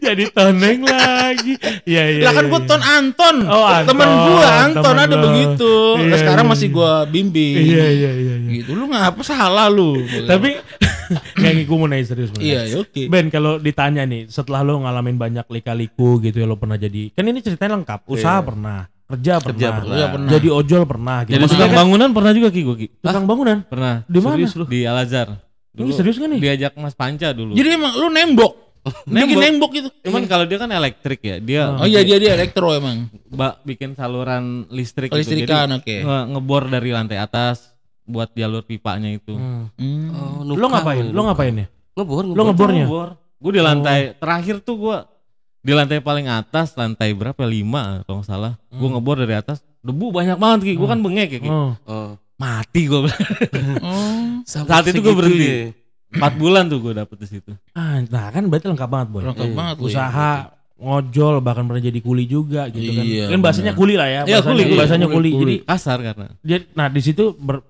Jadi 0.00 0.24
Toneng 0.32 0.80
lagi. 0.84 1.54
Iya, 1.84 2.04
iya. 2.08 2.22
lah 2.24 2.32
kan 2.32 2.44
iya, 2.48 2.52
gua 2.52 2.60
iya. 2.60 2.68
ton 2.68 2.82
Anton. 2.82 3.36
Oh, 3.44 3.64
Anton, 3.68 3.88
Temen 3.92 4.08
gua 4.08 4.48
Anton 4.64 4.82
temen 4.84 5.04
ada 5.04 5.16
lo. 5.16 5.24
begitu. 5.28 5.72
Iya, 6.00 6.16
sekarang 6.24 6.46
iya, 6.48 6.52
masih 6.56 6.68
gua 6.72 6.92
bimbing. 7.04 7.56
Iya, 7.60 7.86
iya, 7.92 8.10
iya. 8.16 8.34
iya. 8.40 8.50
Gitu 8.60 8.70
lu 8.72 8.88
ngapa 8.88 9.20
salah 9.20 9.68
lu? 9.68 10.00
Tapi 10.24 10.56
nggak 11.36 11.52
gue 11.66 11.76
mau 11.76 11.88
nanya 11.90 12.04
serius. 12.06 12.30
Iya, 12.38 12.70
ya 12.70 12.76
oke. 12.80 13.10
Ben 13.10 13.28
kalau 13.28 13.58
ditanya 13.60 14.06
nih 14.06 14.30
setelah 14.30 14.62
lo 14.62 14.80
ngalamin 14.80 15.20
banyak 15.20 15.46
lika-liku 15.50 16.22
gitu 16.22 16.38
ya 16.40 16.46
lo 16.46 16.56
pernah 16.56 16.78
jadi 16.78 17.10
kan 17.12 17.26
ini 17.26 17.42
ceritanya 17.42 17.82
lengkap 17.82 18.06
usaha 18.06 18.38
pernah 18.40 18.86
kerja 19.10 19.32
pernah, 19.38 19.70
pernah. 19.74 19.94
Iya, 19.94 20.06
pernah. 20.08 20.30
jadi 20.30 20.48
ojol 20.48 20.82
pernah 20.84 21.18
gitu 21.22 21.32
Jadi 21.32 21.44
tukang 21.46 21.66
kan 21.66 21.78
bangunan 21.78 22.08
pernah 22.10 22.32
juga 22.32 22.48
Ki, 22.48 22.60
gua, 22.62 22.76
Ki. 22.76 22.86
tukang 22.96 23.24
bangunan 23.24 23.56
Pernah. 23.64 23.94
Di 24.04 24.18
mana? 24.18 24.34
Serius 24.34 24.52
lu? 24.54 24.64
Di 24.64 24.80
Al 24.82 24.98
Azhar. 24.98 25.28
Ini 25.70 25.90
serius 25.90 26.16
nggak 26.16 26.30
nih? 26.30 26.40
Diajak 26.40 26.72
Mas 26.76 26.94
Panca 26.94 27.28
dulu. 27.30 27.52
Jadi 27.52 27.68
emang 27.70 27.92
lu 27.92 28.08
nembok. 28.08 28.52
Bikin 29.04 29.12
Nembok. 29.12 29.40
nembok 29.42 29.70
gitu. 29.72 29.88
Cuman 30.02 30.24
kalau 30.24 30.44
dia 30.44 30.56
kan 30.56 30.68
elektrik 30.68 31.20
ya, 31.20 31.36
dia 31.36 31.68
Oh 31.70 31.84
iya 31.84 32.00
dia 32.00 32.16
dia 32.16 32.32
elektro 32.32 32.72
emang. 32.72 33.12
ba- 33.26 33.60
bikin 33.60 33.92
saluran 33.92 34.64
listrik 34.68 35.08
gitu. 35.08 35.14
Kelistrikan, 35.14 35.68
Jadi, 35.70 35.78
oke. 35.78 35.96
nge- 36.00 36.26
ngebor 36.30 36.62
dari 36.66 36.88
lantai 36.88 37.16
atas 37.16 37.76
buat 38.02 38.32
jalur 38.32 38.62
pipanya 38.62 39.06
itu. 39.08 39.36
Hmm. 39.36 39.68
Hmm. 39.74 40.08
Oh, 40.10 40.40
lo 40.42 40.56
nukang, 40.56 40.70
ngapain 40.74 41.04
lo 41.04 41.12
nukang. 41.12 41.26
ngapain 41.28 41.54
ya 41.54 41.66
Ngebor, 41.92 42.22
lo 42.24 42.42
ngebornya 42.42 42.84
Ngebor. 42.84 43.08
Gue 43.36 43.52
di 43.52 43.60
lantai 43.60 44.00
terakhir 44.14 44.56
tuh 44.60 44.76
gue 44.76 44.96
di 45.60 45.72
lantai 45.72 46.00
paling 46.00 46.26
atas, 46.26 46.72
lantai 46.72 47.12
berapa? 47.12 47.36
ya? 47.36 47.48
Lima 47.50 48.00
kalau 48.02 48.20
nggak 48.20 48.28
salah. 48.28 48.52
Gue 48.66 48.88
ngebor 48.88 49.16
dari 49.18 49.34
atas, 49.34 49.60
debu 49.78 50.08
banyak 50.08 50.36
banget 50.36 50.60
ki. 50.64 50.72
Gue 50.74 50.88
kan 50.88 50.98
bengek 50.98 51.28
ya 51.30 51.40
ki. 51.40 51.48
oh. 51.48 51.72
Oh. 51.84 52.10
Mati 52.36 52.82
gue. 52.84 52.98
Oh. 53.78 54.40
Saat 54.48 54.84
itu 54.86 54.98
gue 54.98 55.12
berhenti. 55.12 55.48
Empat 56.10 56.34
bulan 56.34 56.66
tuh 56.66 56.80
gue 56.80 56.92
dapet 56.92 57.16
di 57.16 57.28
situ. 57.28 57.52
ah, 57.70 58.02
nah 58.04 58.28
kan 58.28 58.42
berarti 58.44 58.66
lengkap 58.66 58.88
banget 58.88 59.08
boy 59.08 59.22
Lengkap 59.22 59.50
banget 59.54 59.76
lu 59.76 59.86
ya. 59.86 59.90
usaha 59.94 60.30
ngojol 60.74 61.34
bahkan 61.38 61.62
pernah 61.62 61.78
jadi 61.78 62.00
kuli 62.00 62.24
juga 62.24 62.66
gitu 62.66 62.90
kan 62.90 63.04
Iya, 63.04 63.30
kan 63.30 63.38
bahasanya 63.38 63.70
benar. 63.70 63.78
kuli 63.78 63.94
lah 63.94 64.08
ya 64.08 64.20
Iya, 64.24 64.40
bahasanya, 64.40 64.48
kuli, 64.50 64.62
kuli, 64.64 64.74
bahasanya 64.74 65.06
kuli, 65.06 65.14
kuli, 65.14 65.30
kuli. 65.30 65.54
jadi 65.54 65.68
Kasar 65.68 65.98
karena. 66.00 66.26
jadi 66.40 66.64
nah 66.72 66.86
di 66.88 67.00
situ 67.00 67.24
ber- 67.36 67.62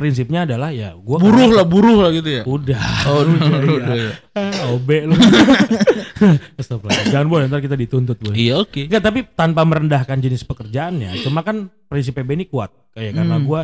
prinsipnya 0.00 0.40
adalah 0.42 0.72
ya 0.72 0.96
gua 0.96 1.20
Buruh 1.20 1.52
lah, 1.52 1.62
buruh 1.62 1.98
lah 2.00 2.10
gitu 2.10 2.30
ya. 2.32 2.42
udah 2.42 2.80
Oh, 3.04 3.20
udah, 3.22 3.44
Udah, 3.44 3.76
udah, 3.76 3.96
ya. 4.00 4.12
Ah, 4.32 4.72
OB 4.72 4.88
lu. 5.04 5.14
Jangan 7.12 7.26
boy, 7.26 7.44
ntar 7.46 7.60
kita 7.60 7.76
dituntut 7.76 8.16
boy. 8.16 8.32
Iya 8.32 8.60
oke. 8.60 8.88
Enggak, 8.88 9.02
tapi 9.02 9.18
tanpa 9.26 9.62
merendahkan 9.62 10.16
jenis 10.16 10.42
pekerjaannya. 10.42 11.20
Cuma 11.20 11.40
kan 11.40 11.68
prinsip 11.86 12.12
PB 12.12 12.28
ini 12.32 12.46
kuat. 12.46 12.72
Kayak 12.90 13.20
karena 13.20 13.36
Hmm. 13.36 13.46
gua 13.46 13.60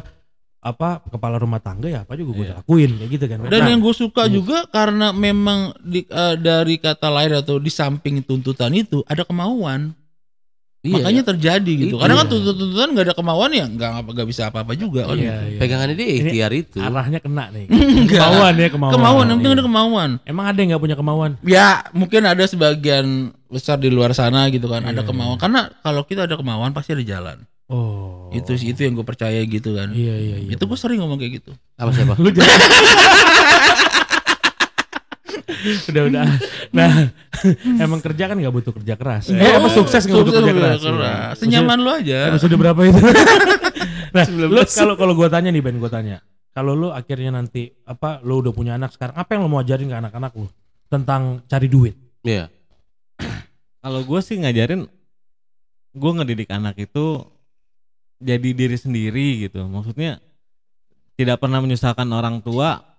apa 0.58 0.98
kepala 1.06 1.38
rumah 1.38 1.62
tangga 1.62 1.86
ya 1.86 2.02
apa 2.02 2.18
juga 2.18 2.34
gue 2.34 2.46
lakuin 2.52 2.90
kayak 2.98 3.10
gitu 3.12 3.24
kan. 3.30 3.38
Dan 3.46 3.54
Nah, 3.56 3.68
yang 3.70 3.78
gue 3.78 3.94
suka 3.94 4.26
juga 4.26 4.66
karena 4.66 5.14
memang 5.14 5.70
di, 5.78 6.02
eh, 6.02 6.34
dari 6.34 6.74
kata 6.76 7.06
lain 7.06 7.38
atau 7.38 7.62
di 7.62 7.70
samping 7.70 8.18
tuntutan 8.20 8.74
itu 8.74 8.98
ada 9.06 9.22
kemauan. 9.22 9.94
Iya, 10.86 10.94
Makanya 10.96 11.22
terjadi 11.26 11.72
gitu. 11.74 11.88
Itu. 11.92 11.96
Karena 11.98 12.14
kan 12.14 12.26
Iya. 12.26 12.32
tuntutan 12.54 12.88
nggak 12.94 13.04
ada 13.10 13.14
kemauan 13.14 13.50
ya 13.50 13.66
nggak 13.66 13.90
apa 13.92 14.08
nggak 14.14 14.28
bisa 14.30 14.42
apa-apa 14.46 14.72
juga 14.72 15.02
kan. 15.10 15.16
iya, 15.18 15.36
iya. 15.44 15.58
Pegangannya 15.58 15.94
dia 15.94 16.08
ikhtiar 16.08 16.52
itu. 16.52 16.78
arahnya 16.78 17.18
kena 17.18 17.44
nih. 17.50 17.66
Enggak. 18.06 18.20
kemauan 18.22 18.54
ya 18.54 18.68
kemauan. 18.70 18.92
Kemauan, 18.94 19.24
yang 19.24 19.36
penting 19.36 19.50
Iya. 19.50 19.58
ada 19.58 19.66
kemauan. 19.66 20.10
Emang 20.22 20.44
ada 20.46 20.58
yang 20.58 20.68
nggak 20.70 20.82
punya 20.82 20.96
kemauan? 20.96 21.30
Ya 21.42 21.68
mungkin 21.90 22.22
ada 22.22 22.44
sebagian 22.44 23.06
besar 23.46 23.76
di 23.76 23.90
luar 23.90 24.10
sana 24.10 24.46
gitu 24.48 24.66
kan 24.66 24.82
ada 24.82 25.02
Iya, 25.02 25.06
kemauan. 25.06 25.36
Karena 25.36 25.70
kalau 25.80 26.02
kita 26.02 26.24
ada 26.24 26.34
kemauan 26.34 26.70
pasti 26.70 26.94
ada 26.94 27.02
jalan. 27.02 27.42
Oh. 27.66 28.30
Itu 28.30 28.54
sih 28.54 28.70
itu 28.70 28.78
yang 28.80 28.94
gue 28.94 29.02
percaya 29.02 29.42
gitu 29.42 29.74
kan. 29.74 29.90
Iya 29.90 30.14
iya 30.14 30.36
iya. 30.38 30.50
Itu 30.54 30.70
gue 30.70 30.78
sering 30.78 31.02
ngomong 31.02 31.18
kayak 31.18 31.42
gitu. 31.42 31.50
Apa 31.74 31.90
siapa? 31.90 32.14
Lu 32.22 32.30
jangan. 32.30 32.46
udah 35.66 36.02
udah. 36.10 36.26
Nah, 36.72 36.90
emang 37.84 38.00
kerja 38.02 38.30
kan 38.30 38.36
nggak 38.38 38.54
butuh 38.54 38.72
kerja 38.76 38.94
keras. 38.94 39.30
Eh, 39.30 39.54
apa 39.56 39.68
sukses 39.70 40.06
nggak 40.06 40.18
butuh 40.22 40.32
kerja 40.42 40.54
keras. 40.54 40.80
keras. 40.82 41.34
Senyaman 41.42 41.78
lu 41.82 41.90
aja. 41.90 42.30
Episode 42.30 42.54
berapa 42.54 42.80
itu? 42.86 43.00
nah, 44.16 44.24
lu 44.30 44.62
kalau 44.64 44.94
kalau 44.94 45.12
gua 45.12 45.28
tanya 45.28 45.50
nih 45.50 45.62
Ben, 45.62 45.78
gua 45.78 45.90
tanya. 45.90 46.22
Kalau 46.56 46.72
lu 46.72 46.88
akhirnya 46.88 47.36
nanti 47.36 47.68
apa 47.84 48.24
lu 48.24 48.40
udah 48.40 48.52
punya 48.56 48.80
anak 48.80 48.96
sekarang, 48.96 49.12
apa 49.12 49.30
yang 49.36 49.44
lu 49.44 49.50
mau 49.52 49.60
ajarin 49.60 49.92
ke 49.92 49.96
anak-anak 49.96 50.32
lu 50.40 50.48
tentang 50.88 51.44
cari 51.44 51.68
duit? 51.68 51.94
Iya. 52.24 52.48
Kalau 53.84 54.00
gue 54.02 54.20
sih 54.24 54.40
ngajarin, 54.40 54.88
gue 55.92 56.10
ngedidik 56.16 56.48
anak 56.48 56.80
itu 56.80 57.28
jadi 58.16 58.50
diri 58.56 58.76
sendiri 58.80 59.44
gitu. 59.44 59.68
Maksudnya 59.68 60.24
tidak 61.20 61.44
pernah 61.44 61.60
menyusahkan 61.60 62.08
orang 62.08 62.40
tua 62.40 62.95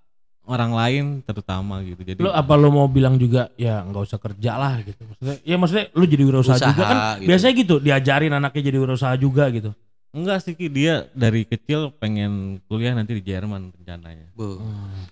orang 0.48 0.72
lain 0.72 1.04
terutama 1.22 1.84
gitu. 1.84 2.02
Jadi 2.02 2.20
Lu 2.20 2.32
apa 2.32 2.56
lu 2.56 2.72
mau 2.72 2.88
bilang 2.88 3.16
juga 3.16 3.52
ya 3.54 3.84
nggak 3.84 4.04
usah 4.04 4.18
kerja 4.18 4.56
lah 4.56 4.80
gitu. 4.82 5.04
Maksudnya 5.04 5.38
ya 5.44 5.56
maksudnya 5.56 5.86
lu 5.92 6.04
jadi 6.04 6.24
wirausaha 6.24 6.56
Usaha, 6.56 6.70
juga 6.72 6.84
kan 6.84 6.98
gitu. 7.20 7.28
biasanya 7.28 7.54
gitu 7.54 7.76
diajarin 7.78 8.34
anaknya 8.34 8.62
jadi 8.64 8.78
wirausaha 8.80 9.14
juga 9.16 9.46
gitu. 9.52 9.72
enggak 10.08 10.40
sih 10.42 10.56
Ki, 10.56 10.66
dia 10.66 11.06
dari 11.14 11.46
kecil 11.46 11.94
pengen 11.94 12.58
kuliah 12.66 12.96
nanti 12.96 13.14
di 13.14 13.22
Jerman 13.22 13.70
rencananya. 13.70 14.34
Bu, 14.34 14.58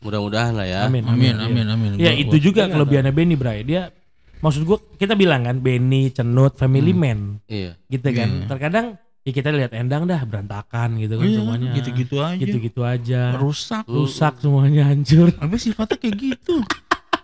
mudah-mudahan 0.02 0.56
lah 0.56 0.66
ya. 0.66 0.80
Amin. 0.88 1.06
Amin, 1.06 1.36
Iya. 1.36 1.46
amin, 1.46 1.66
amin. 1.70 1.90
Ya 2.00 2.10
itu 2.10 2.42
juga 2.42 2.66
kelebihannya 2.66 3.14
Benny 3.14 3.38
Bray. 3.38 3.62
Dia 3.62 3.94
maksud 4.40 4.66
gua 4.66 4.82
kita 4.98 5.14
bilang 5.14 5.46
kan 5.46 5.62
Benny, 5.62 6.10
Cenut, 6.10 6.58
family 6.58 6.90
man 6.90 7.38
Iya. 7.46 7.78
gitu 7.86 8.08
kan. 8.10 8.50
Terkadang 8.50 8.98
ya 9.26 9.32
kita 9.32 9.50
lihat 9.50 9.74
Endang 9.74 10.06
dah 10.06 10.22
berantakan 10.22 10.96
gitu 10.96 11.18
kan 11.18 11.26
Iya, 11.26 11.38
semuanya. 11.40 11.72
gitu-gitu 11.74 12.16
aja. 12.20 12.38
Gitu-gitu 12.38 12.82
aja. 12.82 13.22
Rusak. 13.36 13.84
Rusak 13.86 14.34
semuanya 14.38 14.86
hancur. 14.86 15.34
Habis 15.36 15.66
sifatnya 15.66 15.98
kayak 15.98 16.16
gitu. 16.16 16.62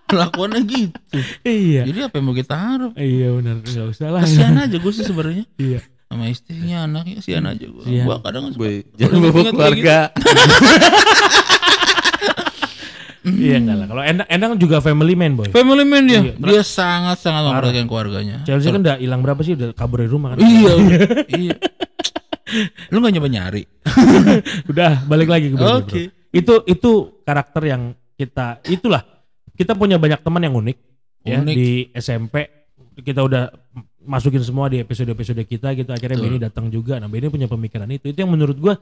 Kelakuannya 0.03 0.65
gitu. 0.65 1.17
iya. 1.43 1.85
Jadi 1.85 1.99
apa 2.01 2.17
yang 2.17 2.25
mau 2.25 2.35
kita 2.35 2.51
harap? 2.51 2.91
Iya 2.95 3.27
benar 3.31 3.55
nggak 3.61 3.85
usah 3.87 4.07
lah. 4.09 4.21
Kasihan 4.21 4.57
aja 4.57 4.75
gue 4.75 4.91
sih 4.91 5.05
sebenarnya. 5.05 5.45
Iya. 5.55 5.79
Sama 6.11 6.27
istrinya, 6.27 6.77
anaknya, 6.83 7.13
kasihan 7.21 7.45
aja 7.47 7.63
gue. 7.63 7.79
Kasihan. 7.79 8.03
Gua 8.03 8.17
kadang 8.19 8.43
suka- 8.49 8.59
Boy, 8.59 8.75
jangan 8.93 9.17
bawa 9.21 9.43
keluarga. 9.47 9.97
Iya 13.21 13.61
enggak 13.61 13.77
lah. 13.77 13.85
Kalau 13.85 14.01
Endang 14.01 14.27
Endang 14.27 14.51
juga 14.57 14.81
family 14.81 15.13
man 15.13 15.37
boy. 15.37 15.45
Family 15.47 15.85
man 15.85 16.03
dia. 16.03 16.25
Iya. 16.25 16.33
Dia 16.35 16.61
sangat-sangat 16.65 17.41
memperhatikan 17.45 17.85
keluarganya. 17.85 18.41
Chelsea 18.41 18.73
kan 18.73 18.81
udah 18.81 18.97
hilang 18.97 19.21
berapa 19.21 19.37
sih 19.39 19.53
udah 19.53 19.69
kabur 19.71 20.01
dari 20.01 20.09
rumah 20.09 20.33
kan? 20.33 20.41
Iya, 20.41 20.73
iya. 21.45 21.53
Lu 22.89 22.99
gak 22.99 23.13
nyoba 23.13 23.27
nyari? 23.27 23.63
Udah 24.71 25.03
balik 25.05 25.29
lagi 25.29 25.47
ke 25.49 25.55
bro. 25.55 25.81
Oke. 25.81 26.11
Itu 26.31 26.63
itu 26.63 26.91
karakter 27.21 27.63
yang 27.65 27.81
kita 28.15 28.61
itulah 28.65 29.03
kita 29.53 29.73
punya 29.73 29.97
banyak 29.97 30.21
teman 30.21 30.41
yang 30.41 30.55
unik, 30.55 30.77
ya 31.21 31.37
Unik. 31.41 31.55
di 31.55 31.69
SMP 31.93 32.47
kita 33.01 33.21
udah 33.21 33.49
masukin 34.01 34.41
semua 34.41 34.67
di 34.67 34.77
episode-episode 34.77 35.41
kita 35.43 35.73
gitu 35.73 35.89
akhirnya 35.89 36.17
Betul. 36.17 36.27
Benny 36.29 36.39
datang 36.39 36.65
juga. 36.67 36.97
Nah 36.97 37.05
Benny 37.05 37.27
punya 37.27 37.45
pemikiran 37.45 37.87
itu 37.87 38.09
itu 38.09 38.17
yang 38.17 38.31
menurut 38.31 38.57
gua 38.57 38.75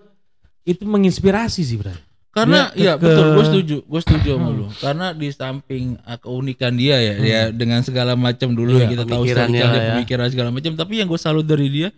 itu 0.63 0.83
menginspirasi 0.83 1.61
sih 1.63 1.77
bro. 1.77 1.91
Karena 2.29 2.69
Dia 2.77 2.93
ya 2.93 2.93
ke- 2.93 3.09
betul, 3.09 3.25
gue 3.33 3.45
setuju, 3.49 3.77
gue 3.81 4.01
setuju 4.05 4.29
sama 4.37 4.49
lu. 4.53 4.65
Karena 4.69 5.07
di 5.17 5.27
samping 5.33 5.97
uh, 6.05 6.13
keunikan 6.21 6.77
dia 6.77 7.01
ya, 7.01 7.13
dia 7.17 7.41
dengan 7.49 7.81
segala 7.81 8.13
macam 8.13 8.53
dulu 8.53 8.77
Iya, 8.77 8.85
yang 8.85 8.91
kita 8.93 9.05
tahu 9.09 9.23
lah 9.25 9.49
ya. 9.49 9.93
pemikiran 9.97 10.27
segala 10.29 10.49
macam. 10.53 10.71
Tapi 10.77 10.93
yang 11.01 11.09
gue 11.09 11.17
salut 11.17 11.41
dari 11.41 11.67
dia, 11.73 11.89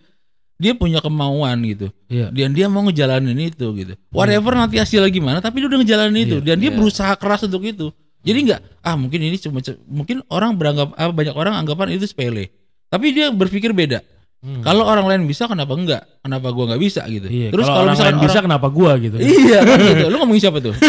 dia 0.62 0.72
punya 0.72 1.02
kemauan 1.02 1.58
gitu. 1.66 1.90
Iya. 2.06 2.30
Dan 2.30 2.54
dia 2.54 2.70
mau 2.70 2.86
ngejalanin 2.86 3.34
itu 3.42 3.66
gitu. 3.74 3.98
Whatever 4.14 4.54
nanti 4.54 4.78
hasilnya 4.78 5.10
gimana, 5.10 5.42
tapi 5.42 5.58
dia 5.58 5.66
udah 5.66 5.80
ngejalanin 5.82 6.14
itu. 6.16 6.36
Dan 6.38 6.62
dia 6.62 6.70
Iya. 6.70 6.78
berusaha 6.78 7.12
keras 7.18 7.42
untuk 7.42 7.66
itu. 7.66 7.90
Jadi 8.22 8.38
nggak, 8.46 8.60
ah 8.80 8.94
mungkin 8.94 9.18
ini 9.18 9.34
cuma 9.36 9.58
mungkin 9.84 10.22
orang 10.30 10.54
beranggap, 10.54 10.94
ah, 10.94 11.10
banyak 11.10 11.34
orang 11.34 11.58
anggapan 11.58 11.98
itu 11.98 12.06
sepele. 12.06 12.54
Tapi 12.86 13.10
dia 13.10 13.34
berpikir 13.34 13.74
beda. 13.74 13.98
Hmm. 14.42 14.58
Kalau 14.62 14.82
orang 14.82 15.06
lain 15.06 15.22
bisa, 15.26 15.46
kenapa 15.46 15.70
enggak? 15.74 16.02
Kenapa 16.18 16.50
gua 16.50 16.70
nggak 16.70 16.82
bisa 16.82 17.02
gitu? 17.06 17.26
Iya, 17.26 17.50
Terus 17.50 17.62
kalau 17.62 17.82
orang 17.82 17.94
misalkan 17.94 18.10
lain 18.10 18.22
bisa 18.22 18.32
orang- 18.34 18.46
kenapa 18.46 18.68
gua 18.70 18.92
gitu. 18.98 19.16
Iya 19.18 19.58
kan 19.62 19.78
gitu. 19.78 20.04
Lu 20.06 20.16
ngomongin 20.18 20.42
siapa 20.42 20.58
tuh? 20.58 20.74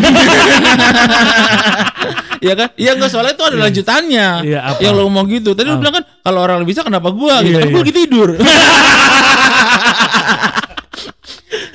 Iya 2.43 2.53
kan? 2.59 2.67
Iya 2.76 2.91
enggak 2.99 3.07
soalnya 3.07 3.34
itu 3.34 3.43
ada 3.47 3.55
lanjutannya. 3.55 4.28
Iya, 4.43 4.59
apa? 4.59 4.80
Yang 4.84 4.93
lu 4.99 5.01
ngomong 5.07 5.26
gitu. 5.32 5.49
Tadi 5.55 5.63
lu 5.63 5.80
Apa? 5.80 5.82
bilang 5.82 5.95
kan 5.95 6.03
kalau 6.19 6.39
orang 6.43 6.55
lain 6.59 6.67
bisa 6.67 6.84
kenapa 6.84 7.07
gua 7.15 7.39
Iya, 7.39 7.47
gitu. 7.47 7.55
Kan 7.55 7.63
gua 7.63 7.71
iya. 7.71 7.84
lagi 7.88 7.93
tidur. 7.95 8.30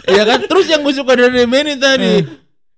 Iya 0.09 0.23
kan? 0.25 0.39
Terus 0.43 0.67
yang 0.67 0.81
gue 0.81 0.93
suka 0.93 1.13
dari 1.13 1.45
Benny 1.45 1.77
tadi, 1.77 2.13
Eh. 2.15 2.23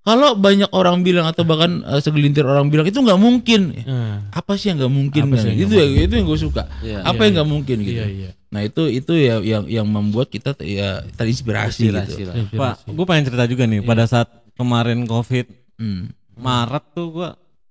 kalau 0.01 0.35
banyak 0.35 0.67
orang 0.71 1.01
bilang 1.01 1.25
atau 1.25 1.43
bahkan 1.43 1.81
eh, 1.81 1.99
segelintir 1.99 2.43
orang 2.43 2.67
bilang 2.67 2.85
itu 2.85 2.97
nggak 2.97 3.17
mungkin. 3.17 3.61
Hmm. 3.81 4.27
Apa 4.31 4.55
sih 4.55 4.69
yang 4.69 4.79
nggak 4.79 4.93
mungkin? 4.93 5.23
Apa 5.25 5.37
kan? 5.37 5.45
yang 5.47 5.59
Itu 5.59 5.73
nggak 5.73 5.89
ya, 5.89 6.01
itu 6.03 6.15
yang 6.15 6.27
gue 6.27 6.41
suka. 6.41 6.63
Iya. 6.81 6.99
Apa 7.03 7.15
Iya, 7.15 7.23
yang 7.23 7.33
nggak 7.37 7.49
mungkin 7.49 7.77
gitu. 7.81 7.97
Iya 7.97 8.07
iya. 8.07 8.31
Nah 8.51 8.61
itu 8.61 8.83
itu 8.85 9.13
ya 9.15 9.39
yang 9.39 9.65
yang 9.65 9.87
membuat 9.87 10.27
kita 10.27 10.59
ya 10.59 11.07
terinspirasi 11.15 11.87
Inspirasi 11.87 12.19
gitu. 12.19 12.29
lah. 12.29 12.35
Pak, 12.51 12.91
gue 12.91 13.05
pengen 13.05 13.25
cerita 13.25 13.45
juga 13.45 13.63
nih 13.65 13.81
pada 13.81 14.05
saat 14.05 14.27
kemarin 14.55 15.03
Covid 15.05 15.47
Hmm. 15.77 16.13
Maret 16.35 16.85
tuh 16.91 17.09
gua 17.11 17.31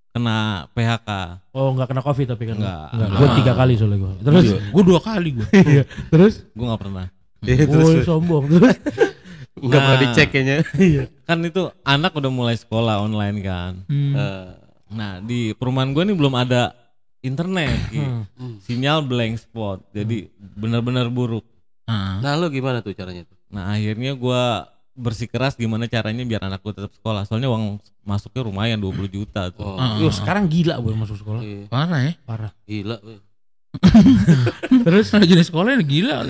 kena 0.10 0.66
PHK. 0.72 1.10
Oh 1.52 1.70
nggak 1.72 1.88
kena 1.88 2.02
covid 2.02 2.26
tapi 2.28 2.44
kan? 2.46 2.58
Nggak. 2.58 2.86
Nggak. 2.92 3.10
Gue 3.12 3.28
tiga 3.38 3.54
kali 3.54 3.74
soalnya 3.76 3.98
gue. 4.00 4.14
Terus? 4.20 4.46
Gue 4.68 4.84
dua 4.84 5.00
kali 5.00 5.30
gue. 5.36 5.48
Iya. 5.70 5.84
Terus? 6.10 6.34
Gue 6.52 6.66
nggak 6.66 6.82
pernah. 6.82 7.06
Woi 7.42 8.02
sombong. 8.02 8.46
Terus? 8.48 8.78
Enggak 9.60 9.80
pernah 9.80 9.96
Nah. 9.96 10.04
dicek 10.06 10.28
kayaknya. 10.30 10.56
Iya. 10.90 11.04
Kan 11.24 11.38
itu 11.42 11.62
anak 11.82 12.12
udah 12.12 12.32
mulai 12.32 12.56
sekolah 12.56 13.00
online 13.00 13.38
kan. 13.40 13.74
Hmm. 13.86 14.14
Eh, 14.16 14.48
Nah 14.90 15.22
di 15.22 15.54
perumahan 15.54 15.94
gue 15.94 16.02
nih 16.02 16.18
belum 16.18 16.34
ada 16.34 16.74
internet, 17.20 17.78
Ki. 17.88 18.02
Hmm. 18.02 18.58
sinyal 18.60 19.04
blank 19.04 19.38
spot, 19.38 19.86
jadi 19.92 20.26
benar-benar 20.34 21.08
buruk. 21.08 21.46
Ah. 21.84 22.18
Nah, 22.20 22.34
lu 22.34 22.48
gimana 22.48 22.80
tuh 22.80 22.94
caranya 22.94 23.22
tuh? 23.22 23.38
Nah 23.50 23.70
akhirnya 23.70 24.14
gua 24.14 24.66
bersikeras 24.94 25.54
gimana 25.54 25.86
caranya 25.86 26.22
biar 26.22 26.42
anakku 26.44 26.70
tetap 26.70 26.90
sekolah. 26.92 27.24
Soalnya 27.24 27.48
uang 27.48 27.78
masuknya 28.02 28.42
lumayan 28.42 28.78
20 28.78 29.06
juta 29.08 29.48
tuh. 29.50 29.64
Oh. 29.64 29.98
Yo 29.98 30.10
sekarang 30.10 30.50
gila 30.50 30.78
boy 30.78 30.92
masuk 30.94 31.18
sekolah. 31.18 31.42
iya. 31.42 31.66
Parah 31.68 32.00
ya. 32.02 32.14
Parah. 32.26 32.52
Gila. 32.66 32.98
Terus? 34.86 35.08
Jenis 35.30 35.48
sekolahnya 35.48 35.82
gila. 35.82 36.26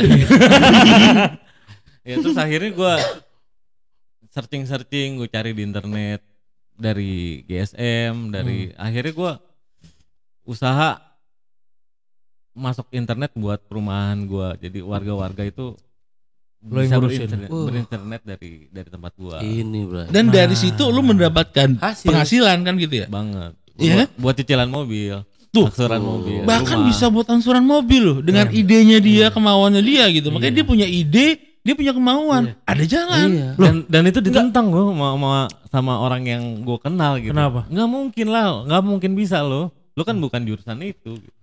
Ya 2.10 2.16
terus 2.18 2.38
akhirnya 2.42 2.74
gua 2.74 2.98
searching-searching, 4.30 5.22
gue 5.22 5.30
cari 5.30 5.54
di 5.54 5.62
internet 5.62 6.26
dari 6.74 7.46
GSM, 7.46 8.34
dari 8.34 8.74
akhirnya 8.74 9.14
gua 9.14 9.32
usaha 10.42 10.98
masuk 12.58 12.90
internet 12.92 13.30
buat 13.38 13.62
perumahan 13.70 14.26
gua. 14.26 14.58
Jadi 14.58 14.82
warga-warga 14.82 15.46
itu 15.46 15.78
Lo 16.60 16.84
yang 16.84 16.92
bisa 16.92 16.96
ngurusin. 17.00 17.20
berinternet, 17.24 17.50
Wah. 17.54 17.66
berinternet 17.72 18.22
dari 18.26 18.52
dari 18.68 18.90
tempat 18.90 19.14
gua. 19.16 19.38
Ini, 19.40 19.80
Bro. 19.88 20.02
Dan 20.12 20.26
dari 20.28 20.56
situ 20.58 20.84
lu 20.92 21.00
mendapatkan 21.06 21.80
Hasil. 21.80 22.10
penghasilan 22.10 22.58
kan 22.68 22.74
gitu 22.76 23.06
ya. 23.06 23.08
banget. 23.08 23.54
Iya 23.80 23.96
buat, 23.96 24.10
buat 24.20 24.36
cicilan 24.36 24.68
mobil, 24.68 25.24
Tuh. 25.56 25.72
aksuran 25.72 26.04
mobil. 26.04 26.44
Bahkan 26.44 26.78
rumah. 26.84 26.88
bisa 26.92 27.08
buat 27.08 27.32
angsuran 27.32 27.64
mobil 27.64 28.02
loh 28.04 28.18
dengan 28.20 28.52
idenya 28.52 29.00
dia, 29.00 29.32
kemauannya 29.32 29.80
dia 29.80 30.04
gitu. 30.12 30.36
Makanya 30.36 30.54
dia 30.60 30.66
punya 30.68 30.84
ide, 30.84 31.49
dia 31.60 31.74
punya 31.76 31.92
kemauan. 31.92 32.56
Ada 32.64 32.84
jalan. 32.88 33.28
Iya. 33.30 33.50
dan 33.60 33.76
dan 33.86 34.04
itu 34.08 34.20
ditentang 34.20 34.72
loh 34.72 34.96
sama, 34.96 35.08
sama 35.14 35.32
sama 35.70 35.94
orang 36.00 36.24
yang 36.24 36.44
gue 36.64 36.78
kenal 36.80 37.20
gitu. 37.20 37.36
Kenapa? 37.36 37.68
Nggak 37.68 37.90
mungkin 37.90 38.28
lah, 38.32 38.64
nggak 38.66 38.84
mungkin 38.84 39.12
bisa 39.14 39.44
loh. 39.44 39.70
Lo 39.94 40.02
kan 40.04 40.16
bukan 40.18 40.42
jurusan 40.48 40.80
itu. 40.82 41.20
gitu. 41.20 41.38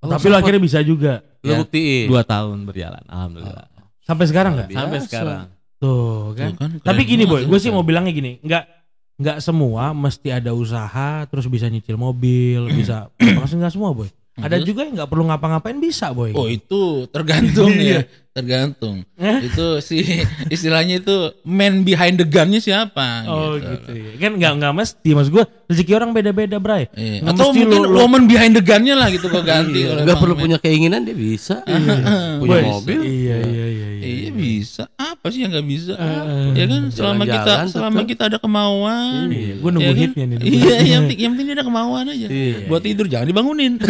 Oh, 0.00 0.10
Tapi 0.10 0.26
lo 0.26 0.36
akhirnya 0.36 0.58
bisa 0.58 0.80
juga. 0.80 1.22
lu 1.40 1.52
Ya, 1.52 1.58
buktiin. 1.60 2.08
Dua 2.08 2.24
tahun 2.24 2.64
berjalan, 2.64 3.04
alhamdulillah. 3.06 3.68
Sampai 4.02 4.26
sekarang 4.26 4.58
nggak? 4.58 4.68
Biasa. 4.68 4.80
Sampai 4.82 4.98
sekarang. 5.00 5.40
Tuh 5.80 6.34
kan. 6.36 6.50
Tuh 6.52 6.58
kan, 6.60 6.70
Tapi 6.82 7.02
keren 7.04 7.10
gini 7.14 7.24
boy, 7.24 7.42
gue 7.46 7.58
sih 7.58 7.70
mau 7.70 7.80
bilangnya 7.80 8.12
gini, 8.12 8.36
nggak 8.42 8.64
nggak 9.20 9.38
semua 9.38 9.92
mesti 9.92 10.32
ada 10.32 10.56
usaha 10.56 11.28
terus 11.28 11.44
bisa 11.46 11.68
nyicil 11.68 11.94
mobil, 11.94 12.68
bisa 12.80 13.08
pasti 13.16 13.54
nggak 13.60 13.72
semua 13.72 13.92
boy. 13.94 14.08
Ada 14.40 14.56
Terus? 14.56 14.66
juga 14.72 14.80
yang 14.88 14.94
nggak 14.96 15.10
perlu 15.10 15.24
ngapa-ngapain 15.28 15.76
bisa 15.76 16.16
boy. 16.16 16.32
Oh 16.32 16.48
itu 16.48 17.04
tergantung 17.12 17.68
Iya. 17.76 18.00
ya, 18.00 18.00
tergantung. 18.30 19.02
Eh? 19.18 19.38
itu 19.42 19.66
si 19.80 20.06
istilahnya 20.48 21.02
itu 21.02 21.16
man 21.42 21.82
behind 21.82 22.14
the 22.14 22.24
gunnya 22.24 22.56
siapa? 22.56 23.26
Oh 23.26 23.58
gitu, 23.58 23.90
ya. 23.90 24.10
Kan 24.16 24.38
nggak 24.38 24.52
nggak 24.56 24.72
mesti 24.72 25.10
mas 25.12 25.26
gue 25.26 25.42
rezeki 25.66 25.92
orang 25.92 26.10
beda-beda 26.10 26.56
bray. 26.56 26.86
Iya. 26.94 27.26
Atau 27.26 27.50
mesti 27.50 27.66
mungkin 27.66 27.68
lo- 27.74 27.90
lo- 27.90 27.98
woman 28.00 28.24
behind 28.24 28.54
the 28.54 28.62
gunnya 28.62 28.94
lah 28.94 29.10
gitu 29.10 29.26
keganti. 29.26 29.82
Iya. 29.82 29.92
oleh 29.92 30.02
Nggak 30.06 30.14
Bang 30.14 30.22
perlu 30.22 30.34
Man. 30.38 30.42
punya 30.46 30.56
keinginan 30.58 31.00
dia 31.02 31.12
bisa. 31.12 31.66
punya 32.40 32.58
Boy, 32.58 32.62
mobil. 32.64 33.00
Iya 33.02 33.36
iya 33.42 33.66
iya. 33.66 33.66
iya. 33.66 33.88
Iya 34.00 34.30
bisa. 34.32 34.82
Apa 34.94 35.26
sih 35.28 35.42
yang 35.42 35.50
nggak 35.50 35.66
bisa? 35.66 35.92
Eh, 35.92 36.46
ya 36.54 36.64
kan 36.64 36.82
selama 36.88 37.22
kita 37.26 37.34
jalan-jalan 37.34 37.66
selama 37.68 38.00
kita 38.06 38.22
ada 38.30 38.38
kemauan. 38.38 39.26
Iya, 39.28 39.54
gue 39.58 39.70
nunggu 39.70 39.84
ya 39.84 39.92
kan? 39.92 40.02
hitnya 40.06 40.24
nih. 40.24 40.38
Iya, 40.40 40.74
yang 40.86 41.00
penting 41.04 41.18
yang 41.18 41.32
penting 41.34 41.48
ada 41.52 41.64
kemauan 41.66 42.04
aja. 42.06 42.26
Iya. 42.30 42.56
Buat 42.64 42.82
tidur 42.86 43.06
jangan 43.10 43.26
dibangunin. 43.26 43.72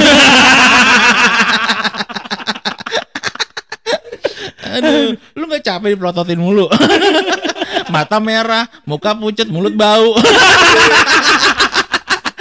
Aduh, 4.79 5.19
lu 5.35 5.45
nggak 5.51 5.65
capek 5.67 5.97
dipelototin 5.97 6.39
mulu. 6.39 6.71
Mata 7.95 8.23
merah, 8.23 8.71
muka 8.87 9.17
pucat, 9.19 9.51
mulut 9.51 9.75
bau. 9.75 10.15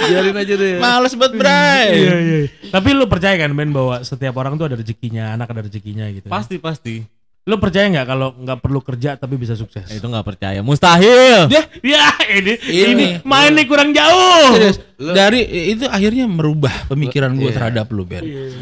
Biarin 0.10 0.38
aja 0.38 0.54
deh. 0.58 0.80
Males 0.82 1.14
banget, 1.14 1.34
Bray. 1.38 1.88
Iya 1.94 2.16
iya. 2.18 2.40
Tapi 2.74 2.90
lu 2.98 3.06
percaya 3.06 3.36
kan 3.38 3.54
Ben 3.54 3.70
bahwa 3.70 4.02
setiap 4.02 4.34
orang 4.42 4.58
tuh 4.58 4.66
ada 4.72 4.78
rezekinya, 4.80 5.36
anak 5.38 5.54
ada 5.54 5.62
rezekinya 5.66 6.06
gitu. 6.10 6.28
Pasti 6.32 6.58
pasti. 6.58 7.19
Lu 7.50 7.58
percaya 7.58 7.90
nggak 7.90 8.06
kalau 8.06 8.38
nggak 8.38 8.60
perlu 8.62 8.78
kerja 8.80 9.18
tapi 9.18 9.34
bisa 9.34 9.58
sukses? 9.58 9.90
Itu 9.90 10.06
nggak 10.06 10.22
percaya, 10.24 10.62
mustahil. 10.62 11.50
Dia 11.50 11.66
Ya 11.82 12.06
ini 12.30 12.54
Ini. 12.62 12.86
ini 12.88 13.06
main 13.24 13.50
nih 13.52 13.66
kurang 13.66 13.90
jauh. 13.90 14.54
serius. 14.54 14.78
dari 15.00 15.40
itu 15.72 15.88
akhirnya 15.88 16.28
merubah 16.28 16.70
pemikiran 16.86 17.32
gue 17.34 17.48
Iya. 17.48 17.56
terhadap 17.56 17.88
lu 17.88 18.04
Ben. 18.04 18.20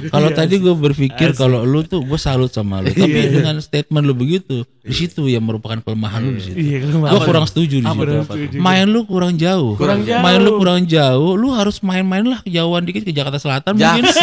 Kalau 0.07 0.29
tadi 0.29 0.55
gue 0.55 0.69
berpikir 0.69 1.33
kalau 1.33 1.65
lu 1.65 1.81
tuh 1.81 1.99
gue 1.99 2.13
salut 2.15 2.47
sama 2.47 2.77
lu, 2.77 2.93
tapi 2.93 3.09
dengan 3.33 3.57
statement 3.57 4.05
lu 4.05 4.13
begitu, 4.13 4.61
di 4.79 4.93
situ 4.93 5.25
yang 5.25 5.41
merupakan 5.41 5.81
kelemahan 5.81 6.21
lu 6.21 6.31
di 6.31 6.43
situ. 6.43 6.55
Iya. 6.55 6.93
Gue 6.93 7.21
kurang 7.25 7.43
setuju 7.43 7.81
di 7.81 7.89
situ. 7.89 8.21
Main 8.55 8.85
lu 8.85 9.03
kurang 9.03 9.33
jauh. 9.33 9.73
Kurang 9.75 10.05
jauh. 10.05 10.21
Main 10.21 10.39
lu 10.39 10.51
kurang 10.55 10.85
jauh. 10.85 11.33
Lu 11.33 11.49
harus 11.51 11.81
main-main 11.81 12.21
lah 12.23 12.39
kejauhan 12.39 12.85
dikit 12.85 13.01
ke 13.01 13.11
Jakarta 13.11 13.41
Selatan 13.41 13.73
mungkin. 13.73 14.05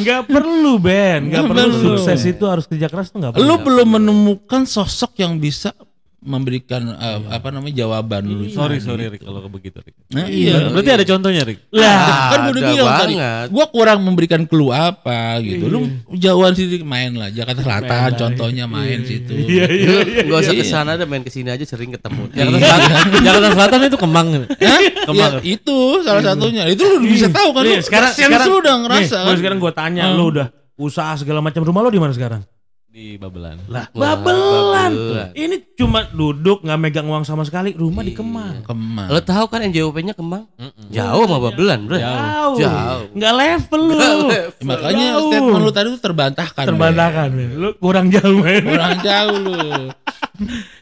Nggak 0.00 0.22
perlu 0.26 0.72
Ben, 0.76 1.28
nggak 1.28 1.42
Nggak 1.44 1.50
perlu 1.50 1.66
perlu. 1.70 1.84
sukses 1.96 2.20
itu 2.24 2.44
harus 2.48 2.64
kerja 2.64 2.86
keras 2.88 3.12
tuh 3.12 3.18
nggak 3.20 3.32
perlu. 3.36 3.44
lu 3.44 3.54
belum 3.60 3.88
menemukan 3.96 4.62
sosok 4.64 5.20
yang 5.20 5.36
bisa 5.36 5.70
memberikan 6.20 6.84
uh, 6.90 7.32
apa 7.32 7.48
namanya 7.48 7.80
jawaban 7.80 8.24
lu. 8.24 8.44
Sorry 8.46 8.76
sorry 8.76 9.08
Rick 9.08 9.24
kalau 9.24 9.40
begitu 9.48 9.80
Rick. 9.80 9.96
Nah, 10.12 10.28
iya. 10.28 10.68
Berarti 10.68 10.90
ada 10.92 11.04
contohnya 11.04 11.42
Rick. 11.42 11.64
Lah, 11.72 11.96
kan 12.28 12.38
gue 12.44 12.52
udah 12.52 12.62
bilang 12.68 12.92
tadi, 12.94 13.14
gue 13.48 13.64
kurang 13.72 13.98
memberikan 14.00 14.44
clue 14.44 14.68
apa 14.68 15.40
gitu. 15.40 15.64
Lu 15.66 15.88
jauhan 16.12 16.52
sih 16.52 16.68
main 16.82 17.12
lah 17.12 17.32
Jakarta 17.32 17.64
Selatan, 17.64 18.10
contohnya 18.14 18.64
main 18.64 19.00
situ. 19.02 19.32
Iya 19.32 19.64
iya 19.66 19.96
iya. 20.04 20.22
Gak 20.28 20.38
usah 20.40 20.52
Iya. 20.52 20.60
ke 20.60 20.64
sana 20.66 20.90
ada 20.94 21.04
main 21.04 21.24
ke 21.24 21.32
sini 21.32 21.48
aja 21.48 21.64
sering 21.64 21.88
ketemu. 21.90 22.28
Jakarta 22.30 22.58
Selatan, 22.60 22.92
Jakarta 23.26 23.48
Selatan 23.56 23.78
itu 23.82 23.98
Kemang. 23.98 24.26
Hah? 24.44 24.80
Kemang. 25.08 25.32
Ya, 25.34 25.40
itu 25.42 25.76
salah 26.04 26.22
satunya. 26.22 26.68
Itu 26.68 26.84
lu 26.84 27.00
bisa 27.02 27.32
tahu 27.32 27.56
kan? 27.56 27.64
Nih, 27.64 27.80
Lu 27.80 27.82
sekarang 27.82 28.12
sekarang 28.12 28.46
lu 28.46 28.56
udah 28.60 28.74
nih, 28.76 28.82
ngerasa 28.84 29.16
gua 29.16 29.24
kan? 29.24 29.36
sekarang 29.40 29.58
gue 29.58 29.72
tanya 29.72 30.02
Hmm. 30.04 30.16
lu 30.16 30.24
udah 30.28 30.46
usaha 30.76 31.12
segala 31.14 31.40
macam 31.40 31.60
rumah 31.60 31.80
lu 31.80 31.90
di 31.90 31.96
mana 31.96 32.12
sekarang? 32.12 32.44
Di 32.90 33.14
Babelan. 33.14 33.54
Lah, 33.70 33.86
babelan. 33.94 34.90
Babelan. 34.90 35.30
Ini 35.38 35.78
cuma 35.78 36.10
duduk 36.10 36.66
nggak 36.66 36.74
megang 36.74 37.06
uang 37.06 37.22
sama 37.22 37.46
sekali, 37.46 37.70
rumah 37.70 38.02
di 38.02 38.18
Kemang. 38.18 38.66
Kemang. 38.66 39.06
Lo 39.06 39.22
tahu 39.22 39.46
kan 39.46 39.62
NJOP-nya 39.62 40.10
Kemang? 40.10 40.50
Jauh 40.90 41.22
sama 41.22 41.38
Babelan, 41.38 41.86
bro. 41.86 41.94
Jauh. 41.94 42.58
Jauh. 42.58 43.06
Nggak 43.14 43.34
level 43.38 43.82
lu. 43.94 44.10
Makanya 44.66 45.06
Jauh. 45.06 45.30
statement 45.30 45.62
lu 45.62 45.70
tadi 45.70 45.86
tuh 45.94 46.02
terbantahkan. 46.02 46.64
Terbantahkan, 46.66 47.28
men. 47.30 47.50
Lu 47.62 47.68
kurang 47.78 48.10
jauh, 48.10 48.42
men. 48.42 48.66
Kurang 48.66 48.98
jauh 49.06 49.38
lu. 49.38 49.54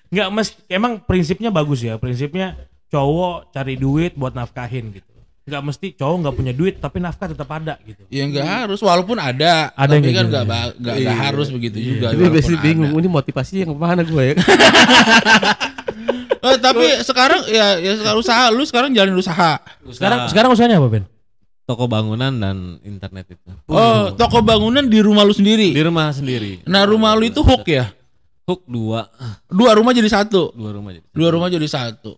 Nggak 0.08 0.28
mes 0.32 0.48
emang 0.72 1.04
prinsipnya 1.04 1.52
bagus 1.52 1.84
ya. 1.84 2.00
Prinsipnya 2.00 2.56
cowok 2.88 3.52
cari 3.52 3.76
duit 3.76 4.16
buat 4.16 4.32
nafkahin 4.32 4.96
gitu. 4.96 5.17
Nggak 5.48 5.62
mesti 5.64 5.86
cowok 5.92 6.16
nggak 6.20 6.34
punya 6.36 6.52
duit 6.52 6.74
tapi 6.76 6.96
nafkah 6.98 7.26
tetap 7.26 7.48
ada 7.48 7.80
gitu. 7.82 8.04
Ya 8.08 8.22
enggak 8.22 8.44
harus 8.44 8.78
walaupun 8.78 9.16
ada, 9.16 9.72
Ada 9.72 9.96
tapi 9.96 10.12
kan 10.12 10.22
gitu, 10.22 10.28
enggak 10.28 10.44
ya. 10.44 10.50
ba- 10.50 10.74
enggak 10.76 10.94
enggak 11.00 11.18
harus 11.18 11.48
begitu 11.48 11.76
juga. 11.80 12.06
Ini 12.06 12.16
walaupun 12.18 12.34
biasanya 12.36 12.54
ada. 12.54 12.66
bingung, 12.68 12.90
ini 12.94 13.08
motivasi 13.08 13.52
yang 13.58 13.70
ke 13.70 13.78
mana 13.78 14.02
gue 14.04 14.22
ya? 14.22 14.34
Eh, 16.38 16.56
tapi 16.62 16.86
sekarang 17.02 17.40
ya 17.48 17.66
ya 17.76 17.92
sekarang 17.98 18.18
usaha 18.18 18.44
lu 18.48 18.62
sekarang 18.62 18.90
jalin 18.92 19.10
usaha. 19.12 19.58
Sekarang 19.90 20.30
sekarang 20.30 20.50
usahanya 20.52 20.78
apa, 20.78 20.88
Ben? 20.88 21.04
toko 21.64 21.84
bangunan 21.84 22.32
dan 22.32 22.80
internet 22.80 23.28
itu. 23.28 23.50
Oh, 23.66 24.08
toko 24.14 24.40
bangunan 24.40 24.80
di 24.82 25.00
rumah 25.00 25.20
lu 25.20 25.36
sendiri. 25.36 25.68
Di 25.68 25.82
rumah 25.82 26.08
sendiri. 26.08 26.64
Nah, 26.64 26.88
rumah 26.88 27.12
lu 27.12 27.28
itu 27.28 27.44
hook 27.44 27.68
ya? 27.68 27.92
Hook 28.48 28.64
dua, 28.64 29.04
Dua 29.44 29.76
rumah 29.76 29.92
jadi 29.92 30.08
satu. 30.08 30.48
dua 30.56 30.72
rumah 30.72 30.96
jadi. 30.96 31.04
Dua 31.12 31.28
rumah 31.28 31.52
jadi 31.52 31.68
satu. 31.68 32.16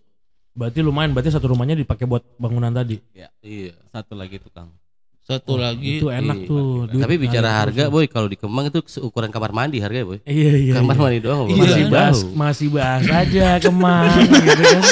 Berarti 0.51 0.79
lumayan, 0.83 1.15
berarti 1.15 1.31
satu 1.31 1.47
rumahnya 1.49 1.73
dipakai 1.73 2.03
buat 2.03 2.23
bangunan 2.35 2.69
tadi. 2.69 2.99
Ya, 3.15 3.31
Iya. 3.39 3.71
satu 3.89 4.19
lagi 4.19 4.35
tukang. 4.35 4.67
Satu 5.21 5.55
lagi. 5.55 6.01
Itu 6.03 6.11
enak 6.11 6.43
Iya. 6.43 6.47
tuh. 6.49 6.91
duit 6.91 7.01
Tapi 7.07 7.15
bicara 7.15 7.49
harga, 7.55 7.87
boy, 7.87 8.03
kalau 8.11 8.27
di 8.27 8.35
Kemang 8.35 8.67
itu 8.67 8.83
seukuran 8.83 9.31
kamar 9.31 9.55
mandi 9.55 9.79
harganya, 9.79 10.11
boy. 10.11 10.19
Iya 10.27 10.51
iya. 10.59 10.73
Kamar 10.75 10.95
iya. 10.97 11.03
mandi 11.07 11.19
doang, 11.23 11.39
Boy. 11.47 11.55
masih 11.55 11.83
Iya. 11.83 11.93
bahas 11.93 12.19
masih 12.35 12.67
bahas 12.67 13.03
aja 13.07 13.47
kemang 13.61 14.11
gitu 14.43 14.63
kan. 14.65 14.83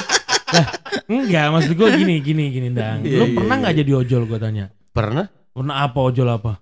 Lah, 0.49 0.67
enggak 1.05 1.45
maksud 1.51 1.71
gue 1.75 1.87
gini 1.93 2.15
gini 2.23 2.43
gini 2.49 2.69
dang. 2.71 3.03
Iya, 3.03 3.17
Lu 3.19 3.25
iya, 3.27 3.35
pernah 3.35 3.55
iya. 3.57 3.61
nggak 3.65 3.75
jadi 3.83 3.91
ojol 3.99 4.23
gue 4.25 4.39
tanya? 4.39 4.65
Pernah? 4.89 5.25
Pernah 5.51 5.75
apa 5.83 5.99
ojol 5.99 6.29
apa? 6.29 6.53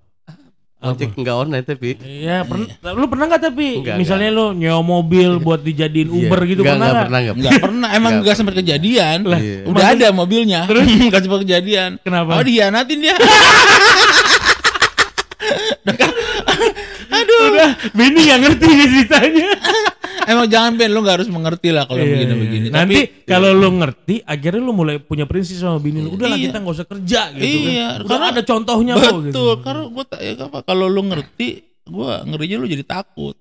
Ojek 0.77 1.17
enggak 1.17 1.35
online 1.41 1.65
tapi. 1.65 1.97
Iya, 2.05 2.45
pernah. 2.45 2.69
Lu 2.93 3.09
pernah 3.09 3.25
nggak 3.25 3.43
tapi 3.49 3.81
Enggak, 3.81 3.97
misalnya 3.97 4.29
lu 4.29 4.53
nyewa 4.53 4.85
mobil 4.85 5.41
buat 5.41 5.65
dijadiin 5.65 6.05
Uber 6.05 6.45
gitu 6.45 6.61
Enggak, 6.61 6.77
pernah 6.77 6.85
enggak 6.85 6.93
nggak? 6.93 7.07
pernah, 7.09 7.19
enggak 7.19 7.33
Enggak 7.33 7.63
pernah, 7.65 7.89
emang 7.97 8.11
enggak 8.21 8.35
sempat 8.37 8.55
kejadian. 8.61 9.17
Iya. 9.25 9.57
Udah 9.65 9.85
ada 9.97 10.07
mobilnya. 10.13 10.61
Terus 10.69 10.85
enggak 11.09 11.21
sempat 11.25 11.39
kejadian. 11.41 11.89
Kenapa? 12.05 12.37
Oh, 12.37 12.43
dihianatin 12.45 12.97
dia. 13.01 13.17
Udah, 17.37 17.71
Benny 17.93 18.29
nggak 18.29 18.39
ngerti 18.43 18.67
nih 18.69 18.87
ceritanya. 18.91 19.49
emang 20.27 20.45
jangan 20.45 20.75
Ben, 20.75 20.91
lu 20.91 20.99
enggak 20.99 21.23
harus 21.23 21.29
mengerti 21.29 21.71
lah 21.71 21.87
kalau 21.87 21.97
Iya, 21.97 22.11
begini-begini. 22.13 22.65
iya. 22.67 22.73
Nanti 22.75 22.99
Tapi 22.99 23.23
kalau 23.23 23.49
lu 23.51 23.69
ngerti, 23.73 24.15
akhirnya 24.21 24.59
lu 24.59 24.71
mulai 24.71 24.99
punya 24.99 25.23
prinsip 25.23 25.55
sama 25.55 25.79
bini 25.79 26.03
lu. 26.03 26.13
Udah 26.13 26.27
lah 26.27 26.35
Iya. 26.35 26.51
kita 26.51 26.57
nggak 26.59 26.75
usah 26.75 26.87
kerja 26.87 27.21
gitu 27.33 27.47
Iya, 27.63 27.87
kan. 27.87 27.97
Udah 28.03 28.09
karena- 28.11 28.29
ada 28.29 28.41
contohnya 28.43 28.93
kok 28.93 29.01
gitu. 29.01 29.17
betul, 29.23 29.51
karena 29.63 29.83
gua 29.87 30.03
tak 30.03 30.19
ya 30.19 30.31
apa 30.37 30.57
kalau 30.61 30.85
lu 30.85 31.01
ngerti, 31.05 31.47
gua 31.85 32.21
ngerinya 32.21 32.57
lu 32.57 32.67
jadi 32.67 32.83
takut. 32.83 33.35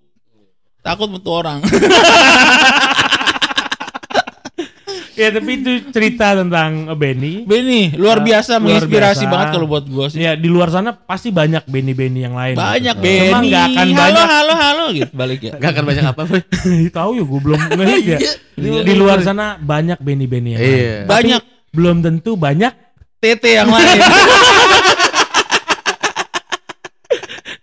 Takut 0.81 1.11
metu 1.11 1.29
orang. 1.29 1.59
Ya 5.17 5.33
tapi 5.33 5.51
itu 5.57 5.71
cerita 5.89 6.37
tentang 6.37 6.87
eh, 6.87 6.95
Benny. 6.95 7.35
Benny, 7.43 7.97
luar 7.97 8.21
biasa 8.21 8.57
Luar 8.57 8.63
menginspirasi 8.63 9.25
biasa. 9.25 9.33
banget 9.33 9.49
kalau 9.51 9.67
buat 9.67 9.85
gua 9.89 10.07
sih. 10.07 10.21
Ya 10.21 10.37
di 10.37 10.45
luar 10.45 10.69
sana 10.69 10.93
pasti 10.93 11.33
banyak 11.33 11.65
Benny-Benny 11.65 12.21
yang 12.21 12.37
lain. 12.37 12.53
Banyak 12.53 12.95
gitu. 12.95 13.09
Cuma 13.25 13.41
Benny. 13.41 13.49
nggak 13.49 13.65
akan 13.67 13.87
halo, 13.87 13.97
banyak. 13.97 14.27
halo, 14.29 14.53
halo 14.55 14.85
gitu 14.93 15.13
balik 15.17 15.41
ya. 15.41 15.53
Enggak 15.57 15.71
akan 15.73 15.85
banyak 15.85 16.05
apa, 16.05 16.21
boy. 16.23 16.41
Tahu 17.01 17.11
ya 17.13 17.25
gue 17.25 17.41
belum 17.41 17.61
ngeliat 17.73 18.05
ya. 18.05 18.19
Iya. 18.21 18.33
Di 18.85 18.93
luar 18.93 19.19
sana 19.21 19.57
banyak 19.57 19.97
Benny-Benny 19.99 20.51
yang 20.53 20.61
lain. 20.61 20.77
Iya. 20.77 20.93
Tapi 21.01 21.09
Banyak 21.09 21.43
belum 21.73 21.97
tentu 22.05 22.37
banyak. 22.37 22.73
TT 23.17 23.45
yang 23.49 23.73
lain. 23.73 23.97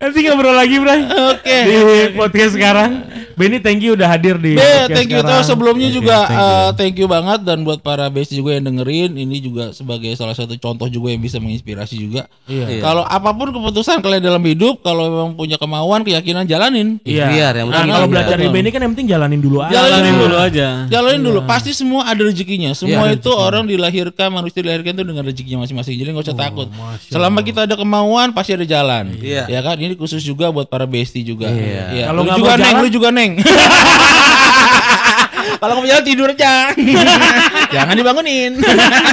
Nanti 0.02 0.20
ngobrol 0.26 0.52
lagi, 0.52 0.76
Bray. 0.82 1.02
Oke. 1.06 1.58
Di 1.64 1.78
podcast 2.12 2.58
sekarang. 2.58 2.92
Benny 3.34 3.58
thank 3.58 3.80
you 3.80 3.94
udah 3.94 4.08
hadir 4.08 4.36
di 4.36 4.54
Be, 4.54 4.62
thank 4.88 5.10
you 5.10 5.20
sekarang. 5.20 5.44
sebelumnya 5.44 5.88
Oke, 5.88 5.96
juga 5.96 6.18
thank 6.20 6.32
you. 6.32 6.40
uh, 6.40 6.70
thank 6.74 6.96
you 6.96 7.08
banget 7.08 7.40
dan 7.42 7.62
buat 7.62 7.80
para 7.80 8.08
besti 8.08 8.34
juga 8.34 8.54
yang 8.54 8.66
dengerin 8.66 9.16
ini 9.16 9.38
juga 9.38 9.72
sebagai 9.72 10.14
salah 10.14 10.32
satu 10.32 10.54
contoh 10.56 10.86
juga 10.86 11.10
yang 11.10 11.20
bisa 11.20 11.38
menginspirasi 11.38 11.96
juga. 11.96 12.30
Iya. 12.46 12.66
Iya. 12.70 12.82
Kalau 12.82 13.04
apa 13.04 13.30
pun 13.32 13.50
keputusan 13.50 14.00
kalian 14.00 14.22
dalam 14.22 14.42
hidup, 14.42 14.82
kalau 14.82 15.04
memang 15.06 15.32
punya 15.34 15.56
kemauan, 15.56 16.02
keyakinan 16.02 16.44
jalanin. 16.44 17.00
Iya. 17.02 17.26
Ikhtiar, 17.26 17.54
yang 17.56 17.68
Nah, 17.68 17.78
penting 17.80 17.94
kalau 17.94 18.08
belajar 18.08 18.36
dari. 18.36 18.50
Benny 18.50 18.70
kan 18.70 18.82
yang 18.82 18.92
penting 18.92 19.10
jalanin 19.10 19.40
dulu 19.40 19.58
aja. 19.60 19.72
Jalanin 19.74 19.92
Jalanin 19.94 20.16
dulu. 20.20 20.36
aja. 20.38 20.68
Jalanin 20.88 21.22
dulu, 21.24 21.40
pasti 21.44 21.72
semua 21.72 22.02
ada 22.06 22.22
rezekinya. 22.22 22.72
Semua 22.74 23.08
Iya. 23.08 23.18
itu 23.18 23.30
orang 23.30 23.64
dilahirkan, 23.64 24.28
manusia 24.30 24.60
dilahirkan 24.60 24.94
itu 24.94 25.06
dengan 25.06 25.24
rezekinya 25.24 25.60
masing-masing. 25.64 25.96
Jadi 25.96 26.10
nggak 26.10 26.26
usah 26.26 26.38
takut. 26.38 26.68
Masya 26.68 27.10
Selama 27.10 27.40
kita 27.42 27.60
ada 27.64 27.74
kemauan, 27.74 28.30
pasti 28.32 28.52
ada 28.52 28.64
jalan. 28.64 29.16
Iya. 29.18 29.48
Ya 29.48 29.60
kan? 29.60 29.76
Ini 29.76 29.96
khusus 29.96 30.22
juga 30.22 30.50
buat 30.50 30.68
para 30.68 30.84
besti 30.84 31.24
juga. 31.24 31.48
Iya. 31.48 32.10
Kalau 32.10 32.22
juga 32.30 32.54
neng, 32.56 32.76
lu 32.80 32.90
juga 32.90 33.10
neng. 33.10 33.23
Kalau 35.64 35.80
nggak 35.80 35.84
mau 35.84 35.88
jalan 35.88 36.06
tidur 36.06 36.28
aja. 36.32 36.76
Jangan 37.76 37.96
dibangunin. 37.96 38.60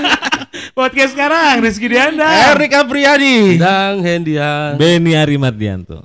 Podcast 0.78 1.14
sekarang 1.14 1.62
Rizky 1.62 1.86
Dianda. 1.86 2.54
Erik 2.54 2.74
Apriyadi. 2.74 3.58
Dang 3.58 4.02
Hendian. 4.02 4.74
Benny 4.74 5.14
Arimardianto. 5.14 6.02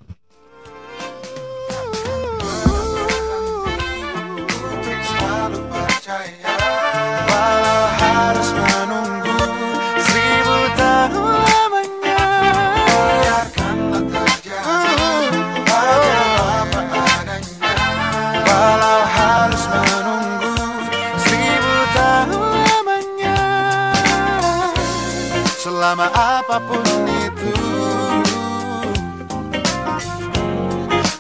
Selama 25.85 26.09
apa 26.17 26.57
pun 26.65 26.81
itu. 27.05 27.53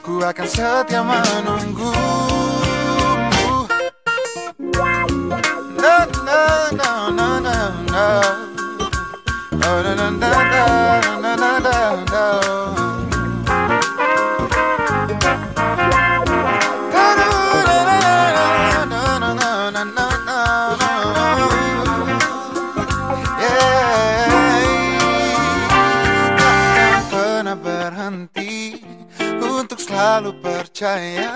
Ku 0.01 0.17
akan 0.25 0.47
setia 0.49 1.05
menunggu. 1.05 1.93
No, 5.77 5.95
no, 6.17 6.41
no, 6.73 6.89
no, 7.13 7.27
no, 7.45 7.57
no 7.93 8.05
Oh, 9.53 9.77
no, 9.85 9.91
no, 9.93 10.09
no, 10.17 10.33
no, 10.33 10.65
no, 11.13 11.31
no, 11.37 11.51
no, 11.61 11.77
no 12.09 12.84
percaya. 30.75 31.31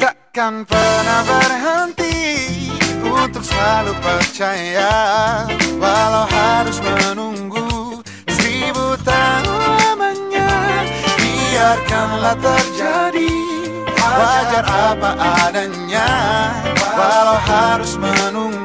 Takkan 0.00 0.64
pernah 0.64 1.20
berhenti 1.28 2.16
Untuk 3.04 3.44
selalu 3.44 3.92
percaya. 4.00 4.88
Walau 5.76 6.24
harus 6.32 6.80
menunggu 6.80 8.00
Seribu 8.24 8.96
tahun 9.04 9.60
lamanya 9.68 10.48
Biarkanlah 11.20 12.36
terjadi 12.40 13.36
Wajar 14.00 14.64
apa 14.64 15.10
adanya. 15.44 16.08
Walau 16.96 17.36
harus 17.36 18.00
menunggu 18.00 18.59